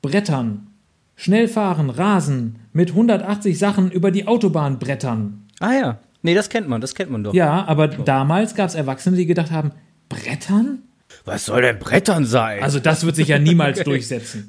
Brettern. 0.00 0.68
Schnell 1.14 1.46
fahren, 1.46 1.90
rasen, 1.90 2.56
mit 2.72 2.90
180 2.90 3.58
Sachen 3.58 3.90
über 3.90 4.10
die 4.10 4.26
Autobahn 4.26 4.78
brettern. 4.78 5.46
Ah 5.60 5.72
ja. 5.72 5.98
Nee, 6.22 6.34
das 6.34 6.48
kennt 6.48 6.68
man, 6.68 6.80
das 6.80 6.94
kennt 6.94 7.10
man 7.10 7.22
doch. 7.22 7.34
Ja, 7.34 7.66
aber 7.66 7.86
damals 7.86 8.54
gab 8.54 8.68
es 8.70 8.74
Erwachsene, 8.74 9.16
die 9.16 9.26
gedacht 9.26 9.50
haben, 9.50 9.72
Brettern? 10.08 10.78
Was 11.26 11.44
soll 11.44 11.62
denn 11.62 11.78
Brettern 11.78 12.24
sein? 12.24 12.62
Also 12.62 12.80
das 12.80 13.04
wird 13.04 13.14
sich 13.14 13.28
ja 13.28 13.38
niemals 13.38 13.80
durchsetzen. 13.84 14.48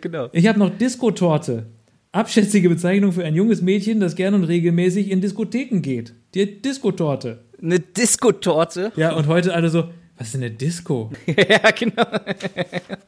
genau. 0.00 0.30
Ich 0.32 0.46
habe 0.46 0.58
noch 0.58 0.70
Diskotorte. 0.70 1.66
Abschätzige 2.12 2.70
Bezeichnung 2.70 3.12
für 3.12 3.24
ein 3.24 3.34
junges 3.34 3.60
Mädchen, 3.60 4.00
das 4.00 4.14
gern 4.14 4.34
und 4.34 4.44
regelmäßig 4.44 5.10
in 5.10 5.20
Diskotheken 5.20 5.80
geht. 5.82 6.14
Die 6.34 6.62
Diskotorte. 6.62 7.44
Eine 7.60 7.80
Diskotorte. 7.80 8.92
Ja, 8.96 9.14
und 9.14 9.26
heute 9.26 9.52
alle 9.52 9.68
so, 9.68 9.90
was 10.16 10.28
ist 10.28 10.34
denn 10.34 10.42
eine 10.42 10.50
Disco? 10.52 11.10
ja, 11.26 11.70
genau. 11.70 12.06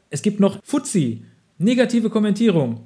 Es 0.09 0.21
gibt 0.21 0.39
noch 0.39 0.59
Fuzzi. 0.63 1.23
Negative 1.57 2.09
Kommentierung. 2.09 2.81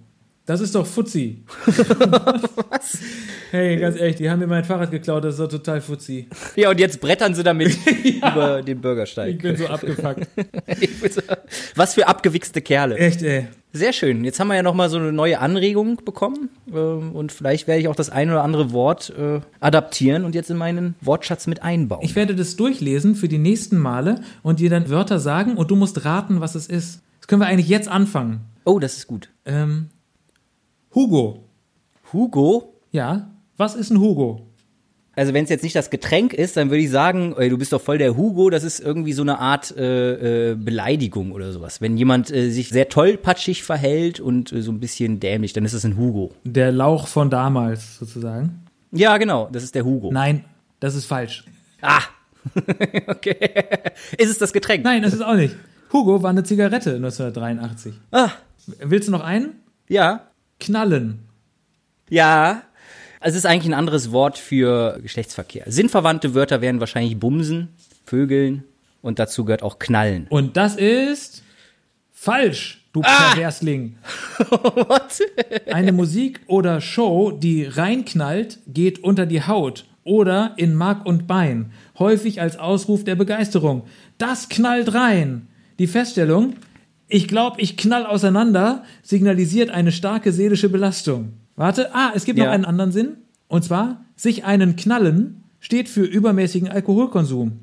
Das 0.46 0.62
ist 0.62 0.76
doch 0.76 0.86
Fuzzi. 0.86 1.44
Was? 1.66 3.00
Hey, 3.52 3.78
ganz 3.78 3.96
ehrlich, 3.98 4.18
die 4.18 4.30
haben 4.30 4.40
mir 4.40 4.48
mein 4.48 4.66
Fahrrad 4.66 4.92
geklaut, 4.92 5.24
das 5.24 5.36
ist 5.36 5.40
doch 5.40 5.48
total 5.48 5.80
Fuzzi. 5.80 6.28
Ja, 6.58 6.72
und 6.72 6.80
jetzt 6.80 7.00
brettern 7.00 7.34
sie 7.34 7.44
damit 7.44 7.78
ja. 8.04 8.34
über 8.34 8.62
den 8.62 8.82
Bürgersteig. 8.82 9.30
Ich 9.30 9.38
bin 9.38 9.56
so 9.56 9.68
abgefuckt. 9.68 10.28
so, 11.10 11.22
was 11.76 11.94
für 11.94 12.06
abgewichste 12.06 12.62
Kerle. 12.62 12.98
Echt, 12.98 13.22
ey. 13.22 13.48
Sehr 13.76 13.92
schön. 13.92 14.24
Jetzt 14.24 14.40
haben 14.40 14.48
wir 14.48 14.56
ja 14.56 14.64
nochmal 14.64 14.90
so 14.90 14.96
eine 14.96 15.12
neue 15.12 15.42
Anregung 15.42 15.98
bekommen. 16.06 16.50
Ähm, 16.74 17.12
und 17.12 17.34
vielleicht 17.34 17.68
werde 17.68 17.82
ich 17.82 17.90
auch 17.90 17.96
das 17.96 18.10
ein 18.10 18.30
oder 18.30 18.42
andere 18.42 18.72
Wort 18.72 19.10
äh, 19.10 19.42
adaptieren 19.60 20.24
und 20.24 20.34
jetzt 20.34 20.50
in 20.50 20.56
meinen 20.56 20.96
Wortschatz 21.02 21.46
mit 21.46 21.62
einbauen. 21.62 22.00
Ich 22.02 22.16
werde 22.16 22.36
das 22.36 22.56
durchlesen 22.56 23.16
für 23.16 23.28
die 23.28 23.38
nächsten 23.38 23.78
Male 23.78 24.22
und 24.44 24.62
dir 24.62 24.70
dann 24.70 24.90
Wörter 24.90 25.20
sagen 25.20 25.58
und 25.58 25.72
du 25.72 25.76
musst 25.76 26.06
raten, 26.06 26.40
was 26.40 26.56
es 26.56 26.68
ist. 26.68 27.02
Das 27.20 27.28
können 27.28 27.42
wir 27.42 27.48
eigentlich 27.48 27.68
jetzt 27.68 27.90
anfangen. 27.90 28.46
Oh, 28.64 28.80
das 28.80 28.96
ist 28.96 29.08
gut. 29.08 29.30
Ähm, 29.46 29.90
Hugo. 30.94 31.44
Hugo? 32.14 32.76
Ja. 32.92 33.30
Was 33.58 33.76
ist 33.76 33.90
ein 33.90 34.00
Hugo? 34.00 34.45
Also 35.16 35.34
wenn 35.34 35.46
es 35.46 35.50
jetzt 35.50 35.64
nicht 35.64 35.76
das 35.76 35.90
Getränk 35.90 36.34
ist, 36.34 36.58
dann 36.58 36.70
würde 36.70 36.84
ich 36.84 36.90
sagen, 36.90 37.34
ey, 37.38 37.50
du 37.50 37.58
bist 37.58 37.72
doch 37.72 37.82
voll 37.82 37.98
der 37.98 38.18
Hugo, 38.18 38.50
das 38.50 38.64
ist 38.64 38.80
irgendwie 38.80 39.14
so 39.14 39.22
eine 39.22 39.40
Art 39.40 39.76
äh, 39.78 40.52
äh, 40.52 40.56
Beleidigung 40.56 41.32
oder 41.32 41.52
sowas. 41.52 41.80
Wenn 41.80 41.98
jemand 41.98 42.32
äh, 42.32 42.50
sich 42.50 42.70
sehr 42.70 42.90
tollpatschig 42.90 43.64
verhält 43.64 44.20
und 44.20 44.52
äh, 44.52 44.62
so 44.62 44.72
ein 44.72 44.80
bisschen 44.80 45.20
dämlich, 45.20 45.54
dann 45.54 45.64
ist 45.64 45.74
es 45.74 45.86
ein 45.86 45.98
Hugo. 45.98 46.34
Der 46.44 46.72
Lauch 46.72 47.08
von 47.08 47.30
damals 47.30 47.98
sozusagen. 47.98 48.66
Ja, 48.92 49.18
genau, 49.18 49.50
das 49.52 49.64
ist 49.64 49.76
der 49.76 49.86
Hugo. 49.86 50.12
Nein, 50.12 50.44
das 50.80 50.96
ist 50.96 51.06
falsch. 51.06 51.46
Ah, 51.82 52.02
okay. 53.08 53.38
Ist 54.18 54.30
es 54.30 54.38
das 54.38 54.54
Getränk? 54.54 54.84
Nein, 54.84 55.02
das 55.02 55.14
ist 55.14 55.22
auch 55.22 55.36
nicht. 55.36 55.56
Hugo 55.92 56.22
war 56.22 56.30
eine 56.30 56.44
Zigarette 56.44 56.96
1983. 56.96 57.94
Ah. 58.12 58.30
Willst 58.80 59.08
du 59.08 59.12
noch 59.12 59.24
einen? 59.24 59.62
Ja. 59.88 60.28
Knallen. 60.60 61.20
Ja. 62.10 62.64
Also 63.26 63.38
es 63.38 63.44
ist 63.44 63.50
eigentlich 63.50 63.74
ein 63.74 63.74
anderes 63.74 64.12
Wort 64.12 64.38
für 64.38 65.00
Geschlechtsverkehr. 65.02 65.64
Sinnverwandte 65.66 66.36
Wörter 66.36 66.62
wären 66.62 66.80
wahrscheinlich 66.80 67.18
Bumsen, 67.20 67.70
Vögeln 68.06 68.64
und 69.02 69.18
dazu 69.18 69.46
gehört 69.46 69.64
auch 69.64 69.80
Knallen. 69.80 70.28
Und 70.30 70.58
das 70.58 70.76
ist 70.76 71.42
falsch, 72.12 72.86
du 72.94 73.02
ah! 73.02 73.32
Perversling. 73.34 73.98
What? 74.50 75.24
Eine 75.74 75.92
Musik 75.92 76.42
oder 76.46 76.82
Show, 76.82 77.32
die 77.32 77.64
reinknallt, 77.64 78.60
geht 78.68 79.04
unter 79.04 79.26
die 79.26 79.42
Haut 79.42 79.86
oder 80.04 80.54
in 80.58 80.76
Mark 80.76 81.08
und 81.08 81.26
Bein, 81.26 81.72
häufig 81.98 82.42
als 82.42 82.60
Ausruf 82.60 83.06
der 83.06 83.16
Begeisterung. 83.16 83.88
Das 84.20 84.50
knallt 84.50 84.94
rein. 84.94 85.48
Die 85.80 85.88
Feststellung, 85.88 86.58
ich 87.08 87.28
glaube, 87.28 87.60
ich 87.60 87.76
knall 87.76 88.06
auseinander, 88.06 88.84
signalisiert 89.02 89.72
eine 89.72 89.92
starke 89.92 90.32
seelische 90.32 90.70
Belastung. 90.70 91.34
Warte, 91.56 91.94
ah, 91.94 92.12
es 92.14 92.26
gibt 92.26 92.38
ja. 92.40 92.46
noch 92.46 92.52
einen 92.52 92.66
anderen 92.66 92.92
Sinn. 92.92 93.18
Und 93.48 93.64
zwar, 93.64 94.06
sich 94.16 94.44
einen 94.46 94.76
knallen 94.76 95.44
steht 95.60 95.90
für 95.90 96.04
übermäßigen 96.04 96.70
Alkoholkonsum. 96.70 97.60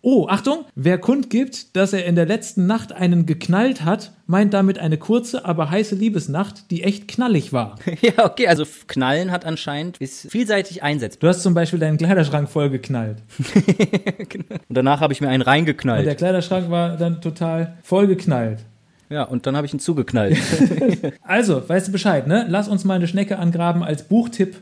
Oh, 0.00 0.28
Achtung, 0.28 0.64
wer 0.76 0.96
kundgibt, 0.98 1.74
dass 1.74 1.92
er 1.92 2.04
in 2.04 2.14
der 2.14 2.24
letzten 2.24 2.66
Nacht 2.66 2.92
einen 2.92 3.26
geknallt 3.26 3.84
hat, 3.84 4.12
meint 4.26 4.54
damit 4.54 4.78
eine 4.78 4.96
kurze, 4.96 5.44
aber 5.44 5.70
heiße 5.70 5.96
Liebesnacht, 5.96 6.70
die 6.70 6.84
echt 6.84 7.08
knallig 7.08 7.52
war. 7.52 7.76
Ja, 8.00 8.24
okay, 8.24 8.46
also 8.46 8.64
knallen 8.86 9.32
hat 9.32 9.44
anscheinend, 9.44 9.98
ist 9.98 10.30
vielseitig 10.30 10.84
einsetzbar. 10.84 11.28
Du 11.28 11.34
hast 11.34 11.42
zum 11.42 11.52
Beispiel 11.52 11.80
deinen 11.80 11.98
Kleiderschrank 11.98 12.48
voll 12.48 12.70
geknallt. 12.70 13.18
genau. 14.28 14.44
Und 14.50 14.76
danach 14.76 15.00
habe 15.00 15.12
ich 15.12 15.20
mir 15.20 15.30
einen 15.30 15.42
reingeknallt. 15.42 16.00
Und 16.00 16.06
der 16.06 16.14
Kleiderschrank 16.14 16.70
war 16.70 16.96
dann 16.96 17.20
total 17.20 17.76
voll 17.82 18.06
geknallt. 18.06 18.60
Ja, 19.10 19.22
und 19.22 19.46
dann 19.46 19.56
habe 19.56 19.66
ich 19.66 19.72
ihn 19.72 19.80
zugeknallt. 19.80 20.38
also, 21.22 21.66
weißt 21.66 21.88
du 21.88 21.92
Bescheid, 21.92 22.26
ne? 22.26 22.46
Lass 22.48 22.68
uns 22.68 22.84
mal 22.84 22.94
eine 22.94 23.08
Schnecke 23.08 23.38
angraben 23.38 23.82
als 23.82 24.02
Buchtipp 24.02 24.56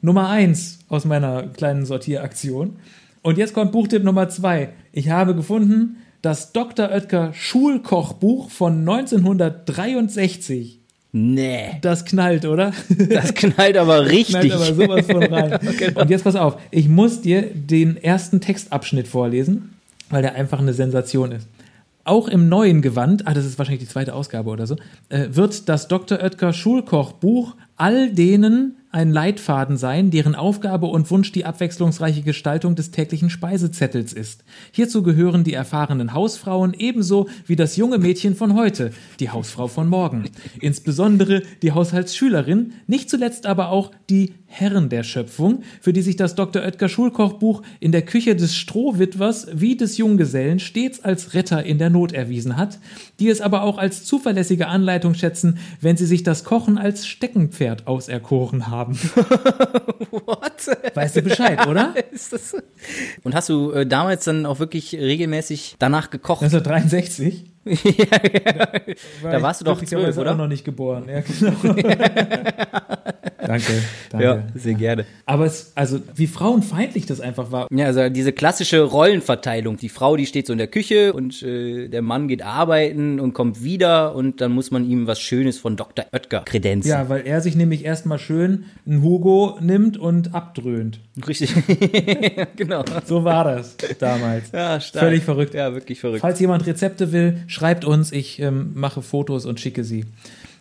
Nummer 0.00 0.28
1 0.30 0.80
aus 0.88 1.04
meiner 1.04 1.42
kleinen 1.48 1.84
Sortieraktion. 1.84 2.76
Und 3.22 3.36
jetzt 3.36 3.52
kommt 3.52 3.72
Buchtipp 3.72 4.02
Nummer 4.02 4.28
2. 4.28 4.70
Ich 4.92 5.10
habe 5.10 5.34
gefunden 5.34 5.96
das 6.22 6.52
Dr. 6.52 6.90
Oetker 6.90 7.32
Schulkochbuch 7.32 8.50
von 8.50 8.80
1963. 8.80 10.78
Nee. 11.12 11.78
Das 11.80 12.04
knallt, 12.04 12.44
oder? 12.44 12.72
Das 12.88 13.34
knallt 13.34 13.76
aber 13.76 14.06
richtig. 14.06 14.52
knallt 14.52 14.52
aber 14.52 14.74
sowas 14.74 15.06
von 15.06 15.22
rein. 15.24 15.58
genau. 15.78 16.02
Und 16.02 16.10
jetzt 16.10 16.22
pass 16.24 16.36
auf, 16.36 16.56
ich 16.70 16.88
muss 16.88 17.20
dir 17.20 17.42
den 17.42 17.96
ersten 17.96 18.40
Textabschnitt 18.40 19.08
vorlesen, 19.08 19.74
weil 20.08 20.22
der 20.22 20.36
einfach 20.36 20.60
eine 20.60 20.72
Sensation 20.72 21.32
ist. 21.32 21.48
Auch 22.04 22.28
im 22.28 22.48
neuen 22.48 22.82
Gewand, 22.82 23.26
ah, 23.26 23.34
das 23.34 23.44
ist 23.44 23.58
wahrscheinlich 23.58 23.84
die 23.84 23.92
zweite 23.92 24.14
Ausgabe 24.14 24.50
oder 24.50 24.66
so, 24.66 24.76
äh, 25.08 25.28
wird 25.30 25.68
das 25.68 25.88
Dr. 25.88 26.18
Oetker 26.18 26.52
Schulkochbuch 26.52 27.56
all 27.76 28.10
denen 28.10 28.76
ein 28.92 29.12
Leitfaden 29.12 29.76
sein, 29.76 30.10
deren 30.10 30.34
Aufgabe 30.34 30.86
und 30.86 31.10
Wunsch 31.12 31.30
die 31.30 31.44
abwechslungsreiche 31.44 32.22
Gestaltung 32.22 32.74
des 32.74 32.90
täglichen 32.90 33.30
Speisezettels 33.30 34.12
ist. 34.12 34.42
Hierzu 34.72 35.04
gehören 35.04 35.44
die 35.44 35.52
erfahrenen 35.52 36.12
Hausfrauen 36.12 36.74
ebenso 36.74 37.28
wie 37.46 37.54
das 37.54 37.76
junge 37.76 37.98
Mädchen 37.98 38.34
von 38.34 38.54
heute, 38.54 38.90
die 39.20 39.30
Hausfrau 39.30 39.68
von 39.68 39.88
morgen. 39.88 40.24
Insbesondere 40.60 41.42
die 41.62 41.70
Haushaltsschülerin, 41.70 42.72
nicht 42.88 43.08
zuletzt 43.08 43.46
aber 43.46 43.68
auch 43.68 43.92
die 44.08 44.34
Herren 44.46 44.88
der 44.88 45.04
Schöpfung, 45.04 45.62
für 45.80 45.92
die 45.92 46.02
sich 46.02 46.16
das 46.16 46.34
Dr. 46.34 46.62
Oetker 46.62 46.88
Schulkochbuch 46.88 47.62
in 47.78 47.92
der 47.92 48.02
Küche 48.02 48.34
des 48.34 48.56
Strohwitwers 48.56 49.46
wie 49.54 49.76
des 49.76 49.96
Junggesellen 49.98 50.58
stets 50.58 51.04
als 51.04 51.34
Retter 51.34 51.62
in 51.62 51.78
der 51.78 51.90
Not 51.90 52.10
erwiesen 52.10 52.56
hat, 52.56 52.80
die 53.20 53.28
es 53.28 53.40
aber 53.40 53.62
auch 53.62 53.78
als 53.78 54.04
zuverlässige 54.04 54.66
Anleitung 54.66 55.14
schätzen, 55.14 55.58
wenn 55.80 55.96
sie 55.96 56.06
sich 56.06 56.24
das 56.24 56.42
Kochen 56.42 56.76
als 56.76 57.06
Steckenpferd 57.06 57.86
auserkoren 57.86 58.66
haben 58.66 58.79
haben. 58.80 58.94
What? 60.10 60.94
Weißt 60.94 61.16
du 61.16 61.22
Bescheid, 61.22 61.66
oder? 61.66 61.94
Und 63.22 63.34
hast 63.34 63.48
du 63.48 63.72
äh, 63.72 63.86
damals 63.86 64.24
dann 64.24 64.46
auch 64.46 64.58
wirklich 64.58 64.94
regelmäßig 64.94 65.76
danach 65.78 66.10
gekocht? 66.10 66.42
1963? 66.42 67.44
Ja, 67.64 67.82
ja. 67.84 68.78
Da 69.22 69.42
warst 69.42 69.60
du 69.60 69.64
doch 69.66 69.82
zwölf, 69.84 70.16
oder? 70.16 70.32
auch 70.32 70.36
noch 70.36 70.48
nicht 70.48 70.64
geboren. 70.64 71.04
Ja, 71.08 71.20
genau. 71.40 71.74
danke, 73.46 73.72
danke. 74.10 74.24
Ja, 74.24 74.42
sehr 74.54 74.74
gerne. 74.74 75.04
Aber 75.26 75.44
es, 75.44 75.72
also, 75.74 76.00
wie 76.14 76.26
frauenfeindlich 76.26 77.04
das 77.04 77.20
einfach 77.20 77.52
war. 77.52 77.66
Ja, 77.70 77.86
also 77.86 78.08
diese 78.08 78.32
klassische 78.32 78.80
Rollenverteilung. 78.82 79.76
Die 79.76 79.90
Frau, 79.90 80.16
die 80.16 80.24
steht 80.26 80.46
so 80.46 80.52
in 80.54 80.58
der 80.58 80.68
Küche 80.68 81.12
und 81.12 81.42
äh, 81.42 81.88
der 81.88 82.02
Mann 82.02 82.28
geht 82.28 82.42
arbeiten 82.42 83.20
und 83.20 83.34
kommt 83.34 83.62
wieder 83.62 84.14
und 84.14 84.40
dann 84.40 84.52
muss 84.52 84.70
man 84.70 84.88
ihm 84.88 85.06
was 85.06 85.20
Schönes 85.20 85.58
von 85.58 85.76
Dr. 85.76 86.06
Oetker 86.12 86.42
kredenzen. 86.46 86.90
Ja, 86.90 87.08
weil 87.10 87.26
er 87.26 87.42
sich 87.42 87.56
nämlich 87.56 87.84
erstmal 87.84 88.18
schön 88.18 88.64
einen 88.86 89.02
Hugo 89.02 89.58
nimmt 89.60 89.98
und 89.98 90.34
abdröhnt. 90.34 91.00
Richtig. 91.26 91.54
genau. 92.56 92.84
So 93.04 93.24
war 93.24 93.44
das 93.44 93.76
damals. 93.98 94.52
Ja, 94.52 94.80
stark. 94.80 95.04
Völlig 95.04 95.24
verrückt. 95.24 95.54
Ja, 95.54 95.74
wirklich 95.74 96.00
verrückt. 96.00 96.20
Falls 96.20 96.40
jemand 96.40 96.66
Rezepte 96.66 97.12
will, 97.12 97.42
schreibt 97.46 97.84
uns, 97.84 98.12
ich 98.12 98.40
ähm, 98.40 98.72
mache 98.74 99.02
Fotos 99.02 99.46
und 99.46 99.60
schicke 99.60 99.84
sie. 99.84 100.04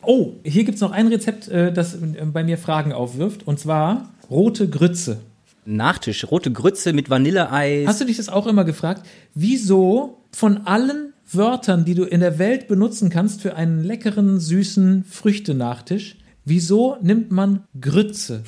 Oh, 0.01 0.33
hier 0.43 0.63
gibt 0.63 0.75
es 0.75 0.81
noch 0.81 0.91
ein 0.91 1.07
Rezept, 1.07 1.47
äh, 1.49 1.73
das 1.73 1.95
äh, 1.95 2.25
bei 2.25 2.43
mir 2.43 2.57
Fragen 2.57 2.93
aufwirft, 2.93 3.45
und 3.45 3.59
zwar 3.59 4.09
rote 4.29 4.69
Grütze. 4.69 5.19
Nachtisch, 5.65 6.29
rote 6.31 6.51
Grütze 6.51 6.93
mit 6.93 7.09
Vanilleeis. 7.09 7.87
Hast 7.87 8.01
du 8.01 8.05
dich 8.05 8.17
das 8.17 8.29
auch 8.29 8.47
immer 8.47 8.63
gefragt? 8.63 9.05
Wieso 9.35 10.17
von 10.31 10.65
allen 10.65 11.13
Wörtern, 11.31 11.85
die 11.85 11.95
du 11.95 12.05
in 12.05 12.21
der 12.21 12.39
Welt 12.39 12.67
benutzen 12.67 13.09
kannst 13.09 13.41
für 13.41 13.55
einen 13.55 13.83
leckeren, 13.83 14.39
süßen 14.39 15.03
Früchtenachtisch, 15.03 16.15
Wieso 16.49 16.97
nimmt 17.03 17.31
man 17.31 17.65
Grütze? 17.79 18.41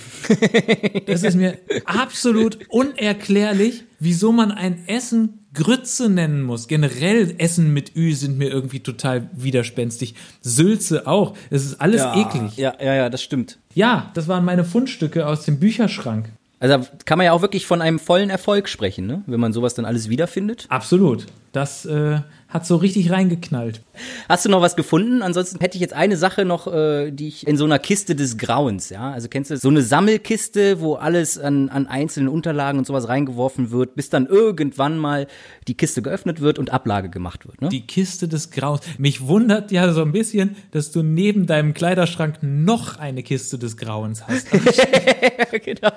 Das 1.05 1.21
ist 1.21 1.35
mir 1.35 1.59
absolut 1.85 2.57
unerklärlich, 2.69 3.83
wieso 3.99 4.31
man 4.31 4.51
ein 4.51 4.87
Essen 4.87 5.45
Grütze 5.53 6.09
nennen 6.09 6.41
muss. 6.41 6.67
Generell 6.67 7.35
Essen 7.37 7.71
mit 7.73 7.95
Ü 7.95 8.13
sind 8.13 8.39
mir 8.39 8.49
irgendwie 8.49 8.79
total 8.79 9.29
widerspenstig. 9.33 10.15
Sülze 10.41 11.05
auch. 11.05 11.37
Es 11.51 11.63
ist 11.63 11.79
alles 11.79 12.01
ja, 12.01 12.19
eklig. 12.19 12.57
Ja, 12.57 12.73
ja, 12.81 12.95
ja, 12.95 13.09
das 13.09 13.21
stimmt. 13.21 13.59
Ja, 13.75 14.09
das 14.15 14.27
waren 14.27 14.45
meine 14.45 14.63
Fundstücke 14.63 15.27
aus 15.27 15.45
dem 15.45 15.59
Bücherschrank. 15.59 16.29
Also 16.59 16.85
kann 17.05 17.17
man 17.19 17.25
ja 17.25 17.33
auch 17.33 17.41
wirklich 17.41 17.67
von 17.67 17.81
einem 17.81 17.99
vollen 17.99 18.31
Erfolg 18.31 18.67
sprechen, 18.67 19.05
ne? 19.05 19.23
wenn 19.27 19.39
man 19.39 19.53
sowas 19.53 19.75
dann 19.75 19.85
alles 19.85 20.09
wiederfindet. 20.09 20.65
Absolut. 20.69 21.27
Das 21.51 21.85
äh, 21.85 22.21
hat 22.51 22.65
so 22.65 22.75
richtig 22.75 23.11
reingeknallt. 23.11 23.81
Hast 24.27 24.45
du 24.45 24.49
noch 24.49 24.61
was 24.61 24.75
gefunden? 24.75 25.21
Ansonsten 25.21 25.59
hätte 25.59 25.77
ich 25.77 25.81
jetzt 25.81 25.93
eine 25.93 26.17
Sache 26.17 26.43
noch, 26.43 26.67
äh, 26.67 27.11
die 27.11 27.29
ich 27.29 27.47
in 27.47 27.55
so 27.55 27.63
einer 27.63 27.79
Kiste 27.79 28.13
des 28.13 28.37
Grauens, 28.37 28.89
ja. 28.89 29.11
Also 29.11 29.29
kennst 29.29 29.51
du 29.51 29.57
so 29.57 29.69
eine 29.69 29.81
Sammelkiste, 29.81 30.81
wo 30.81 30.95
alles 30.95 31.37
an, 31.37 31.69
an 31.69 31.87
einzelnen 31.87 32.27
Unterlagen 32.27 32.77
und 32.77 32.85
sowas 32.85 33.07
reingeworfen 33.07 33.71
wird, 33.71 33.95
bis 33.95 34.09
dann 34.09 34.27
irgendwann 34.27 34.97
mal 34.97 35.27
die 35.69 35.75
Kiste 35.75 36.01
geöffnet 36.01 36.41
wird 36.41 36.59
und 36.59 36.71
Ablage 36.71 37.09
gemacht 37.09 37.47
wird. 37.47 37.61
Ne? 37.61 37.69
Die 37.69 37.87
Kiste 37.87 38.27
des 38.27 38.51
Grauens. 38.51 38.81
Mich 38.97 39.25
wundert 39.27 39.71
ja 39.71 39.93
so 39.93 40.01
ein 40.01 40.11
bisschen, 40.11 40.57
dass 40.71 40.91
du 40.91 41.03
neben 41.03 41.45
deinem 41.45 41.73
Kleiderschrank 41.73 42.39
noch 42.41 42.99
eine 42.99 43.23
Kiste 43.23 43.57
des 43.59 43.77
Grauens 43.77 44.27
hast. 44.27 44.47
genau. 45.63 45.91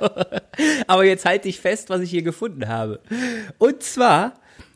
Aber 0.86 1.04
jetzt 1.04 1.24
halte 1.24 1.48
ich 1.48 1.58
fest, 1.58 1.90
was 1.90 2.00
ich 2.00 2.10
hier 2.10 2.22
gefunden 2.22 2.68
habe. 2.68 3.00
Und 3.58 3.82
zwar 3.82 4.34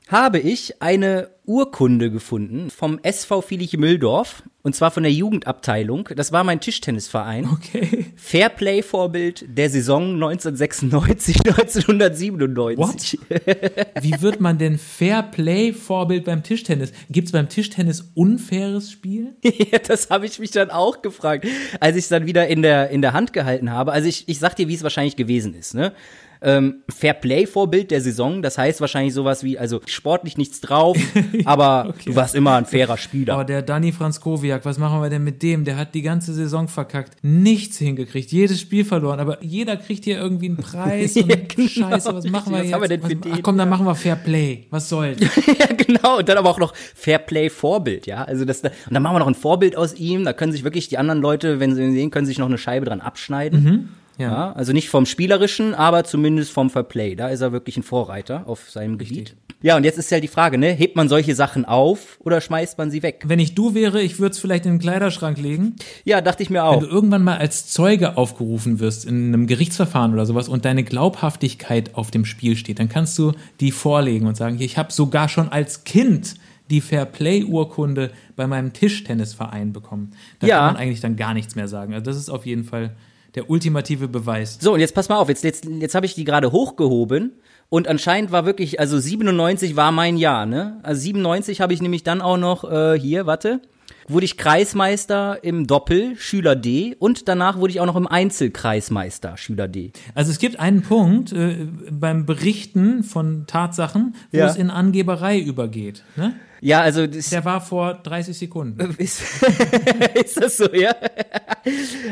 habe 0.09 0.39
ich 0.39 0.81
eine 0.81 1.29
Urkunde 1.45 2.11
gefunden 2.11 2.71
vom 2.71 2.99
SV 3.03 3.43
Vilich 3.43 3.77
Mühldorf 3.77 4.43
Und 4.63 4.75
zwar 4.75 4.91
von 4.91 5.03
der 5.03 5.13
Jugendabteilung. 5.13 6.09
Das 6.17 6.33
war 6.33 6.45
mein 6.45 6.61
Tischtennisverein. 6.61 7.47
Okay. 7.47 8.07
Fairplay-Vorbild 8.17 9.47
der 9.49 9.71
Saison 9.71 10.15
1996, 10.15 11.37
1997. 11.47 13.21
Wie 14.01 14.21
wird 14.21 14.41
man 14.41 14.59
denn 14.59 14.79
Fairplay-Vorbild 14.79 16.25
beim 16.25 16.43
Tischtennis? 16.43 16.93
Gibt 17.11 17.29
es 17.29 17.33
beim 17.33 17.49
Tischtennis 17.49 18.11
unfaires 18.15 18.91
Spiel? 18.91 19.37
ja, 19.43 19.79
das 19.79 20.11
habe 20.11 20.27
ich 20.27 20.39
mich 20.39 20.51
dann 20.51 20.71
auch 20.71 21.03
gefragt, 21.03 21.47
als 21.81 21.97
ich 21.97 22.05
es 22.05 22.09
dann 22.09 22.27
wieder 22.27 22.49
in 22.49 22.63
der, 22.63 22.91
in 22.91 23.03
der 23.03 23.13
Hand 23.13 23.33
gehalten 23.33 23.71
habe. 23.71 23.93
Also 23.93 24.09
ich, 24.09 24.29
ich 24.29 24.39
sag 24.39 24.57
dir, 24.57 24.69
wie 24.69 24.75
es 24.75 24.83
wahrscheinlich 24.83 25.17
gewesen 25.17 25.55
ist. 25.55 25.75
Ne? 25.75 25.93
Ähm, 26.41 26.83
Fairplay-Vorbild 26.89 27.91
der 27.91 28.01
Saison. 28.01 28.43
Das 28.43 28.59
heißt 28.59 28.81
wahrscheinlich 28.81 29.15
sowas 29.15 29.45
wie, 29.45 29.59
also 29.59 29.81
sportlich 29.87 30.37
nichts 30.37 30.61
drauf, 30.61 30.97
aber 31.45 31.87
okay. 31.89 32.11
du 32.11 32.17
warst 32.17 32.35
immer 32.35 32.57
ein 32.57 32.67
fairer 32.67 32.97
Spieler. 32.97 33.35
Aber 33.35 33.45
der 33.45 33.63
Dani 33.63 33.93
Franzkowiak, 33.93 34.65
was 34.65 34.79
machen 34.79 35.01
wir 35.01 35.11
denn 35.11 35.25
mit 35.25 35.43
dem? 35.43 35.65
Der 35.65 35.77
hat 35.77 35.95
die 35.95 36.03
ganze 36.03 36.33
Saison 36.33 36.69
verkackt. 36.69 37.17
Nichts 37.23 37.79
hingekriegt, 37.79 38.31
jedes 38.33 38.61
Spiel 38.61 38.85
verloren, 38.85 39.21
aber 39.21 39.43
jeder 39.43 39.77
kriegt 39.77 40.05
hier 40.05 40.19
irgendwie 40.19 40.47
einen 40.47 40.59
Preis 40.59 41.17
und 41.17 41.31
ja, 41.31 41.37
genau. 41.37 41.69
Scheiße, 41.69 42.15
was 42.15 42.25
machen 42.27 42.53
wir 42.53 42.59
was 42.59 42.65
jetzt? 42.65 42.75
Haben 42.75 42.83
wir 42.83 42.89
denn 42.89 43.03
für 43.03 43.25
was, 43.25 43.39
ach 43.39 43.43
komm, 43.43 43.59
dann 43.59 43.69
machen 43.69 43.87
wir 43.87 43.95
Fairplay. 43.95 44.67
Was 44.71 44.89
soll's? 44.89 45.21
ja, 45.59 45.67
genau. 45.77 46.19
Und 46.19 46.29
dann 46.29 46.39
aber 46.39 46.51
auch 46.51 46.59
noch 46.59 46.75
Fairplay-Vorbild, 46.75 48.07
ja. 48.07 48.25
Also 48.25 48.45
das, 48.45 48.61
und 48.61 48.73
dann 48.91 49.03
machen 49.03 49.15
wir 49.15 49.21
noch 49.21 49.27
ein 49.27 49.35
Vorbild 49.35 49.77
aus 49.77 49.95
ihm. 49.95 50.25
Da 50.25 50.33
können 50.33 50.53
sich 50.53 50.65
wirklich 50.65 50.89
die 50.89 50.99
anderen 50.99 51.21
Leute, 51.21 51.61
wenn 51.61 51.75
sie 51.75 51.83
ihn 51.83 51.93
sehen, 51.93 52.11
können 52.11 52.27
sich 52.27 52.39
noch 52.39 52.47
eine 52.47 52.59
Scheibe 52.59 52.87
dran 52.87 53.01
abschneiden. 53.01 53.65
Mhm. 53.65 53.89
Ja. 54.19 54.31
ja. 54.31 54.53
Also 54.53 54.73
nicht 54.73 54.89
vom 54.89 55.07
Spielerischen, 55.07 55.75
aber 55.75 56.05
zumindest 56.05 56.53
vom 56.53 56.71
Verplay. 56.71 57.15
Da 57.15 57.29
ist 57.29 57.41
er 57.41 57.53
wirklich 57.53 57.77
ein 57.77 57.83
Vorreiter 57.83 58.43
auf 58.47 58.71
seinem 58.71 58.97
Richtig. 58.97 59.19
Gebiet. 59.19 59.37
Ja, 59.61 59.77
und 59.77 59.83
jetzt 59.83 59.99
ist 59.99 60.11
ja 60.11 60.21
die 60.21 60.29
Frage, 60.29 60.57
ne? 60.57 60.71
Hebt 60.71 60.95
man 60.95 61.09
solche 61.09 61.35
Sachen 61.35 61.65
auf 61.65 62.19
oder 62.21 62.41
schmeißt 62.41 62.79
man 62.79 62.93
sie 62.93 63.03
weg? 63.03 63.25
Wenn 63.27 63.41
ich 63.41 63.57
du 63.57 63.75
wäre, 63.75 64.01
ich 64.01 64.21
würde 64.21 64.33
es 64.33 64.39
vielleicht 64.39 64.67
in 64.67 64.75
den 64.75 64.79
Kleiderschrank 64.79 65.37
legen. 65.39 65.75
Ja, 66.05 66.21
dachte 66.21 66.45
ich 66.45 66.51
mir 66.51 66.63
auch. 66.63 66.75
Wenn 66.75 66.89
du 66.89 66.95
irgendwann 66.95 67.25
mal 67.25 67.39
als 67.39 67.67
Zeuge 67.67 68.17
aufgerufen 68.17 68.79
wirst 68.79 69.05
in 69.05 69.29
einem 69.29 69.49
Gerichtsverfahren 69.49 70.13
oder 70.13 70.27
sowas 70.27 70.49
und 70.49 70.65
deine 70.65 70.85
Glaubhaftigkeit 70.85 71.97
auf 71.97 72.13
dem 72.13 72.25
Spiel 72.25 72.57
steht, 72.57 72.79
dann 72.79 72.89
kannst 72.89 73.19
du 73.19 73.33
die 73.59 73.73
vorlegen 73.73 74.29
und 74.29 74.37
sagen, 74.37 74.61
ich 74.61 74.79
habe 74.79 74.93
sogar 74.93 75.29
schon 75.29 75.49
als 75.49 75.83
Kind 75.83 76.37
die 76.71 76.81
Fairplay-Urkunde 76.81 78.13
bei 78.37 78.47
meinem 78.47 78.73
Tischtennisverein 78.73 79.73
bekommen. 79.73 80.13
Da 80.39 80.47
ja. 80.47 80.59
kann 80.59 80.75
man 80.75 80.83
eigentlich 80.83 81.01
dann 81.01 81.17
gar 81.17 81.35
nichts 81.35 81.57
mehr 81.57 81.67
sagen. 81.67 81.95
Also 81.95 82.05
das 82.05 82.17
ist 82.17 82.31
auf 82.31 82.47
jeden 82.47 82.65
Fall 82.65 82.95
der 83.35 83.51
ultimative 83.51 84.09
Beweis. 84.09 84.59
So, 84.61 84.73
und 84.75 84.81
jetzt 84.81 84.95
pass 84.95 85.09
mal 85.09 85.17
auf, 85.17 85.29
jetzt, 85.29 85.45
jetzt, 85.45 85.65
jetzt 85.65 85.95
habe 85.95 86.07
ich 86.07 86.15
die 86.15 86.25
gerade 86.25 86.53
hochgehoben 86.53 87.33
und 87.69 87.89
anscheinend 87.89 88.33
war 88.33 88.47
wirklich, 88.47 88.81
also 88.81 88.99
97 88.99 89.77
war 89.77 89.93
mein 89.93 90.17
Jahr, 90.17 90.47
ne? 90.47 90.81
Also 90.83 91.03
97 91.03 91.61
habe 91.61 91.73
ich 91.73 91.83
nämlich 91.83 92.03
dann 92.03 92.23
auch 92.23 92.39
noch, 92.39 92.71
äh, 92.71 92.99
hier, 92.99 93.27
warte, 93.27 93.61
wurde 94.09 94.25
ich 94.25 94.37
Kreismeister 94.39 95.39
im 95.43 95.67
Doppel, 95.67 96.17
Schüler 96.17 96.57
D, 96.57 96.97
und 96.99 97.29
danach 97.29 97.59
wurde 97.59 97.73
ich 97.73 97.81
auch 97.81 97.87
noch 97.87 97.97
im 97.97 98.07
Einzelkreismeister, 98.07 99.37
Schüler 99.37 99.69
D. 99.69 99.93
Also 100.15 100.31
es 100.31 100.39
gibt 100.39 100.59
einen 100.59 100.83
Punkt 100.83 101.33
äh, 101.33 101.67
beim 101.91 102.25
Berichten 102.25 103.05
von 103.05 103.47
Tatsachen, 103.47 104.15
wo 104.33 104.39
ja. 104.39 104.47
es 104.47 104.57
in 104.57 104.71
Angeberei 104.71 105.39
übergeht. 105.39 106.05
Ne? 106.17 106.35
Ja, 106.61 106.81
also 106.81 107.07
das 107.07 107.31
der 107.31 107.45
war 107.45 107.61
vor 107.61 107.95
30 107.95 108.37
Sekunden. 108.37 108.95
Ist, 108.99 109.23
ist 110.15 110.43
das 110.43 110.57
so, 110.57 110.73
ja? 110.73 110.95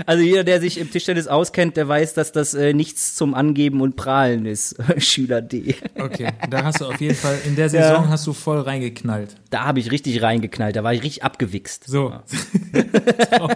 Also 0.04 0.22
jeder, 0.22 0.44
der 0.44 0.60
sich 0.60 0.78
im 0.78 0.90
Tischtennis 0.90 1.28
auskennt, 1.28 1.76
der 1.76 1.88
weiß, 1.88 2.12
dass 2.12 2.30
das 2.30 2.52
äh, 2.52 2.74
nichts 2.74 3.14
zum 3.14 3.32
Angeben 3.32 3.80
und 3.80 3.96
Prahlen 3.96 4.44
ist. 4.44 4.76
Schüler 4.98 5.40
D. 5.40 5.76
Okay, 5.98 6.28
da 6.50 6.64
hast 6.64 6.82
du 6.82 6.86
auf 6.86 7.00
jeden 7.00 7.14
Fall 7.14 7.38
in 7.46 7.56
der 7.56 7.70
Saison 7.70 8.04
ja. 8.04 8.08
hast 8.08 8.26
du 8.26 8.34
voll 8.34 8.60
reingeknallt. 8.60 9.34
Da 9.48 9.64
habe 9.64 9.80
ich 9.80 9.90
richtig 9.90 10.20
reingeknallt, 10.20 10.76
da 10.76 10.84
war 10.84 10.92
ich 10.92 11.02
richtig 11.02 11.24
abgewichst. 11.24 11.84
So. 11.84 12.10
Ja. 12.10 13.48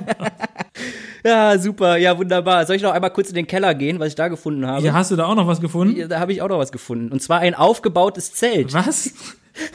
Ja, 1.24 1.58
super, 1.58 1.96
ja, 1.96 2.16
wunderbar. 2.16 2.66
Soll 2.66 2.76
ich 2.76 2.82
noch 2.82 2.92
einmal 2.92 3.10
kurz 3.10 3.28
in 3.28 3.34
den 3.34 3.46
Keller 3.46 3.74
gehen, 3.74 3.98
was 4.00 4.08
ich 4.08 4.14
da 4.14 4.28
gefunden 4.28 4.66
habe? 4.66 4.84
Ja, 4.86 4.92
hast 4.94 5.10
du 5.10 5.16
da 5.16 5.26
auch 5.26 5.34
noch 5.34 5.46
was 5.46 5.60
gefunden? 5.60 5.96
Ja, 5.96 6.08
da 6.08 6.18
habe 6.18 6.32
ich 6.32 6.40
auch 6.42 6.48
noch 6.48 6.58
was 6.58 6.72
gefunden. 6.72 7.12
Und 7.12 7.20
zwar 7.22 7.40
ein 7.40 7.54
aufgebautes 7.54 8.32
Zelt. 8.32 8.72
Was? 8.72 9.12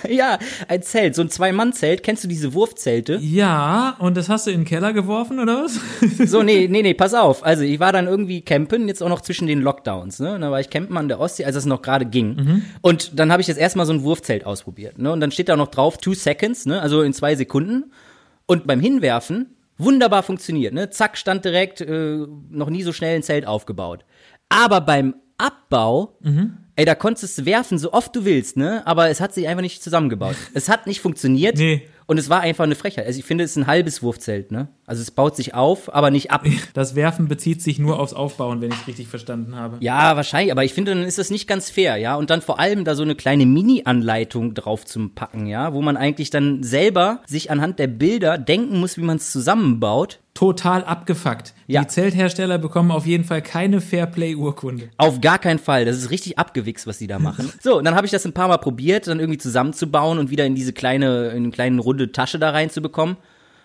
Ja, 0.09 0.39
ein 0.67 0.81
Zelt, 0.81 1.15
so 1.15 1.21
ein 1.21 1.29
Zwei-Mann-Zelt. 1.29 2.01
Kennst 2.01 2.23
du 2.23 2.27
diese 2.27 2.53
Wurfzelte? 2.53 3.17
Ja, 3.21 3.95
und 3.99 4.15
das 4.15 4.29
hast 4.29 4.47
du 4.47 4.51
in 4.51 4.61
den 4.61 4.65
Keller 4.65 4.93
geworfen, 4.93 5.37
oder 5.37 5.63
was? 5.63 5.79
So, 6.29 6.43
nee, 6.43 6.67
nee, 6.69 6.81
nee, 6.81 6.93
pass 6.93 7.13
auf. 7.13 7.45
Also, 7.45 7.63
ich 7.63 7.79
war 7.79 7.91
dann 7.91 8.07
irgendwie 8.07 8.41
campen, 8.41 8.87
jetzt 8.87 9.03
auch 9.03 9.09
noch 9.09 9.21
zwischen 9.21 9.47
den 9.47 9.61
Lockdowns, 9.61 10.19
ne? 10.19 10.35
Und 10.35 10.41
da 10.41 10.49
war 10.49 10.59
ich 10.59 10.69
campen 10.69 10.97
an 10.97 11.07
der 11.07 11.19
Ostsee, 11.19 11.45
als 11.45 11.55
es 11.55 11.65
noch 11.65 11.81
gerade 11.81 12.05
ging. 12.05 12.35
Mhm. 12.35 12.61
Und 12.81 13.19
dann 13.19 13.31
habe 13.31 13.41
ich 13.41 13.47
jetzt 13.47 13.57
erstmal 13.57 13.85
so 13.85 13.93
ein 13.93 14.03
Wurfzelt 14.03 14.45
ausprobiert, 14.45 14.97
ne? 14.97 15.11
Und 15.11 15.19
dann 15.19 15.31
steht 15.31 15.49
da 15.49 15.57
noch 15.57 15.67
drauf, 15.67 15.97
two 15.97 16.13
seconds, 16.13 16.65
ne? 16.65 16.81
Also 16.81 17.01
in 17.01 17.13
zwei 17.13 17.35
Sekunden. 17.35 17.91
Und 18.47 18.67
beim 18.67 18.79
Hinwerfen, 18.79 19.54
wunderbar 19.77 20.23
funktioniert, 20.23 20.73
ne? 20.73 20.89
Zack, 20.89 21.17
stand 21.17 21.45
direkt, 21.45 21.81
äh, 21.81 22.25
noch 22.49 22.69
nie 22.69 22.83
so 22.83 22.93
schnell 22.93 23.15
ein 23.15 23.23
Zelt 23.23 23.45
aufgebaut. 23.45 24.05
Aber 24.49 24.81
beim 24.81 25.15
Abbau, 25.37 26.17
mhm 26.21 26.64
Ey, 26.77 26.83
da 26.83 26.93
konntest 26.93 27.37
du 27.37 27.45
werfen, 27.45 27.77
so 27.77 27.93
oft 27.93 28.13
du 28.15 28.25
willst, 28.25 28.57
ne? 28.57 28.85
Aber 28.85 29.09
es 29.09 29.21
hat 29.21 29.33
sich 29.33 29.47
einfach 29.47 29.61
nicht 29.61 29.81
zusammengebaut. 29.81 30.35
es 30.53 30.67
hat 30.67 30.87
nicht 30.87 30.99
funktioniert. 30.99 31.57
Nee. 31.57 31.83
Und 32.05 32.17
es 32.19 32.29
war 32.29 32.41
einfach 32.41 32.65
eine 32.65 32.75
Frechheit. 32.75 33.07
Also 33.07 33.17
ich 33.17 33.25
finde, 33.25 33.45
es 33.45 33.51
ist 33.51 33.57
ein 33.57 33.67
halbes 33.67 34.03
Wurfzelt, 34.03 34.51
ne? 34.51 34.67
Also 34.85 35.01
es 35.01 35.09
baut 35.09 35.37
sich 35.37 35.53
auf, 35.55 35.93
aber 35.95 36.11
nicht 36.11 36.31
ab. 36.31 36.45
Das 36.73 36.95
Werfen 36.95 37.27
bezieht 37.29 37.61
sich 37.61 37.79
nur 37.79 37.99
aufs 37.99 38.13
Aufbauen, 38.13 38.59
wenn 38.59 38.71
ich 38.71 38.81
es 38.81 38.87
richtig 38.87 39.07
verstanden 39.07 39.55
habe. 39.55 39.77
Ja, 39.79 40.17
wahrscheinlich, 40.17 40.51
aber 40.51 40.65
ich 40.65 40.73
finde, 40.73 40.93
dann 40.93 41.03
ist 41.03 41.17
das 41.17 41.29
nicht 41.29 41.47
ganz 41.47 41.69
fair, 41.69 41.95
ja? 41.95 42.15
Und 42.15 42.29
dann 42.29 42.41
vor 42.41 42.59
allem 42.59 42.83
da 42.83 42.95
so 42.95 43.03
eine 43.03 43.15
kleine 43.15 43.45
Mini-Anleitung 43.45 44.53
drauf 44.53 44.85
zum 44.85 45.15
Packen, 45.15 45.47
ja? 45.47 45.73
Wo 45.73 45.81
man 45.81 45.95
eigentlich 45.95 46.29
dann 46.29 46.61
selber 46.61 47.21
sich 47.25 47.49
anhand 47.49 47.79
der 47.79 47.87
Bilder 47.87 48.37
denken 48.37 48.79
muss, 48.79 48.97
wie 48.97 49.03
man 49.03 49.17
es 49.17 49.31
zusammenbaut 49.31 50.19
total 50.35 50.83
abgefuckt. 50.83 51.53
Ja. 51.65 51.81
Die 51.81 51.87
Zelthersteller 51.87 52.59
bekommen 52.59 52.91
auf 52.91 53.07
jeden 53.07 53.23
Fall 53.23 53.41
keine 53.41 53.81
Fairplay-Urkunde. 53.81 54.89
Auf 54.97 55.21
gar 55.21 55.39
keinen 55.39 55.59
Fall. 55.59 55.85
Das 55.85 55.97
ist 55.97 56.11
richtig 56.11 56.37
abgewichst, 56.37 56.85
was 56.85 56.99
die 56.99 57.07
da 57.07 57.17
machen. 57.17 57.51
so, 57.63 57.77
und 57.77 57.85
dann 57.85 57.95
habe 57.95 58.05
ich 58.05 58.11
das 58.11 58.25
ein 58.25 58.33
paar 58.33 58.49
Mal 58.49 58.57
probiert, 58.57 59.07
dann 59.07 59.19
irgendwie 59.19 59.39
zusammenzubauen 59.39 60.19
und 60.19 60.29
wieder 60.29 60.45
in 60.45 60.53
diese 60.53 60.73
kleine, 60.73 61.29
in 61.29 61.37
eine 61.37 61.51
kleine 61.51 61.81
runde 61.81 62.11
Tasche 62.11 62.37
da 62.37 62.51
reinzubekommen. 62.51 63.15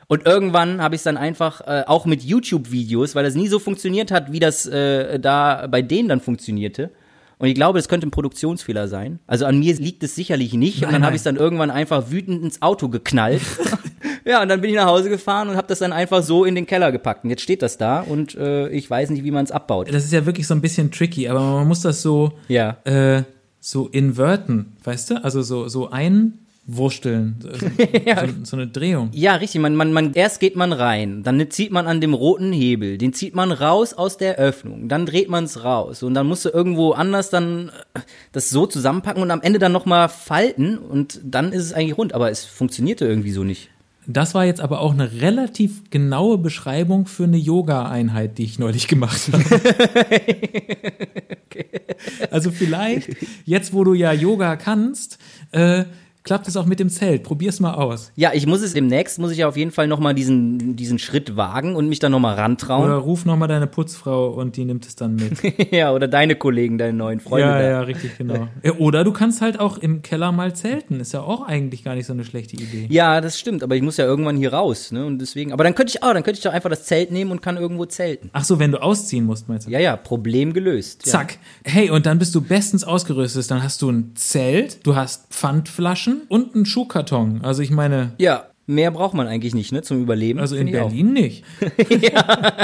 Und 0.06 0.26
irgendwann 0.26 0.80
habe 0.80 0.94
ich 0.94 1.00
es 1.00 1.04
dann 1.04 1.16
einfach 1.16 1.60
äh, 1.66 1.84
auch 1.86 2.06
mit 2.06 2.22
YouTube-Videos, 2.22 3.14
weil 3.14 3.24
das 3.24 3.34
nie 3.34 3.48
so 3.48 3.58
funktioniert 3.58 4.10
hat, 4.10 4.32
wie 4.32 4.40
das 4.40 4.66
äh, 4.66 5.18
da 5.18 5.66
bei 5.66 5.82
denen 5.82 6.08
dann 6.08 6.20
funktionierte. 6.20 6.90
Und 7.38 7.48
ich 7.48 7.54
glaube, 7.54 7.78
das 7.78 7.88
könnte 7.88 8.06
ein 8.06 8.10
Produktionsfehler 8.10 8.86
sein. 8.86 9.18
Also 9.26 9.46
an 9.46 9.58
mir 9.58 9.74
liegt 9.74 10.02
es 10.02 10.14
sicherlich 10.14 10.52
nicht. 10.52 10.82
Nein, 10.82 10.88
und 10.88 10.94
dann 10.94 11.04
habe 11.04 11.16
ich 11.16 11.20
es 11.20 11.24
dann 11.24 11.36
irgendwann 11.36 11.70
einfach 11.70 12.10
wütend 12.10 12.44
ins 12.44 12.62
Auto 12.62 12.88
geknallt. 12.88 13.42
Ja, 14.24 14.42
und 14.42 14.48
dann 14.48 14.60
bin 14.60 14.70
ich 14.70 14.76
nach 14.76 14.86
Hause 14.86 15.08
gefahren 15.08 15.48
und 15.48 15.56
habe 15.56 15.68
das 15.68 15.78
dann 15.78 15.92
einfach 15.92 16.22
so 16.22 16.44
in 16.44 16.54
den 16.54 16.66
Keller 16.66 16.92
gepackt. 16.92 17.24
Und 17.24 17.30
jetzt 17.30 17.42
steht 17.42 17.62
das 17.62 17.78
da 17.78 18.00
und 18.00 18.34
äh, 18.34 18.68
ich 18.68 18.88
weiß 18.88 19.10
nicht, 19.10 19.24
wie 19.24 19.30
man 19.30 19.44
es 19.44 19.52
abbaut. 19.52 19.92
Das 19.92 20.04
ist 20.04 20.12
ja 20.12 20.26
wirklich 20.26 20.46
so 20.46 20.54
ein 20.54 20.60
bisschen 20.60 20.90
tricky, 20.90 21.28
aber 21.28 21.40
man 21.40 21.68
muss 21.68 21.80
das 21.80 22.02
so, 22.02 22.32
ja. 22.48 22.76
äh, 22.84 23.22
so 23.60 23.88
inverten, 23.88 24.76
weißt 24.84 25.10
du? 25.10 25.24
Also 25.24 25.42
so, 25.42 25.68
so 25.68 25.90
ein 25.90 26.38
Wursteln, 26.66 27.36
so, 27.40 27.50
ja. 28.04 28.26
so, 28.26 28.32
so, 28.44 28.56
eine 28.56 28.68
Drehung. 28.68 29.10
Ja, 29.12 29.34
richtig. 29.36 29.60
Man, 29.60 29.74
man, 29.74 29.92
man, 29.92 30.12
erst 30.14 30.40
geht 30.40 30.56
man 30.56 30.72
rein, 30.72 31.22
dann 31.22 31.50
zieht 31.50 31.72
man 31.72 31.86
an 31.86 32.00
dem 32.00 32.14
roten 32.14 32.52
Hebel, 32.52 32.98
den 32.98 33.12
zieht 33.12 33.34
man 33.34 33.50
raus 33.50 33.94
aus 33.94 34.18
der 34.18 34.36
Öffnung, 34.36 34.88
dann 34.88 35.06
dreht 35.06 35.28
man 35.28 35.44
es 35.44 35.64
raus 35.64 36.02
und 36.02 36.14
dann 36.14 36.26
musst 36.26 36.44
du 36.44 36.50
irgendwo 36.50 36.92
anders 36.92 37.30
dann 37.30 37.70
äh, 37.94 38.00
das 38.32 38.50
so 38.50 38.66
zusammenpacken 38.66 39.22
und 39.22 39.30
am 39.30 39.40
Ende 39.42 39.58
dann 39.58 39.72
nochmal 39.72 40.08
falten 40.08 40.78
und 40.78 41.20
dann 41.24 41.52
ist 41.52 41.64
es 41.64 41.72
eigentlich 41.72 41.98
rund. 41.98 42.14
Aber 42.14 42.30
es 42.30 42.44
funktionierte 42.44 43.06
irgendwie 43.06 43.32
so 43.32 43.42
nicht. 43.42 43.70
Das 44.06 44.34
war 44.34 44.44
jetzt 44.44 44.60
aber 44.60 44.80
auch 44.80 44.92
eine 44.92 45.20
relativ 45.20 45.90
genaue 45.90 46.38
Beschreibung 46.38 47.06
für 47.06 47.24
eine 47.24 47.36
Yoga-Einheit, 47.36 48.38
die 48.38 48.44
ich 48.44 48.58
neulich 48.58 48.88
gemacht 48.88 49.30
habe. 49.32 49.44
okay. 51.46 51.66
Also 52.30 52.50
vielleicht, 52.50 53.16
jetzt 53.44 53.72
wo 53.72 53.84
du 53.84 53.94
ja 53.94 54.12
Yoga 54.12 54.56
kannst, 54.56 55.18
äh, 55.52 55.84
klappt 56.22 56.48
es 56.48 56.56
auch 56.56 56.66
mit 56.66 56.80
dem 56.80 56.90
Zelt. 56.90 57.22
Probier's 57.22 57.60
mal 57.60 57.74
aus. 57.74 58.12
Ja, 58.14 58.32
ich 58.34 58.46
muss 58.46 58.62
es 58.62 58.74
demnächst, 58.74 59.18
muss 59.18 59.32
ich 59.32 59.38
ja 59.38 59.48
auf 59.48 59.56
jeden 59.56 59.70
Fall 59.70 59.86
nochmal 59.86 60.14
diesen, 60.14 60.76
diesen 60.76 60.98
Schritt 60.98 61.36
wagen 61.36 61.74
und 61.74 61.88
mich 61.88 61.98
dann 61.98 62.12
nochmal 62.12 62.34
rantrauen. 62.34 62.84
Oder 62.84 62.96
ruf 62.96 63.24
nochmal 63.24 63.48
deine 63.48 63.66
Putzfrau 63.66 64.28
und 64.28 64.56
die 64.56 64.64
nimmt 64.64 64.86
es 64.86 64.96
dann 64.96 65.16
mit. 65.16 65.40
ja, 65.72 65.92
oder 65.92 66.08
deine 66.08 66.36
Kollegen, 66.36 66.78
deine 66.78 66.92
neuen 66.92 67.20
Freunde. 67.20 67.48
Ja, 67.48 67.58
da. 67.58 67.68
ja, 67.68 67.80
richtig, 67.80 68.18
genau. 68.18 68.48
Oder 68.78 69.04
du 69.04 69.12
kannst 69.12 69.40
halt 69.40 69.58
auch 69.58 69.78
im 69.78 70.02
Keller 70.02 70.32
mal 70.32 70.54
zelten. 70.54 71.00
Ist 71.00 71.12
ja 71.12 71.22
auch 71.22 71.46
eigentlich 71.46 71.84
gar 71.84 71.94
nicht 71.94 72.06
so 72.06 72.12
eine 72.12 72.24
schlechte 72.24 72.56
Idee. 72.56 72.86
Ja, 72.90 73.20
das 73.20 73.38
stimmt, 73.38 73.62
aber 73.62 73.76
ich 73.76 73.82
muss 73.82 73.96
ja 73.96 74.04
irgendwann 74.04 74.36
hier 74.36 74.52
raus, 74.52 74.92
ne? 74.92 75.06
Und 75.06 75.18
deswegen, 75.20 75.52
aber 75.52 75.64
dann 75.64 75.74
könnte 75.74 75.90
ich 75.90 76.02
auch, 76.02 76.12
dann 76.12 76.22
könnte 76.22 76.38
ich 76.38 76.44
doch 76.44 76.52
einfach 76.52 76.70
das 76.70 76.84
Zelt 76.84 77.10
nehmen 77.10 77.30
und 77.30 77.40
kann 77.40 77.56
irgendwo 77.56 77.86
zelten. 77.86 78.30
Ach 78.32 78.44
so, 78.44 78.58
wenn 78.58 78.72
du 78.72 78.82
ausziehen 78.82 79.24
musst, 79.24 79.48
meinst 79.48 79.66
du? 79.66 79.70
Ja, 79.70 79.78
ja, 79.78 79.96
Problem 79.96 80.52
gelöst. 80.52 81.06
Zack. 81.06 81.38
Ja. 81.64 81.72
Hey, 81.72 81.90
und 81.90 82.06
dann 82.06 82.18
bist 82.18 82.34
du 82.34 82.40
bestens 82.40 82.84
ausgerüstet. 82.84 83.50
Dann 83.50 83.62
hast 83.62 83.80
du 83.82 83.90
ein 83.90 84.12
Zelt, 84.16 84.86
du 84.86 84.96
hast 84.96 85.32
Pfandflaschen 85.32 86.09
und 86.28 86.54
einen 86.54 86.66
Schuhkarton 86.66 87.10
Karton. 87.10 87.44
Also 87.44 87.62
ich 87.62 87.70
meine. 87.70 88.12
Ja, 88.18 88.50
mehr 88.66 88.90
braucht 88.90 89.14
man 89.14 89.26
eigentlich 89.26 89.54
nicht, 89.54 89.72
ne, 89.72 89.82
zum 89.82 90.02
Überleben. 90.02 90.38
Also 90.38 90.56
in 90.56 90.70
Berlin 90.70 91.12
nicht. 91.12 91.44
ja. 91.88 92.54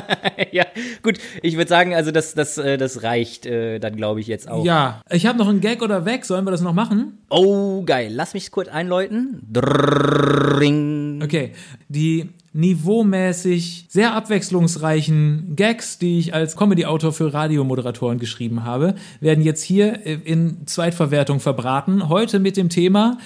ja, 0.53 0.64
gut. 1.03 1.18
Ich 1.42 1.57
würde 1.57 1.68
sagen, 1.68 1.94
also 1.94 2.11
das, 2.11 2.34
das, 2.34 2.59
äh, 2.59 2.78
das 2.78 3.03
reicht 3.03 3.47
äh, 3.47 3.78
dann, 3.78 3.97
glaube 3.97 4.20
ich, 4.20 4.26
jetzt 4.26 4.49
auch. 4.49 4.64
Ja, 4.64 5.03
ich 5.11 5.26
habe 5.26 5.38
noch 5.38 5.49
einen 5.49 5.61
Gag 5.61 5.82
oder 5.82 6.05
weg. 6.05 6.24
Sollen 6.24 6.44
wir 6.44 6.51
das 6.51 6.61
noch 6.61 6.74
machen? 6.74 7.18
Oh, 7.28 7.82
geil. 7.82 8.11
Lass 8.14 8.34
mich 8.34 8.51
kurz 8.51 8.68
einläuten. 8.68 9.42
Drrring. 9.53 11.20
Okay, 11.22 11.53
die 11.88 12.30
niveaumäßig 12.57 13.86
sehr 13.88 14.14
abwechslungsreichen 14.14 15.54
Gags, 15.57 15.98
die 15.98 16.18
ich 16.18 16.34
als 16.34 16.57
Comedy-Autor 16.57 17.12
für 17.12 17.32
Radiomoderatoren 17.32 18.18
geschrieben 18.18 18.64
habe, 18.64 18.94
werden 19.20 19.44
jetzt 19.44 19.62
hier 19.62 20.04
in 20.04 20.66
Zweitverwertung 20.66 21.40
verbraten. 21.40 22.09
Heute 22.09 22.40
mit 22.40 22.57
dem 22.57 22.68
Thema 22.68 23.18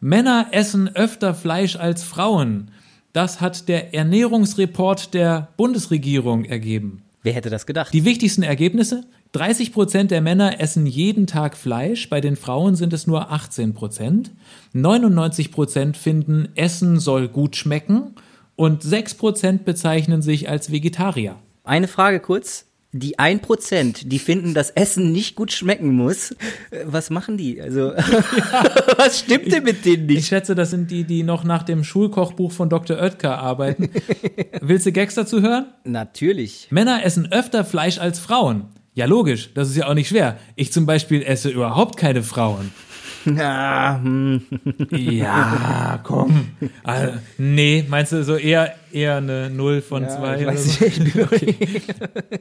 Männer 0.00 0.48
essen 0.50 0.94
öfter 0.94 1.34
Fleisch 1.34 1.76
als 1.76 2.02
Frauen. 2.04 2.70
Das 3.12 3.40
hat 3.40 3.68
der 3.68 3.94
Ernährungsreport 3.94 5.14
der 5.14 5.48
Bundesregierung 5.56 6.44
ergeben. 6.44 7.02
Wer 7.22 7.32
hätte 7.32 7.48
das 7.48 7.64
gedacht? 7.64 7.94
Die 7.94 8.04
wichtigsten 8.04 8.42
Ergebnisse? 8.42 9.04
30 9.32 9.72
Prozent 9.72 10.10
der 10.10 10.20
Männer 10.20 10.60
essen 10.60 10.84
jeden 10.84 11.26
Tag 11.26 11.56
Fleisch, 11.56 12.10
bei 12.10 12.20
den 12.20 12.36
Frauen 12.36 12.76
sind 12.76 12.92
es 12.92 13.06
nur 13.06 13.32
18 13.32 13.72
Prozent. 13.72 14.30
99 14.74 15.50
Prozent 15.50 15.96
finden, 15.96 16.48
Essen 16.54 17.00
soll 17.00 17.28
gut 17.28 17.56
schmecken 17.56 18.14
und 18.56 18.82
6 18.82 19.14
Prozent 19.14 19.64
bezeichnen 19.64 20.22
sich 20.22 20.48
als 20.48 20.70
Vegetarier. 20.70 21.36
Eine 21.64 21.88
Frage 21.88 22.20
kurz 22.20 22.66
die 22.96 23.18
ein 23.18 23.40
Prozent, 23.40 24.12
die 24.12 24.20
finden, 24.20 24.54
dass 24.54 24.70
Essen 24.70 25.10
nicht 25.10 25.34
gut 25.34 25.52
schmecken 25.52 25.94
muss, 25.94 26.30
äh, 26.70 26.84
was 26.84 27.10
machen 27.10 27.36
die? 27.36 27.60
Also, 27.60 27.92
ja. 27.92 27.96
was 28.96 29.18
stimmt 29.18 29.50
denn 29.52 29.64
mit 29.64 29.84
denen 29.84 30.06
nicht? 30.06 30.18
Ich 30.18 30.26
schätze, 30.28 30.54
das 30.54 30.70
sind 30.70 30.92
die, 30.92 31.02
die 31.02 31.24
noch 31.24 31.42
nach 31.42 31.64
dem 31.64 31.82
Schulkochbuch 31.82 32.52
von 32.52 32.68
Dr. 32.68 32.96
Oetker 32.96 33.38
arbeiten. 33.38 33.90
Willst 34.60 34.86
du 34.86 34.92
Gags 34.92 35.16
dazu 35.16 35.42
hören? 35.42 35.66
Natürlich. 35.82 36.68
Männer 36.70 37.04
essen 37.04 37.30
öfter 37.32 37.64
Fleisch 37.64 37.98
als 37.98 38.20
Frauen. 38.20 38.66
Ja, 38.94 39.06
logisch, 39.06 39.52
das 39.54 39.70
ist 39.70 39.76
ja 39.76 39.88
auch 39.88 39.94
nicht 39.94 40.08
schwer. 40.08 40.38
Ich 40.54 40.72
zum 40.72 40.86
Beispiel 40.86 41.22
esse 41.24 41.50
überhaupt 41.50 41.96
keine 41.96 42.22
Frauen. 42.22 42.70
Na, 43.36 44.00
hm. 44.02 44.42
Ja, 44.90 46.00
komm. 46.02 46.48
Also, 46.82 47.12
nee, 47.38 47.84
meinst 47.88 48.12
du 48.12 48.22
so 48.24 48.36
eher, 48.36 48.74
eher 48.92 49.16
eine 49.16 49.50
0 49.50 49.80
von 49.80 50.08
2? 50.08 50.40
Ja, 50.40 50.52
ich, 50.52 50.60
so? 50.60 50.84
okay. 51.22 51.56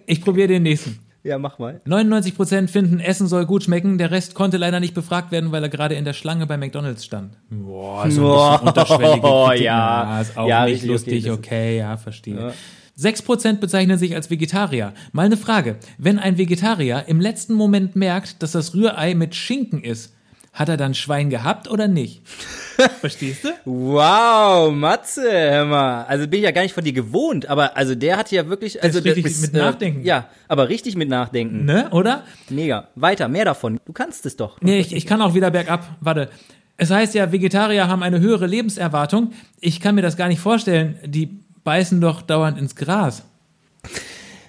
ich 0.06 0.22
probiere 0.22 0.50
den 0.50 0.64
nächsten. 0.64 1.00
Ja, 1.24 1.38
mach 1.38 1.58
mal. 1.58 1.80
99% 1.88 2.68
finden, 2.68 3.00
Essen 3.00 3.28
soll 3.28 3.46
gut 3.46 3.64
schmecken. 3.64 3.98
Der 3.98 4.12
Rest 4.12 4.36
konnte 4.36 4.58
leider 4.58 4.82
nicht 4.82 4.94
befragt 4.94 5.32
werden, 5.32 5.54
weil 5.54 5.64
er 5.64 5.70
gerade 5.70 5.96
in 5.96 6.04
der 6.04 6.12
Schlange 6.12 6.48
bei 6.48 6.58
McDonalds 6.58 7.06
stand. 7.06 7.38
Boah, 7.50 8.10
so 8.12 8.36
ein 8.36 8.52
bisschen 8.52 8.68
unterschwellige 8.68 9.22
Kritik. 9.22 9.64
Ja, 9.64 10.04
ja, 10.04 10.22
ist 10.22 10.38
auch 10.38 10.48
ja, 10.48 10.66
nicht 10.66 10.84
lustig. 10.84 11.32
Okay, 11.32 11.38
okay 11.38 11.78
ja, 11.78 11.96
verstehe. 11.96 12.36
Ja. 12.36 12.54
6% 13.00 13.60
bezeichnen 13.60 13.98
sich 13.98 14.16
als 14.16 14.30
Vegetarier. 14.30 14.94
Mal 15.14 15.26
eine 15.26 15.38
Frage. 15.38 15.78
Wenn 15.98 16.20
ein 16.20 16.38
Vegetarier 16.38 17.06
im 17.08 17.22
letzten 17.22 17.54
Moment 17.54 17.96
merkt, 17.96 18.44
dass 18.44 18.52
das 18.52 18.76
Rührei 18.76 19.16
mit 19.16 19.34
Schinken 19.34 19.82
ist, 19.82 20.14
hat 20.54 20.70
er 20.70 20.78
dann 20.78 20.93
Schwein 20.93 21.32
gehabt 21.32 21.68
oder 21.70 21.88
nicht? 21.88 22.22
Verstehst 23.01 23.43
du? 23.43 23.49
Wow, 23.66 24.72
Matze, 24.72 25.24
hör 25.30 25.66
mal. 25.66 26.04
Also 26.06 26.28
bin 26.28 26.39
ich 26.39 26.43
ja 26.45 26.51
gar 26.51 26.62
nicht 26.62 26.74
von 26.74 26.84
dir 26.84 26.93
gewohnt, 26.93 27.47
aber 27.47 27.76
also 27.76 27.95
der 27.95 28.18
hat 28.18 28.32
ja 28.32 28.47
wirklich, 28.47 28.82
also 28.82 28.99
das 28.99 29.16
richtig 29.16 29.41
mit 29.41 29.54
äh, 29.56 29.58
Nachdenken. 29.58 30.04
Ja, 30.04 30.28
aber 30.47 30.70
richtig 30.70 30.95
mit 30.95 31.10
Nachdenken. 31.10 31.66
Ne, 31.66 31.89
oder? 31.89 32.24
Mega. 32.49 32.88
Weiter, 32.95 33.28
mehr 33.28 33.45
davon. 33.45 33.80
Du 33.86 33.93
kannst 33.93 34.26
es 34.28 34.36
doch. 34.38 34.62
Nee, 34.62 34.80
ich, 34.80 34.95
ich 34.95 35.08
kann 35.08 35.22
auch 35.22 35.34
wieder 35.34 35.49
bergab. 35.49 35.97
Warte. 35.99 36.30
Es 36.78 36.89
heißt 36.89 37.14
ja, 37.16 37.32
Vegetarier 37.32 37.88
haben 37.88 38.04
eine 38.04 38.20
höhere 38.20 38.47
Lebenserwartung. 38.47 39.32
Ich 39.60 39.80
kann 39.80 39.95
mir 39.95 40.01
das 40.01 40.18
gar 40.18 40.28
nicht 40.28 40.39
vorstellen. 40.39 40.97
Die 41.06 41.39
beißen 41.64 41.99
doch 41.99 42.22
dauernd 42.22 42.60
ins 42.60 42.76
Gras. 42.76 43.24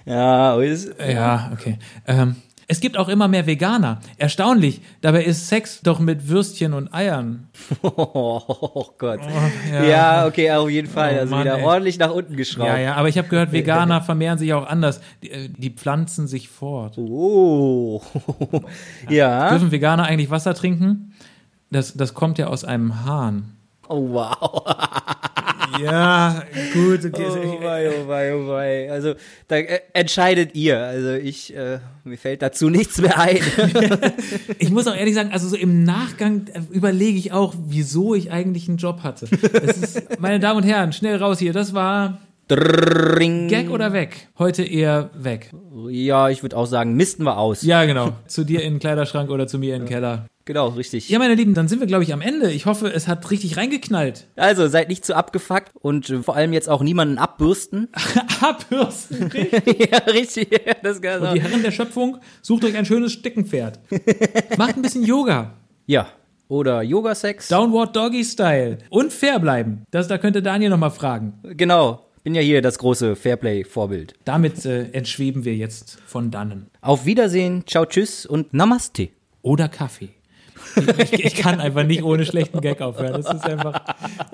Ja, 0.05 0.59
ist, 0.61 0.93
ja, 0.99 1.51
okay. 1.53 1.79
Ähm, 2.07 2.35
es 2.67 2.79
gibt 2.79 2.97
auch 2.97 3.09
immer 3.09 3.27
mehr 3.27 3.45
Veganer. 3.45 3.99
Erstaunlich. 4.17 4.81
Dabei 5.01 5.23
ist 5.23 5.47
Sex 5.47 5.81
doch 5.81 5.99
mit 5.99 6.29
Würstchen 6.29 6.73
und 6.73 6.93
Eiern. 6.93 7.47
Oh, 7.83 8.85
Gott. 8.97 9.19
Oh, 9.23 9.71
ja. 9.71 9.83
ja. 9.83 10.27
okay, 10.27 10.51
auf 10.51 10.69
jeden 10.69 10.87
Fall. 10.87 11.15
Oh, 11.15 11.19
also 11.21 11.31
Mann, 11.31 11.45
wieder 11.45 11.59
ey. 11.59 11.63
ordentlich 11.63 11.99
nach 11.99 12.11
unten 12.11 12.35
geschraubt. 12.35 12.69
Ja, 12.69 12.77
ja, 12.77 12.95
aber 12.95 13.07
ich 13.07 13.17
habe 13.17 13.27
gehört, 13.27 13.51
Veganer 13.53 14.01
vermehren 14.01 14.37
sich 14.37 14.53
auch 14.53 14.67
anders. 14.67 15.01
Die, 15.23 15.31
äh, 15.31 15.49
die 15.49 15.69
pflanzen 15.69 16.27
sich 16.27 16.49
fort. 16.49 16.97
Oh. 16.97 18.01
ja. 19.09 19.49
Dürfen 19.49 19.71
Veganer 19.71 20.03
eigentlich 20.03 20.29
Wasser 20.29 20.53
trinken? 20.53 21.13
Das, 21.71 21.93
das 21.93 22.13
kommt 22.13 22.37
ja 22.37 22.47
aus 22.47 22.63
einem 22.63 23.05
Hahn. 23.05 23.55
Oh, 23.87 24.09
wow. 24.13 24.63
Ja, 25.81 26.43
gut. 26.73 27.05
Okay. 27.05 27.25
Oh 27.27 27.63
wei, 27.63 27.89
oh 27.89 28.07
wei, 28.07 28.35
oh 28.35 28.47
wei. 28.47 28.91
Also, 28.91 29.15
da 29.47 29.57
äh, 29.57 29.81
entscheidet 29.93 30.55
ihr. 30.55 30.79
Also, 30.79 31.13
ich, 31.13 31.55
äh, 31.55 31.79
mir 32.03 32.17
fällt 32.17 32.41
dazu 32.41 32.69
nichts 32.69 32.99
mehr 33.01 33.19
ein. 33.19 33.39
ich 34.59 34.71
muss 34.71 34.87
auch 34.87 34.95
ehrlich 34.95 35.15
sagen, 35.15 35.31
also 35.31 35.47
so 35.47 35.55
im 35.55 35.83
Nachgang 35.83 36.47
äh, 36.53 36.61
überlege 36.71 37.17
ich 37.17 37.31
auch, 37.31 37.53
wieso 37.67 38.15
ich 38.15 38.31
eigentlich 38.31 38.67
einen 38.67 38.77
Job 38.77 39.03
hatte. 39.03 39.25
Ist, 39.25 40.19
meine 40.19 40.39
Damen 40.39 40.63
und 40.63 40.67
Herren, 40.67 40.93
schnell 40.93 41.17
raus 41.17 41.39
hier. 41.39 41.53
Das 41.53 41.73
war 41.73 42.19
Dring. 42.47 43.47
Gag 43.47 43.71
oder 43.71 43.91
weg? 43.91 44.27
Heute 44.37 44.63
eher 44.63 45.09
weg. 45.15 45.51
Ja, 45.89 46.29
ich 46.29 46.43
würde 46.43 46.57
auch 46.57 46.67
sagen, 46.67 46.93
misten 46.93 47.23
wir 47.23 47.37
aus. 47.37 47.63
Ja, 47.63 47.85
genau. 47.85 48.11
Zu 48.27 48.43
dir 48.43 48.61
in 48.61 48.75
den 48.75 48.79
Kleiderschrank 48.79 49.31
oder 49.31 49.47
zu 49.47 49.57
mir 49.57 49.75
in 49.75 49.83
den 49.83 49.89
Keller. 49.89 50.27
Genau, 50.45 50.67
richtig. 50.69 51.09
Ja, 51.09 51.17
meine 51.17 51.33
Lieben, 51.33 51.55
dann 51.55 51.67
sind 51.67 51.79
wir, 51.79 51.87
glaube 51.87 52.03
ich, 52.03 52.13
am 52.13 52.21
Ende. 52.21 52.51
Ich 52.51 52.67
hoffe, 52.67 52.87
es 52.93 53.07
hat 53.07 53.31
richtig 53.31 53.57
reingeknallt. 53.57 54.27
Also, 54.35 54.67
seid 54.67 54.89
nicht 54.89 55.03
zu 55.03 55.15
abgefuckt 55.15 55.71
und 55.73 56.09
äh, 56.11 56.21
vor 56.21 56.35
allem 56.35 56.53
jetzt 56.53 56.69
auch 56.69 56.83
niemanden 56.83 57.17
abbürsten. 57.17 57.89
abbürsten? 58.41 59.23
Richtig. 59.31 59.91
ja, 59.91 59.97
richtig. 59.99 60.61
Das 60.83 61.01
kann 61.01 61.21
und 61.21 61.33
die 61.33 61.41
Herren 61.41 61.63
der 61.63 61.71
Schöpfung, 61.71 62.19
sucht 62.43 62.63
euch 62.63 62.77
ein 62.77 62.85
schönes 62.85 63.13
Steckenpferd. 63.13 63.79
Macht 64.57 64.75
ein 64.75 64.83
bisschen 64.83 65.03
Yoga. 65.03 65.55
Ja, 65.87 66.09
oder 66.47 66.83
Yoga-Sex. 66.83 67.47
Downward 67.47 67.95
Doggy 67.95 68.23
Style. 68.23 68.77
Und 68.89 69.11
fair 69.11 69.39
bleiben. 69.39 69.83
Das, 69.89 70.07
da 70.07 70.19
könnte 70.19 70.43
Daniel 70.43 70.69
nochmal 70.69 70.91
fragen. 70.91 71.39
Genau 71.43 72.05
bin 72.25 72.33
ja 72.33 72.41
hier 72.41 72.63
das 72.63 72.79
große 72.79 73.15
Fairplay-Vorbild. 73.15 74.15
Damit 74.25 74.65
äh, 74.65 74.89
entschweben 74.93 75.45
wir 75.45 75.55
jetzt 75.55 75.99
von 76.07 76.31
dannen. 76.31 76.71
Auf 76.81 77.05
Wiedersehen, 77.05 77.63
ciao, 77.67 77.85
tschüss 77.85 78.25
und 78.25 78.51
Namaste. 78.51 79.09
Oder 79.43 79.69
Kaffee. 79.69 80.09
Ich, 80.99 81.25
ich, 81.25 81.35
kann 81.35 81.59
einfach 81.59 81.83
nicht 81.83 82.03
ohne 82.03 82.25
schlechten 82.25 82.61
Gag 82.61 82.81
aufhören. 82.81 83.21
Das 83.21 83.33
ist 83.33 83.45
einfach 83.45 83.81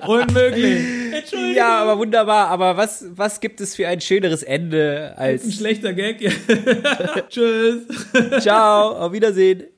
unmöglich. 0.06 0.80
Entschuldigung. 1.12 1.54
Ja, 1.54 1.78
aber 1.82 1.98
wunderbar. 1.98 2.48
Aber 2.48 2.76
was, 2.76 3.04
was 3.14 3.40
gibt 3.40 3.60
es 3.60 3.76
für 3.76 3.88
ein 3.88 4.00
schöneres 4.00 4.42
Ende 4.42 5.14
als. 5.16 5.44
Ein 5.44 5.52
schlechter 5.52 5.92
Gag. 5.92 6.18
Tschüss. 7.28 7.82
Ciao. 8.40 8.92
Auf 8.98 9.12
Wiedersehen. 9.12 9.71